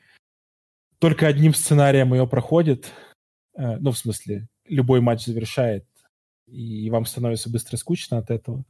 только 0.99 1.29
одним 1.29 1.55
сценарием 1.55 2.13
ее 2.15 2.27
проходит, 2.27 2.91
э, 3.57 3.77
ну, 3.79 3.93
в 3.93 3.99
смысле, 3.99 4.49
любой 4.67 5.01
матч 5.01 5.25
завершает, 5.25 5.87
и 6.49 6.91
вам 6.91 7.07
становится 7.07 7.49
быстро 7.49 7.77
скучно 7.77 8.19
от 8.19 8.31
этого, 8.31 8.65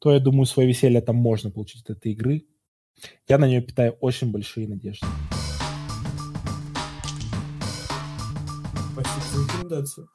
то, 0.00 0.12
я 0.12 0.18
думаю, 0.18 0.46
свое 0.46 0.68
веселье 0.68 1.00
там 1.02 1.16
можно 1.16 1.50
получить 1.50 1.82
от 1.82 1.90
этой 1.90 2.12
игры. 2.12 2.46
Я 3.28 3.38
на 3.38 3.46
нее 3.46 3.60
питаю 3.60 3.92
очень 4.00 4.32
большие 4.32 4.66
надежды. 4.66 5.06
Спасибо 8.92 9.22
за 9.32 9.44
рекомендацию. 9.44 10.08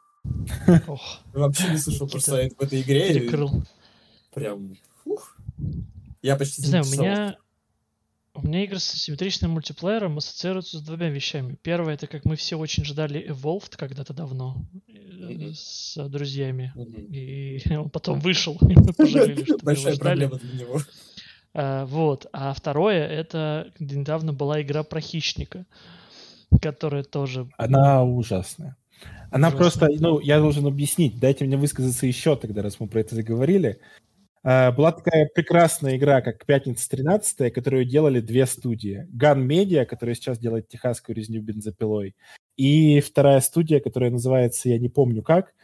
Вообще 1.34 1.70
не 1.70 1.78
слышал 1.78 2.08
про 2.08 2.20
сайт 2.20 2.54
в 2.58 2.62
этой 2.62 2.82
игре. 2.82 3.30
Прям, 4.34 4.76
я 6.22 6.36
почти 6.36 6.64
не 6.64 6.68
знаю, 6.68 6.84
у 6.86 6.92
меня, 6.92 7.38
у 8.34 8.46
меня 8.46 8.64
игры 8.64 8.80
с 8.80 8.94
асимметричным 8.94 9.52
мультиплеером 9.52 10.18
ассоциируются 10.18 10.80
с 10.80 10.82
двумя 10.82 11.10
вещами. 11.10 11.58
Первое, 11.62 11.94
это 11.94 12.08
как 12.08 12.26
мы 12.26 12.36
все 12.36 12.58
очень 12.58 12.84
ждали 12.84 13.30
Evolved 13.30 13.78
когда-то 13.78 14.14
давно. 14.14 14.66
С 15.53 15.95
друзьями. 16.09 16.71
Мгм. 16.76 17.05
И 17.11 17.61
он 17.76 17.89
потом 17.89 18.19
вышел, 18.19 18.57
и 18.61 18.76
мы 18.76 18.93
пожалели, 18.93 19.43
что 19.43 19.53
мы 19.53 19.57
его 19.57 19.59
Большая 19.63 19.93
ждали. 19.93 20.28
проблема 20.28 20.38
для 20.38 20.59
него. 20.59 20.80
А, 21.53 21.86
Вот. 21.86 22.28
А 22.34 22.53
второе, 22.53 23.07
это 23.07 23.71
недавно 23.80 24.34
была 24.34 24.61
игра 24.61 24.84
про 24.84 24.99
хищника, 25.01 25.65
которая 26.61 27.03
тоже... 27.03 27.47
Она 27.57 28.03
ужасная. 28.03 28.76
Она 29.32 29.49
Ужасно. 29.49 29.57
просто, 29.57 29.88
ну, 29.99 30.19
я 30.19 30.39
должен 30.39 30.65
объяснить, 30.65 31.19
дайте 31.19 31.43
мне 31.45 31.57
высказаться 31.57 32.05
еще 32.05 32.36
тогда, 32.38 32.61
раз 32.61 32.80
мы 32.80 32.88
про 32.88 33.01
это 33.01 33.15
заговорили. 33.15 33.80
А, 34.48 34.72
Была 34.72 34.91
такая 34.91 35.28
прекрасная 35.34 35.98
игра, 35.98 36.22
как 36.22 36.46
«Пятница 36.46 36.88
13 36.88 37.52
которую 37.52 37.84
делали 37.84 38.20
две 38.20 38.46
студии. 38.46 39.08
Gun 39.12 39.48
Media, 39.48 39.86
которая 39.86 40.14
сейчас 40.14 40.38
делает 40.38 40.68
техасскую 40.68 41.16
резню 41.16 41.41
бензопилой, 41.41 42.16
и 42.56 43.00
вторая 43.02 43.41
студия, 43.41 43.80
которая 43.80 44.12
называется, 44.12 44.70
я 44.70 44.78
не 44.78 44.88
помню 44.88 45.24
как, 45.24 45.56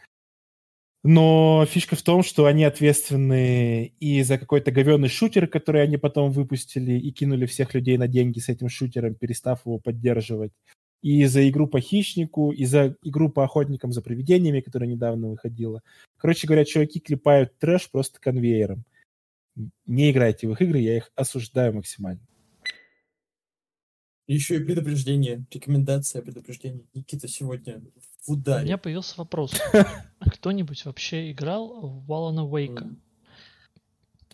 но 1.04 1.64
фишка 1.68 1.94
в 1.94 2.02
том, 2.02 2.24
что 2.24 2.46
они 2.46 2.64
ответственны 2.64 3.92
и 4.00 4.22
за 4.22 4.36
какой-то 4.36 4.72
говенный 4.72 5.08
шутер, 5.08 5.46
который 5.46 5.82
они 5.84 5.96
потом 5.96 6.32
выпустили 6.32 6.92
и 6.92 7.12
кинули 7.12 7.46
всех 7.46 7.74
людей 7.74 7.96
на 7.98 8.08
деньги 8.08 8.40
с 8.40 8.48
этим 8.48 8.68
шутером, 8.68 9.14
перестав 9.14 9.64
его 9.64 9.78
поддерживать. 9.78 10.52
И 11.02 11.24
за 11.26 11.48
игру 11.48 11.66
по 11.66 11.80
хищнику, 11.80 12.52
и 12.52 12.64
за 12.64 12.96
игру 13.02 13.28
по 13.28 13.42
охотникам 13.44 13.92
за 13.92 14.02
привидениями, 14.02 14.60
которая 14.60 14.88
недавно 14.88 15.28
выходила. 15.28 15.82
Короче 16.16 16.46
говоря, 16.46 16.64
чуваки 16.64 17.00
клепают 17.00 17.58
трэш 17.58 17.90
просто 17.90 18.20
конвейером. 18.20 18.84
Не 19.86 20.10
играйте 20.12 20.46
в 20.48 20.52
их 20.52 20.62
игры, 20.62 20.78
я 20.78 20.96
их 20.96 21.10
осуждаю 21.16 21.74
максимально. 21.74 22.20
Еще 24.28 24.56
и 24.56 24.64
предупреждение, 24.64 25.44
рекомендация 25.50 26.22
предупреждения. 26.22 26.86
Никита 26.94 27.26
сегодня 27.26 27.82
в 28.20 28.30
У 28.30 28.34
ударе. 28.34 28.64
меня 28.64 28.78
появился 28.78 29.14
вопрос. 29.18 29.60
Кто-нибудь 30.20 30.84
вообще 30.84 31.32
играл 31.32 31.80
в 31.80 32.10
Wake? 32.10 32.80
М. 32.80 33.02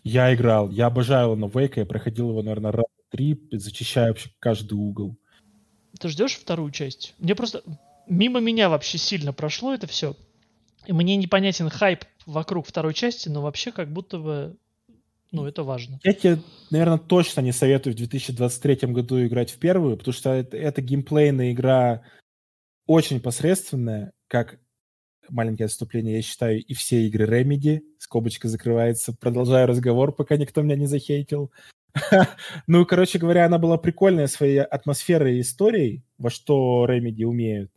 Я 0.03 0.33
играл, 0.33 0.69
я 0.69 0.85
обожаю 0.85 1.35
Alan 1.35 1.51
Wake, 1.51 1.73
я 1.77 1.85
проходил 1.85 2.29
его, 2.29 2.43
наверное, 2.43 2.71
раз 2.71 2.85
три, 3.09 3.41
зачищая 3.51 4.09
вообще 4.09 4.29
каждый 4.39 4.75
угол. 4.75 5.17
Ты 5.99 6.09
ждешь 6.09 6.35
вторую 6.35 6.71
часть? 6.71 7.13
Мне 7.19 7.35
просто... 7.35 7.63
Мимо 8.07 8.39
меня 8.39 8.69
вообще 8.69 8.97
сильно 8.97 9.33
прошло 9.33 9.73
это 9.73 9.85
все. 9.85 10.15
И 10.87 10.93
мне 10.93 11.15
непонятен 11.15 11.69
хайп 11.69 12.05
вокруг 12.25 12.65
второй 12.65 12.93
части, 12.93 13.29
но 13.29 13.41
вообще 13.41 13.71
как 13.71 13.91
будто 13.91 14.17
бы... 14.17 14.57
Ну, 15.31 15.45
это 15.45 15.61
важно. 15.61 15.99
Я 16.03 16.13
тебе, 16.13 16.39
наверное, 16.71 16.97
точно 16.97 17.41
не 17.41 17.51
советую 17.51 17.93
в 17.93 17.97
2023 17.97 18.91
году 18.91 19.23
играть 19.23 19.51
в 19.51 19.59
первую, 19.59 19.95
потому 19.95 20.13
что 20.13 20.31
это, 20.31 20.57
это 20.57 20.81
геймплейная 20.81 21.51
игра 21.51 22.01
очень 22.87 23.21
посредственная, 23.21 24.13
как 24.27 24.57
маленькое 25.29 25.65
отступление, 25.65 26.15
я 26.15 26.21
считаю, 26.23 26.63
и 26.63 26.73
все 26.73 27.05
игры 27.05 27.27
Remedy. 27.27 27.81
Скобочка 27.99 28.47
закрывается. 28.47 29.13
Продолжаю 29.13 29.67
разговор, 29.67 30.11
пока 30.15 30.37
никто 30.37 30.63
меня 30.63 30.75
не 30.75 30.87
захейтил. 30.87 31.51
Ну, 32.67 32.85
короче 32.85 33.19
говоря, 33.19 33.45
она 33.45 33.57
была 33.57 33.77
прикольная 33.77 34.27
своей 34.27 34.61
атмосферой 34.61 35.37
и 35.37 35.41
историей, 35.41 36.03
во 36.17 36.29
что 36.29 36.85
Remedy 36.87 37.23
умеют. 37.23 37.71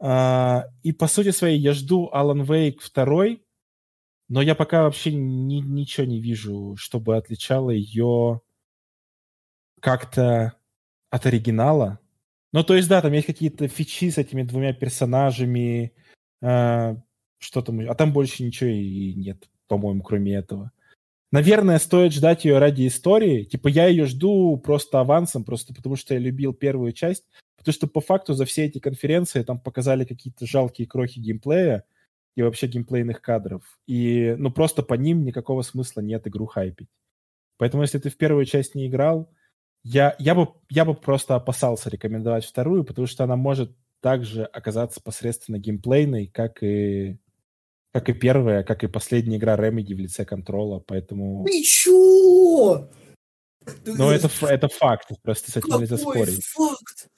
А, 0.00 0.66
И 0.82 0.92
по 0.92 1.06
сути 1.06 1.30
своей 1.30 1.58
я 1.58 1.72
жду 1.72 2.10
Alan 2.12 2.44
Wake 2.46 2.80
2, 2.94 3.40
но 4.28 4.42
я 4.42 4.54
пока 4.54 4.82
вообще 4.82 5.12
ни- 5.12 5.60
ничего 5.60 6.06
не 6.06 6.20
вижу, 6.20 6.76
чтобы 6.76 7.16
отличало 7.16 7.70
ее 7.70 8.40
как-то 9.80 10.54
от 11.10 11.26
оригинала. 11.26 12.00
Ну, 12.52 12.64
то 12.64 12.74
есть, 12.74 12.88
да, 12.88 13.00
там 13.02 13.12
есть 13.12 13.26
какие-то 13.26 13.68
фичи 13.68 14.10
с 14.10 14.18
этими 14.18 14.42
двумя 14.42 14.72
персонажами, 14.72 15.92
а, 16.42 16.96
что 17.38 17.62
там, 17.62 17.80
а 17.88 17.94
там 17.94 18.12
больше 18.12 18.42
ничего 18.42 18.70
и 18.70 19.14
нет, 19.14 19.48
по-моему, 19.68 20.02
кроме 20.02 20.34
этого. 20.34 20.72
Наверное, 21.30 21.78
стоит 21.78 22.12
ждать 22.12 22.44
ее 22.44 22.58
ради 22.58 22.86
истории. 22.86 23.44
Типа, 23.44 23.68
я 23.68 23.86
ее 23.86 24.06
жду 24.06 24.56
просто 24.56 25.00
авансом, 25.00 25.44
просто 25.44 25.74
потому 25.74 25.96
что 25.96 26.14
я 26.14 26.20
любил 26.20 26.54
первую 26.54 26.92
часть. 26.92 27.24
Потому 27.56 27.74
что 27.74 27.86
по 27.86 28.00
факту 28.00 28.34
за 28.34 28.44
все 28.44 28.64
эти 28.64 28.78
конференции 28.78 29.42
там 29.42 29.60
показали 29.60 30.04
какие-то 30.04 30.46
жалкие 30.46 30.88
крохи 30.88 31.18
геймплея 31.18 31.84
и 32.34 32.42
вообще 32.42 32.66
геймплейных 32.66 33.20
кадров. 33.20 33.62
И, 33.86 34.36
ну, 34.38 34.50
просто 34.50 34.82
по 34.82 34.94
ним 34.94 35.24
никакого 35.24 35.62
смысла 35.62 36.00
нет 36.00 36.26
игру 36.26 36.46
хайпить. 36.46 36.88
Поэтому, 37.58 37.82
если 37.82 37.98
ты 37.98 38.10
в 38.10 38.16
первую 38.16 38.46
часть 38.46 38.74
не 38.74 38.86
играл, 38.86 39.30
я, 39.82 40.14
я, 40.18 40.34
бы, 40.34 40.48
я 40.70 40.84
бы 40.84 40.94
просто 40.94 41.34
опасался 41.34 41.90
рекомендовать 41.90 42.44
вторую, 42.44 42.84
потому 42.84 43.06
что 43.06 43.24
она 43.24 43.36
может 43.36 43.76
также 44.00 44.44
оказаться 44.44 45.00
посредственно 45.02 45.58
геймплейной, 45.58 46.28
как 46.28 46.62
и, 46.62 47.18
как 47.98 48.08
и 48.08 48.12
первая, 48.12 48.62
как 48.62 48.84
и 48.84 48.86
последняя 48.86 49.36
игра 49.38 49.56
Remedy 49.56 49.94
в 49.94 49.98
лице 49.98 50.24
контрола, 50.24 50.78
поэтому... 50.86 51.44
Ты 51.44 51.62
чё? 51.62 52.88
Ты- 53.84 53.94
Ну, 53.94 54.10
это, 54.10 54.30
это 54.46 54.68
факт, 54.68 55.10
просто 55.22 55.50
с 55.50 55.56
этим 55.56 55.80
нельзя 55.80 55.96
спорить. 55.98 56.44
факт? 56.44 57.08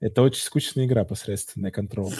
Это 0.00 0.22
очень 0.22 0.42
скучная 0.42 0.86
игра 0.86 1.04
посредственная 1.04 1.70
контрол. 1.70 2.12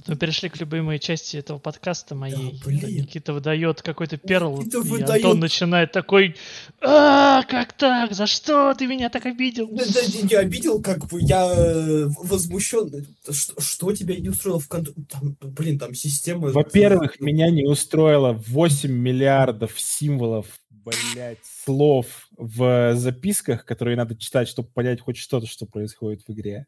Вот 0.00 0.08
Мы 0.08 0.16
перешли 0.16 0.48
к 0.48 0.58
любимой 0.58 0.98
части 0.98 1.36
этого 1.36 1.58
подкаста 1.58 2.14
моей. 2.14 2.58
Да, 2.58 2.64
блин. 2.64 3.02
Никита 3.02 3.32
выдает 3.32 3.82
какой-то 3.82 4.16
перл, 4.16 4.58
Никита 4.58 4.78
и 4.78 4.80
выдает. 4.80 5.24
Антон 5.24 5.40
начинает 5.40 5.92
такой, 5.92 6.36
а, 6.80 7.42
как 7.42 7.74
так? 7.74 8.12
За 8.12 8.26
что 8.26 8.74
ты 8.74 8.86
меня 8.86 9.10
так 9.10 9.26
обидел? 9.26 9.68
Да, 9.68 9.84
да, 9.92 10.00
я 10.00 10.22
не 10.22 10.34
обидел, 10.34 10.80
как 10.80 11.06
бы 11.06 11.20
я 11.20 11.52
э, 11.54 12.06
возмущен. 12.22 13.06
Что, 13.30 13.60
что 13.60 13.92
тебя 13.92 14.16
не 14.16 14.30
устроило 14.30 14.60
в 14.60 14.68
контроле? 14.68 15.06
Там, 15.10 15.36
блин, 15.40 15.78
там 15.78 15.94
система... 15.94 16.48
Во-первых, 16.48 17.20
меня 17.20 17.50
не 17.50 17.66
устроило 17.66 18.32
8 18.32 18.90
миллиардов 18.90 19.78
символов, 19.78 20.46
блядь, 20.70 21.38
слов 21.64 22.28
в 22.36 22.94
записках, 22.94 23.66
которые 23.66 23.96
надо 23.96 24.16
читать, 24.16 24.48
чтобы 24.48 24.68
понять 24.70 25.00
хоть 25.00 25.18
что-то, 25.18 25.46
что 25.46 25.66
происходит 25.66 26.22
в 26.26 26.32
игре. 26.32 26.66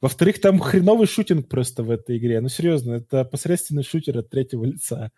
Во-вторых, 0.00 0.40
там 0.40 0.60
хреновый 0.60 1.06
шутинг 1.06 1.48
просто 1.48 1.82
в 1.82 1.90
этой 1.90 2.18
игре. 2.18 2.40
Ну, 2.40 2.48
серьезно, 2.48 2.94
это 2.94 3.24
посредственный 3.24 3.82
шутер 3.82 4.18
от 4.18 4.30
третьего 4.30 4.64
лица. 4.64 5.10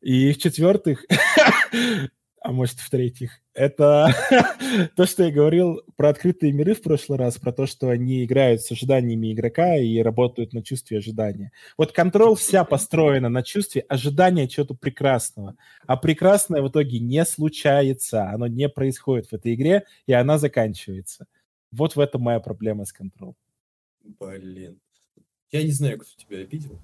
И 0.00 0.32
в-четвертых, 0.32 1.04
а 2.40 2.52
может, 2.52 2.78
в-третьих, 2.78 3.40
это 3.54 4.12
то, 4.96 5.06
что 5.06 5.24
я 5.24 5.30
говорил 5.30 5.82
про 5.96 6.08
открытые 6.08 6.52
миры 6.52 6.74
в 6.74 6.82
прошлый 6.82 7.18
раз, 7.18 7.38
про 7.38 7.52
то, 7.52 7.66
что 7.66 7.90
они 7.90 8.24
играют 8.24 8.62
с 8.62 8.72
ожиданиями 8.72 9.32
игрока 9.32 9.76
и 9.76 9.98
работают 9.98 10.52
на 10.52 10.62
чувстве 10.62 10.98
ожидания. 10.98 11.52
Вот 11.76 11.92
контрол 11.92 12.34
вся 12.34 12.64
построена 12.64 13.28
на 13.28 13.42
чувстве 13.44 13.82
ожидания 13.82 14.48
чего-то 14.48 14.74
прекрасного. 14.74 15.56
А 15.86 15.96
прекрасное 15.96 16.62
в 16.62 16.68
итоге 16.68 16.98
не 16.98 17.24
случается, 17.24 18.30
оно 18.30 18.48
не 18.48 18.68
происходит 18.68 19.26
в 19.26 19.32
этой 19.32 19.54
игре, 19.54 19.84
и 20.06 20.12
она 20.12 20.38
заканчивается. 20.38 21.26
Вот 21.70 21.96
в 21.96 22.00
этом 22.00 22.22
моя 22.22 22.40
проблема 22.40 22.84
с 22.84 22.92
Control. 22.92 23.36
Блин. 24.20 24.80
Я 25.50 25.62
не 25.62 25.70
знаю, 25.70 25.98
кто 25.98 26.10
тебя 26.16 26.38
обидел. 26.38 26.78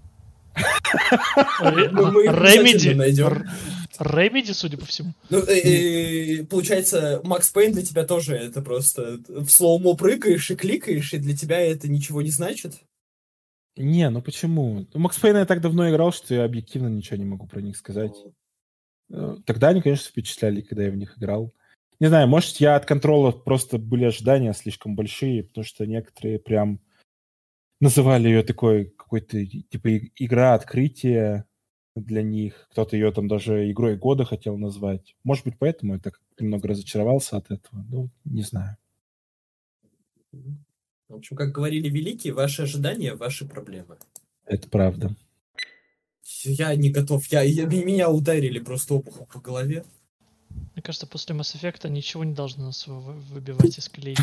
Ну, 1.60 2.20
Remedy. 2.22 2.90
Remedy, 3.98 4.52
судя 4.52 4.76
по 4.76 4.86
всему. 4.86 5.12
Ну, 5.30 5.38
э, 5.38 6.40
э, 6.40 6.44
получается, 6.44 7.20
Max 7.24 7.48
Payne 7.50 7.72
для 7.72 7.82
тебя 7.82 8.04
тоже 8.04 8.34
это 8.34 8.62
просто 8.62 9.20
в 9.28 9.48
slow-mo 9.48 9.94
прыгаешь 9.94 10.50
и 10.50 10.56
кликаешь, 10.56 11.12
и 11.12 11.18
для 11.18 11.36
тебя 11.36 11.60
это 11.60 11.88
ничего 11.88 12.22
не 12.22 12.30
значит? 12.30 12.74
Не, 13.76 14.10
ну 14.10 14.22
почему? 14.22 14.86
Ну, 14.92 15.00
Max 15.00 15.18
Payne 15.18 15.35
а 15.35 15.38
я 15.38 15.46
так 15.46 15.60
давно 15.60 15.88
играл, 15.90 16.12
что 16.12 16.34
я 16.34 16.44
объективно 16.44 16.88
ничего 16.88 17.16
не 17.16 17.24
могу 17.24 17.46
про 17.46 17.60
них 17.60 17.76
сказать. 17.76 18.16
Э, 19.10 19.36
Тогда 19.46 19.68
они, 19.68 19.82
конечно, 19.82 20.08
впечатляли, 20.08 20.60
когда 20.60 20.84
я 20.84 20.90
в 20.90 20.96
них 20.96 21.16
играл. 21.18 21.52
Не 22.00 22.08
знаю, 22.08 22.26
может, 22.28 22.56
я 22.56 22.76
от 22.76 22.86
контрола 22.86 23.30
просто 23.30 23.78
были 23.78 24.04
ожидания 24.04 24.52
слишком 24.52 24.96
большие, 24.96 25.44
потому 25.44 25.64
что 25.64 25.86
некоторые 25.86 26.38
прям 26.38 26.80
называли 27.84 28.28
ее 28.28 28.42
такой 28.42 28.86
какой-то 28.86 29.44
типа 29.46 29.98
игра 30.16 30.54
открытия 30.54 31.44
для 31.94 32.22
них. 32.22 32.66
Кто-то 32.72 32.96
ее 32.96 33.12
там 33.12 33.28
даже 33.28 33.70
игрой 33.70 33.96
года 33.96 34.24
хотел 34.24 34.58
назвать. 34.58 35.14
Может 35.22 35.44
быть, 35.44 35.54
поэтому 35.58 35.94
я 35.94 36.00
так 36.00 36.20
немного 36.40 36.68
разочаровался 36.68 37.36
от 37.36 37.50
этого. 37.50 37.84
Ну, 37.88 38.10
не 38.24 38.42
знаю. 38.42 38.76
В 40.32 41.14
общем, 41.14 41.36
как 41.36 41.52
говорили 41.52 41.88
великие, 41.88 42.32
ваши 42.32 42.62
ожидания– 42.62 43.14
ваши 43.16 43.46
проблемы. 43.46 43.98
Это 44.46 44.68
правда. 44.68 45.14
Я 46.42 46.74
не 46.74 46.90
готов. 46.90 47.26
Я, 47.28 47.42
я- 47.42 47.66
меня 47.66 48.10
ударили 48.10 48.58
просто 48.58 48.94
обухом 48.94 49.26
по 49.26 49.38
голове. 49.38 49.84
Мне 50.74 50.82
кажется, 50.82 51.06
после 51.06 51.36
Mass 51.36 51.54
Effect 51.54 51.88
ничего 51.88 52.24
не 52.24 52.34
должно 52.34 52.66
нас 52.66 52.86
вы- 52.86 53.00
вы- 53.00 53.20
выбивать 53.20 53.78
из 53.78 53.88
колеи. 53.88 54.16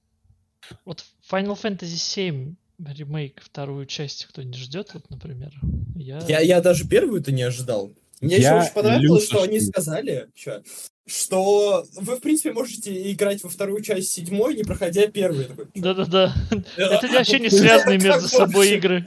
Вот 0.85 1.05
Final 1.29 1.59
Fantasy 1.59 1.95
VII 1.95 2.55
ремейк, 2.93 3.41
вторую 3.43 3.85
часть 3.85 4.25
кто-нибудь 4.25 4.57
ждет, 4.57 4.93
вот, 4.93 5.09
например? 5.09 5.51
Я... 5.95 6.19
Я, 6.27 6.39
я 6.39 6.61
даже 6.61 6.87
первую-то 6.87 7.31
не 7.31 7.43
ожидал. 7.43 7.93
Мне 8.21 8.35
еще 8.35 8.43
Я 8.43 8.57
очень 8.59 8.73
понравилось, 8.73 9.25
что 9.25 9.43
они 9.43 9.59
сказали, 9.61 10.29
чё, 10.35 10.61
что 11.07 11.85
вы, 11.95 12.17
в 12.17 12.21
принципе, 12.21 12.51
можете 12.51 13.11
играть 13.11 13.43
во 13.43 13.49
вторую 13.49 13.81
часть 13.81 14.11
седьмой, 14.11 14.55
не 14.55 14.63
проходя 14.63 15.07
первую. 15.07 15.69
Да-да-да. 15.73 16.33
Это 16.77 17.07
«А, 17.07 17.13
вообще 17.13 17.39
не 17.39 17.49
связанные 17.49 17.97
между 17.97 18.27
собой 18.27 18.75
игры. 18.75 19.05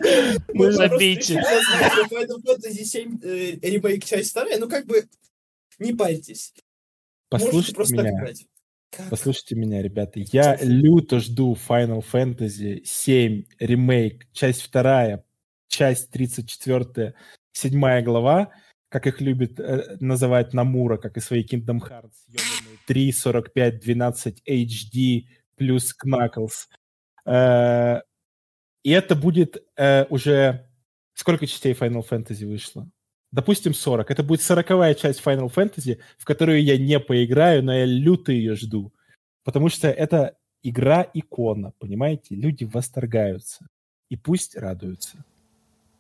Мы 0.53 0.73
Забейте. 0.73 1.35
Final 2.11 2.43
Fantasy 2.43 2.85
7 2.85 3.21
э, 3.23 3.59
ремейк 3.63 4.05
часть 4.05 4.31
вторая, 4.31 4.59
ну 4.59 4.69
как 4.69 4.87
бы 4.87 5.05
не 5.79 5.93
парьтесь. 5.93 6.55
Можете 7.31 7.47
Послушайте 7.47 7.75
просто 7.75 7.97
так 7.97 8.05
меня. 8.07 8.35
Как? 8.95 9.09
Послушайте 9.09 9.55
меня, 9.55 9.81
ребята. 9.81 10.21
Я 10.21 10.59
люто 10.61 11.19
жду 11.19 11.57
Final 11.57 12.05
Fantasy 12.05 12.83
7 12.85 13.45
ремейк, 13.59 14.31
часть 14.33 14.61
вторая, 14.61 15.25
часть 15.69 16.11
34, 16.11 17.15
седьмая 17.53 18.03
глава, 18.03 18.53
как 18.91 19.07
их 19.07 19.23
любит 19.23 19.59
э, 19.59 19.97
называть 20.01 20.53
Намура, 20.53 20.99
как 20.99 21.17
и 21.17 21.21
свои 21.21 21.43
Kingdom 21.43 21.81
Hearts, 21.81 22.13
ёбаные 22.29 22.79
3, 22.87 23.13
45, 23.13 23.81
12 23.81 24.43
HD 24.47 25.23
плюс 25.57 25.95
Knuckles. 25.97 26.69
Э, 27.25 28.03
И 28.83 28.91
это 28.91 29.17
будет 29.17 29.57
э, 29.77 30.05
уже... 30.11 30.69
Сколько 31.15 31.47
частей 31.47 31.73
Final 31.73 32.07
Fantasy 32.07 32.47
вышло? 32.47 32.91
Допустим, 33.33 33.73
40. 33.73 34.11
Это 34.11 34.23
будет 34.23 34.43
сороковая 34.43 34.95
часть 34.95 35.23
Final 35.25 35.53
Fantasy, 35.53 35.99
в 36.19 36.25
которую 36.25 36.63
я 36.63 36.77
не 36.77 37.01
поиграю, 37.01 37.65
но 37.65 37.75
я 37.75 37.87
люто 37.87 38.31
ее 38.31 38.55
жду. 38.55 38.93
Потому 39.43 39.71
что 39.71 39.89
это 39.89 40.37
игра-икона, 40.63 41.73
понимаете? 41.79 42.35
Люди 42.35 42.65
восторгаются. 42.65 43.67
И 44.11 44.17
пусть 44.17 44.55
радуются. 44.55 45.25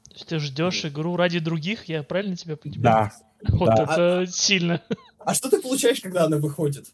То 0.04 0.12
есть 0.14 0.26
ты 0.26 0.38
ждешь 0.38 0.84
игру 0.84 1.16
ради 1.16 1.38
других, 1.38 1.86
я 1.86 2.02
правильно 2.02 2.36
тебя 2.36 2.56
понимаю? 2.56 2.82
Да. 2.82 3.12
Вот 3.48 3.68
да. 3.74 3.82
это 3.84 4.26
сильно. 4.30 4.82
А 5.18 5.34
что 5.34 5.48
ты 5.48 5.60
получаешь, 5.60 6.00
когда 6.00 6.24
она 6.24 6.36
выходит? 6.36 6.86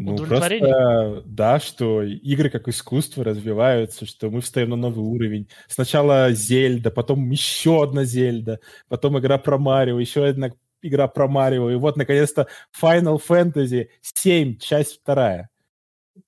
Ну, 0.00 0.16
просто, 0.16 1.24
да, 1.26 1.58
что 1.58 2.04
игры 2.04 2.50
как 2.50 2.68
искусство 2.68 3.24
развиваются, 3.24 4.06
что 4.06 4.30
мы 4.30 4.40
встаем 4.40 4.70
на 4.70 4.76
новый 4.76 5.04
уровень. 5.04 5.48
Сначала 5.66 6.30
Зельда, 6.30 6.92
потом 6.92 7.28
еще 7.30 7.82
одна 7.82 8.04
Зельда, 8.04 8.60
потом 8.88 9.18
игра 9.18 9.38
про 9.38 9.58
Марио, 9.58 9.98
еще 9.98 10.24
одна 10.24 10.52
игра 10.82 11.08
про 11.08 11.26
Марио, 11.26 11.70
и 11.70 11.74
вот, 11.74 11.96
наконец-то, 11.96 12.46
Final 12.80 13.20
Fantasy 13.28 13.88
7, 14.00 14.58
часть 14.58 15.00
вторая. 15.00 15.50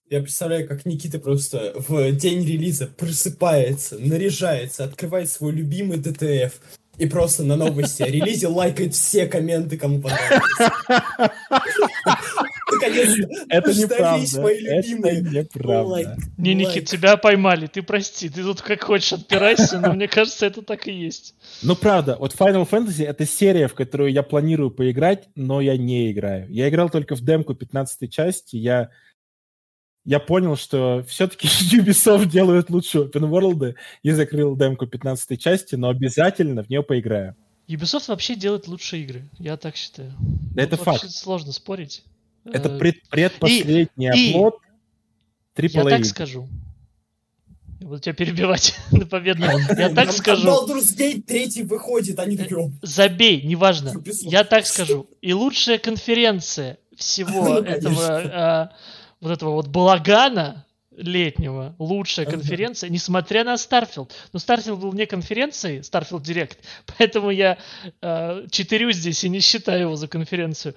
Я 0.08 0.20
представляю, 0.20 0.66
как 0.66 0.84
Никита 0.84 1.20
просто 1.20 1.72
в 1.76 2.10
день 2.10 2.44
релиза 2.44 2.88
просыпается, 2.88 3.98
наряжается, 4.00 4.82
открывает 4.82 5.30
свой 5.30 5.52
любимый 5.52 5.98
ДТФ 5.98 6.60
и 6.98 7.06
просто 7.06 7.44
на 7.44 7.54
новости 7.54 8.02
о 8.02 8.08
релизе 8.08 8.48
лайкает 8.48 8.94
все 8.94 9.26
комменты, 9.26 9.78
кому 9.78 10.02
понравилось. 10.02 10.72
Это 13.48 13.72
неправда. 13.74 14.40
мои 14.40 14.64
Это 14.64 14.88
любимые. 14.88 15.20
неправда. 15.22 16.16
Не. 16.36 16.54
Никит, 16.54 16.86
тебя 16.88 17.16
поймали, 17.16 17.66
ты 17.66 17.82
прости, 17.82 18.28
ты 18.28 18.42
тут 18.42 18.62
как 18.62 18.82
хочешь 18.82 19.12
отпирайся, 19.12 19.80
но 19.80 19.92
мне 19.92 20.08
кажется, 20.08 20.46
это 20.46 20.62
так 20.62 20.86
и 20.88 20.92
есть. 20.92 21.34
Ну, 21.62 21.76
правда, 21.76 22.16
вот 22.18 22.34
Final 22.34 22.68
Fantasy— 22.68 23.04
это 23.06 23.26
серия, 23.26 23.68
в 23.68 23.74
которую 23.74 24.12
я 24.12 24.22
планирую 24.22 24.70
поиграть, 24.70 25.28
но 25.34 25.60
я 25.60 25.76
не 25.76 26.10
играю. 26.10 26.50
Я 26.50 26.68
играл 26.68 26.90
только 26.90 27.14
в 27.14 27.20
демку 27.20 27.54
15 27.54 28.10
части, 28.12 28.56
я, 28.56 28.90
я 30.04 30.18
понял, 30.18 30.56
что 30.56 31.04
все-таки 31.08 31.48
Ubisoft 31.76 32.26
делают 32.26 32.70
лучше 32.70 32.98
open 32.98 33.30
world 33.30 33.74
и 34.02 34.10
закрыл 34.10 34.56
демку 34.56 34.86
15 34.86 35.40
части, 35.40 35.74
но 35.74 35.88
обязательно 35.88 36.62
в 36.62 36.68
нее 36.70 36.82
поиграю. 36.82 37.36
Ubisoft 37.68 38.06
вообще 38.08 38.34
делает 38.34 38.66
лучшие 38.66 39.04
игры, 39.04 39.28
я 39.38 39.56
так 39.56 39.76
считаю. 39.76 40.12
Да 40.56 40.62
это 40.62 40.76
Тут 40.76 40.86
вообще 40.86 41.02
факт. 41.06 41.14
сложно 41.14 41.52
спорить. 41.52 42.02
Это 42.52 42.68
Э, 42.68 42.78
пред- 42.78 43.08
предпоследний 43.08 43.88
и- 44.14 44.30
оплот 44.32 44.58
Я 45.56 45.62
AAA. 45.68 45.90
так 45.90 46.04
скажу. 46.04 46.48
Я 47.80 47.86
буду 47.86 48.00
тебя 48.00 48.12
перебивать 48.14 48.74
на 48.92 49.06
победном. 49.06 49.50
Я 49.50 49.88
так 49.88 50.06
Там 50.08 50.12
скажу. 50.12 50.48
Baldur's 50.48 50.96
Gate 50.96 51.22
3 51.22 51.62
выходит, 51.62 52.18
они 52.18 52.36
такие, 52.36 52.58
«О, 52.58 52.70
Забей, 52.82 53.42
неважно. 53.42 53.90
Ubisoft». 53.90 54.28
Я 54.28 54.44
так 54.44 54.66
скажу. 54.66 55.08
И 55.22 55.32
лучшая 55.32 55.78
конференция 55.78 56.78
всего 56.96 57.44
Ну, 57.48 57.54
этого 57.62 58.20
а, 58.22 58.70
вот 59.20 59.32
этого 59.32 59.52
вот 59.52 59.68
балагана 59.68 60.66
летнего, 60.94 61.74
лучшая 61.78 62.26
конференция, 62.26 62.90
несмотря 62.90 63.42
на 63.44 63.54
Starfield. 63.54 64.10
Но 64.34 64.38
Starfield 64.38 64.76
был 64.76 64.92
не 64.92 65.06
конференцией, 65.06 65.78
Starfield 65.80 66.20
Direct, 66.24 66.58
поэтому 66.98 67.30
я 67.30 67.56
а, 68.02 68.46
читерю 68.50 68.92
здесь 68.92 69.24
и 69.24 69.30
не 69.30 69.40
считаю 69.40 69.80
его 69.82 69.96
за 69.96 70.06
конференцию. 70.08 70.74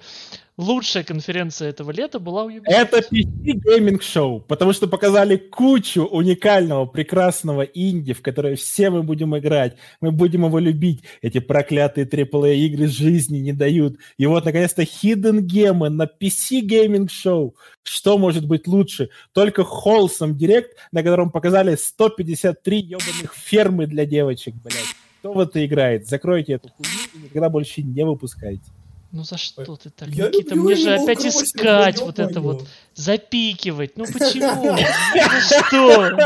Лучшая 0.56 1.02
конференция 1.02 1.70
этого 1.70 1.90
лета 1.90 2.20
была 2.20 2.44
у 2.44 2.50
Ubisoft. 2.50 2.62
Это 2.68 2.98
PC 2.98 3.54
Gaming 3.54 4.04
Show, 4.04 4.40
потому 4.40 4.72
что 4.72 4.86
показали 4.86 5.36
кучу 5.36 6.04
уникального, 6.04 6.86
прекрасного 6.86 7.62
инди, 7.62 8.12
в 8.12 8.22
которое 8.22 8.54
все 8.54 8.90
мы 8.90 9.02
будем 9.02 9.36
играть, 9.36 9.76
мы 10.00 10.12
будем 10.12 10.44
его 10.44 10.60
любить. 10.60 11.02
Эти 11.22 11.40
проклятые 11.40 12.06
AAA 12.06 12.54
игры 12.54 12.86
жизни 12.86 13.38
не 13.38 13.52
дают. 13.52 13.96
И 14.16 14.26
вот, 14.26 14.44
наконец-то, 14.44 14.82
Hidden 14.82 15.40
Gem 15.40 15.76
ы 15.76 15.88
на 15.88 16.04
PC 16.04 16.60
Gaming 16.60 17.10
Show. 17.10 17.56
Что 17.82 18.16
может 18.16 18.46
быть 18.46 18.68
лучше? 18.68 19.10
Только 19.32 19.62
Wholesome 19.62 20.34
Direct, 20.34 20.76
на 20.92 21.02
котором 21.02 21.30
показали 21.30 21.74
153 21.74 22.78
ебаных 22.78 23.34
фермы 23.34 23.88
для 23.88 24.06
девочек, 24.06 24.54
блядь. 24.62 24.94
Кто 25.18 25.32
в 25.32 25.40
это 25.40 25.66
играет? 25.66 26.06
Закройте 26.06 26.52
эту 26.52 26.68
хуйню 26.68 27.08
и 27.14 27.18
никогда 27.24 27.48
больше 27.48 27.82
не 27.82 28.04
выпускайте. 28.04 28.70
Ну 29.14 29.22
за 29.22 29.38
что 29.38 29.76
ты 29.76 29.90
так, 29.90 30.08
Я 30.08 30.26
Никита? 30.26 30.56
люблю 30.56 30.64
Мне 30.64 30.74
же 30.74 30.92
опять 30.92 31.24
искать 31.24 31.98
ну, 32.00 32.06
вот 32.06 32.18
это 32.18 32.40
вот, 32.40 32.66
запикивать. 32.94 33.96
Ну 33.96 34.06
почему? 34.06 34.76
Ну 35.14 35.40
что? 35.68 36.18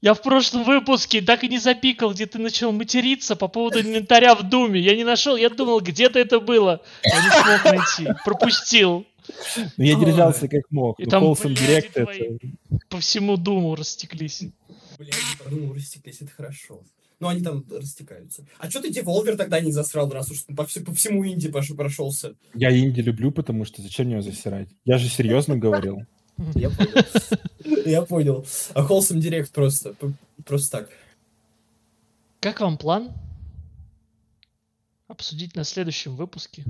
Я 0.00 0.14
в 0.14 0.22
прошлом 0.22 0.62
выпуске 0.62 1.20
так 1.20 1.42
и 1.42 1.48
не 1.48 1.58
запикал, 1.58 2.12
где 2.12 2.26
ты 2.26 2.38
начал 2.38 2.70
материться 2.70 3.34
по 3.34 3.48
поводу 3.48 3.80
инвентаря 3.80 4.36
в 4.36 4.48
Думе. 4.48 4.78
Я 4.78 4.94
не 4.94 5.02
нашел, 5.02 5.34
я 5.34 5.50
думал, 5.50 5.80
где-то 5.80 6.20
это 6.20 6.38
было. 6.38 6.80
Я 7.02 7.24
не 7.24 7.30
смог 7.42 7.64
найти. 7.64 8.20
Пропустил. 8.24 9.04
Но 9.76 9.84
я 9.84 9.98
Ой. 9.98 10.04
держался 10.04 10.46
как 10.46 10.62
мог. 10.70 11.00
И 11.00 11.06
Ну, 11.06 11.10
там, 11.10 11.34
твои- 11.34 11.74
это... 11.74 12.06
По 12.88 13.00
всему 13.00 13.36
Думу 13.36 13.74
растеклись. 13.74 14.44
Бля, 14.96 15.08
я 15.08 15.44
подумал, 15.44 15.74
растеклись, 15.74 16.20
это 16.20 16.30
хорошо. 16.30 16.82
Ну, 17.20 17.28
они 17.28 17.40
там 17.42 17.64
растекаются. 17.70 18.44
А 18.58 18.68
что 18.68 18.80
ты 18.82 18.90
Devolver 18.90 19.36
тогда 19.36 19.60
не 19.60 19.72
засрал, 19.72 20.10
раз 20.10 20.30
уж 20.30 20.44
по, 20.46 20.62
вс- 20.62 20.84
по 20.84 20.92
всему 20.94 21.26
инди 21.26 21.48
пош- 21.48 21.74
прошелся? 21.74 22.34
Я 22.54 22.76
инди 22.76 23.00
люблю, 23.00 23.30
потому 23.30 23.64
что 23.64 23.82
зачем 23.82 24.08
его 24.08 24.20
засирать? 24.20 24.68
Я 24.84 24.98
же 24.98 25.08
серьезно 25.08 25.56
говорил. 25.56 26.02
Я 26.54 26.70
понял. 26.70 27.04
Я 27.86 28.02
понял. 28.02 28.46
А 28.74 28.84
Wholesome 28.86 29.20
Direct 29.20 29.52
просто, 29.52 29.94
просто 30.44 30.78
так. 30.78 30.90
Как 32.40 32.60
вам 32.60 32.76
план? 32.76 33.10
Обсудить 35.14 35.54
на 35.54 35.62
следующем 35.62 36.16
выпуске 36.16 36.64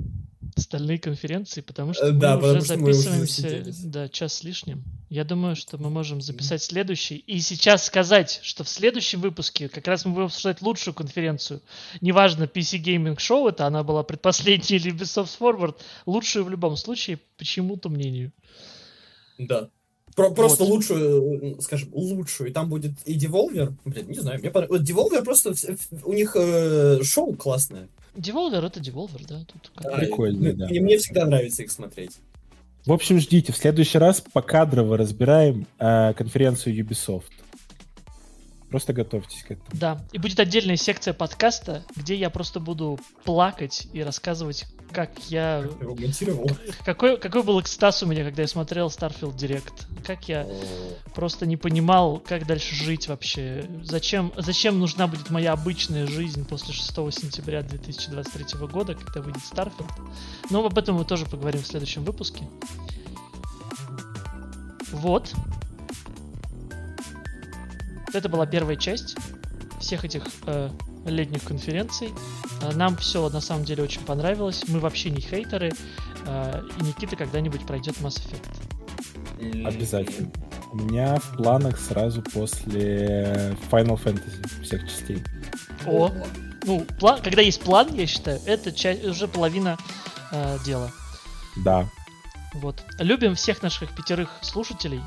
остальные 0.55 0.99
конференции, 0.99 1.61
потому 1.61 1.93
что 1.93 2.05
Э, 2.05 2.11
мы 2.11 2.19
да, 2.19 2.37
уже 2.37 2.41
потому 2.41 2.61
что 2.63 2.77
мы 2.77 2.89
уже 2.91 2.99
записываемся 2.99 3.87
да, 3.87 4.07
час 4.07 4.35
с 4.35 4.43
лишним. 4.43 4.83
Я 5.09 5.23
думаю, 5.23 5.55
что 5.55 5.79
мы 5.79 5.89
можем 5.89 6.21
записать 6.21 6.61
следующий 6.61 7.15
и 7.17 7.39
сейчас 7.39 7.85
сказать, 7.85 8.39
что 8.43 8.63
в 8.63 8.69
следующем 8.69 9.19
выпуске 9.19 9.67
как 9.67 9.87
раз 9.87 10.05
мы 10.05 10.13
будем 10.13 10.25
обсуждать 10.27 10.61
лучшую 10.61 10.93
конференцию. 10.93 11.63
Неважно, 12.01 12.43
PC 12.43 12.79
Gaming 12.83 13.17
Show 13.17 13.49
это, 13.49 13.65
она 13.65 13.83
была 13.83 14.03
предпоследней 14.03 14.75
или 14.77 14.93
Ubisoft 14.93 15.31
Forward, 15.39 15.75
лучшую 16.05 16.45
в 16.45 16.49
любом 16.51 16.77
случае, 16.77 17.19
по 17.37 17.43
чему-то 17.43 17.89
мнению. 17.89 18.31
Да. 19.39 19.69
Про- 20.15 20.31
просто 20.31 20.63
Вот. 20.63 20.69
лучшую, 20.69 21.57
э, 21.57 21.61
скажем, 21.61 21.89
лучшую. 21.91 22.51
И 22.51 22.53
там 22.53 22.69
будет 22.69 22.93
и 23.05 23.17
Devolver. 23.17 23.73
Блин, 23.83 24.07
не 24.07 24.19
знаю, 24.19 24.39
мне 24.39 24.51
понравилось. 24.51 24.87
Devolver 24.87 25.23
просто, 25.23 25.53
у 26.03 26.13
них 26.13 26.35
э, 26.35 27.01
шоу 27.03 27.33
классное. 27.33 27.89
Devolver 28.15 28.65
это 28.65 28.79
Devolver, 28.79 29.25
да? 29.27 29.45
Тут 29.51 29.71
как- 29.75 29.91
Да, 29.91 29.97
Прикольно, 29.97 30.47
и- 30.49 30.53
да. 30.53 30.67
И 30.67 30.79
мне 30.79 30.97
всегда 30.97 31.25
нравится 31.25 31.63
их 31.63 31.71
смотреть. 31.71 32.17
В 32.85 32.93
общем, 32.93 33.19
ждите. 33.19 33.51
В 33.51 33.57
следующий 33.57 33.97
раз 33.97 34.21
покадрово 34.21 34.97
разбираем 34.97 35.65
э, 35.79 36.13
конференцию 36.13 36.75
Ubisoft. 36.85 37.23
Просто 38.69 38.93
готовьтесь 38.93 39.43
к 39.43 39.51
этому. 39.51 39.67
Да, 39.73 40.03
и 40.11 40.17
будет 40.17 40.39
отдельная 40.39 40.75
секция 40.75 41.13
подкаста, 41.13 41.83
где 41.95 42.15
я 42.15 42.29
просто 42.29 42.59
буду 42.59 42.99
плакать 43.23 43.87
и 43.93 44.01
рассказывать, 44.01 44.65
как 44.91 45.11
я... 45.29 45.57
Его 45.57 45.95
монтировал. 45.95 46.49
Какой, 46.83 47.17
какой 47.17 47.43
был 47.43 47.59
экстаз 47.61 48.01
у 48.03 48.07
меня, 48.07 48.23
когда 48.23 48.41
я 48.41 48.47
смотрел 48.47 48.87
Starfield 48.87 49.35
Direct? 49.35 49.85
Как 50.05 50.27
я 50.27 50.47
просто 51.13 51.45
не 51.45 51.57
понимал, 51.57 52.19
как 52.19 52.47
дальше 52.47 52.75
жить 52.75 53.07
вообще. 53.07 53.69
Зачем, 53.83 54.33
зачем 54.37 54.79
нужна 54.79 55.07
будет 55.07 55.29
моя 55.29 55.53
обычная 55.53 56.07
жизнь 56.07 56.45
после 56.45 56.73
6 56.73 56.87
сентября 57.13 57.61
2023 57.61 58.59
года, 58.67 58.95
когда 58.95 59.21
выйдет 59.21 59.43
Starfield? 59.43 59.91
Но 60.49 60.65
об 60.65 60.77
этом 60.77 60.95
мы 60.95 61.05
тоже 61.05 61.25
поговорим 61.25 61.61
в 61.61 61.67
следующем 61.67 62.03
выпуске. 62.03 62.47
Вот. 64.91 65.33
Это 68.13 68.29
была 68.29 68.45
первая 68.45 68.75
часть 68.75 69.15
всех 69.79 70.05
этих 70.05 70.23
э, 70.45 70.69
летних 71.05 71.43
конференций. 71.43 72.13
Э, 72.61 72.73
нам 72.73 72.97
все 72.97 73.29
на 73.29 73.41
самом 73.41 73.65
деле 73.65 73.83
очень 73.83 74.01
понравилось. 74.01 74.63
Мы 74.67 74.79
вообще 74.79 75.09
не 75.09 75.21
хейтеры. 75.21 75.71
Э, 76.25 76.63
и 76.79 76.83
Никита 76.83 77.15
когда-нибудь 77.15 77.65
пройдет 77.65 77.95
Mass 77.97 78.21
Effect. 78.21 79.65
Обязательно. 79.65 80.31
У 80.71 80.77
меня 80.77 81.17
в 81.17 81.37
планах 81.37 81.79
сразу 81.79 82.21
после 82.21 83.55
Final 83.71 84.01
Fantasy 84.01 84.63
всех 84.63 84.89
частей. 84.89 85.23
О, 85.85 86.11
ну, 86.63 86.85
план, 86.99 87.21
когда 87.21 87.41
есть 87.41 87.61
план, 87.61 87.93
я 87.93 88.07
считаю, 88.07 88.39
это 88.45 88.71
часть, 88.71 89.05
уже 89.05 89.27
половина 89.27 89.77
э, 90.31 90.57
дела. 90.65 90.91
Да. 91.63 91.87
Вот. 92.55 92.83
Любим 92.97 93.35
всех 93.35 93.61
наших 93.61 93.93
пятерых 93.95 94.29
слушателей. 94.41 95.01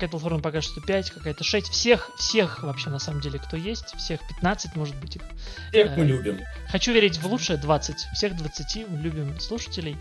Э, 0.00 0.06
какая-то 0.06 0.10
платформа 0.10 0.40
пока 0.40 0.60
что 0.60 0.80
5, 0.80 1.10
какая-то 1.10 1.44
6. 1.44 1.68
Всех, 1.68 2.10
всех 2.16 2.62
вообще 2.62 2.90
на 2.90 2.98
самом 2.98 3.20
деле, 3.20 3.38
кто 3.38 3.56
есть. 3.56 3.94
Всех 3.96 4.20
15, 4.28 4.76
может 4.76 4.96
быть. 4.96 5.16
Их. 5.16 5.22
Всех 5.70 5.96
мы 5.96 6.04
любим. 6.04 6.40
Хочу 6.68 6.92
верить 6.92 7.18
в 7.18 7.26
лучшее 7.26 7.58
20. 7.58 7.96
Всех 8.14 8.36
20 8.36 8.88
мы 8.88 8.98
любим 8.98 9.38
слушателей. 9.40 9.96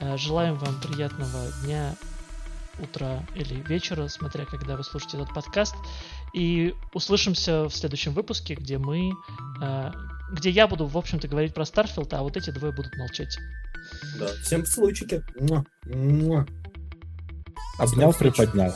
Э, 0.00 0.16
желаем 0.16 0.56
вам 0.56 0.80
приятного 0.80 1.52
дня, 1.62 1.94
утра 2.78 3.24
или 3.34 3.54
вечера, 3.68 4.08
смотря 4.08 4.44
когда 4.44 4.76
вы 4.76 4.84
слушаете 4.84 5.18
этот 5.18 5.34
подкаст. 5.34 5.74
И 6.34 6.74
услышимся 6.94 7.64
в 7.64 7.74
следующем 7.74 8.12
выпуске, 8.14 8.54
где 8.54 8.78
мы... 8.78 9.12
Э, 9.62 9.92
где 10.32 10.50
я 10.50 10.66
буду, 10.66 10.86
в 10.86 10.98
общем-то, 10.98 11.28
говорить 11.28 11.54
про 11.54 11.64
Starfield, 11.64 12.12
а 12.14 12.22
вот 12.22 12.36
эти 12.36 12.50
двое 12.50 12.72
будут 12.72 12.96
молчать. 12.96 13.38
Да. 14.18 14.28
Всем. 14.42 14.64
Муа. 15.84 16.46
Обнял, 17.78 18.12
приподнял. 18.12 18.74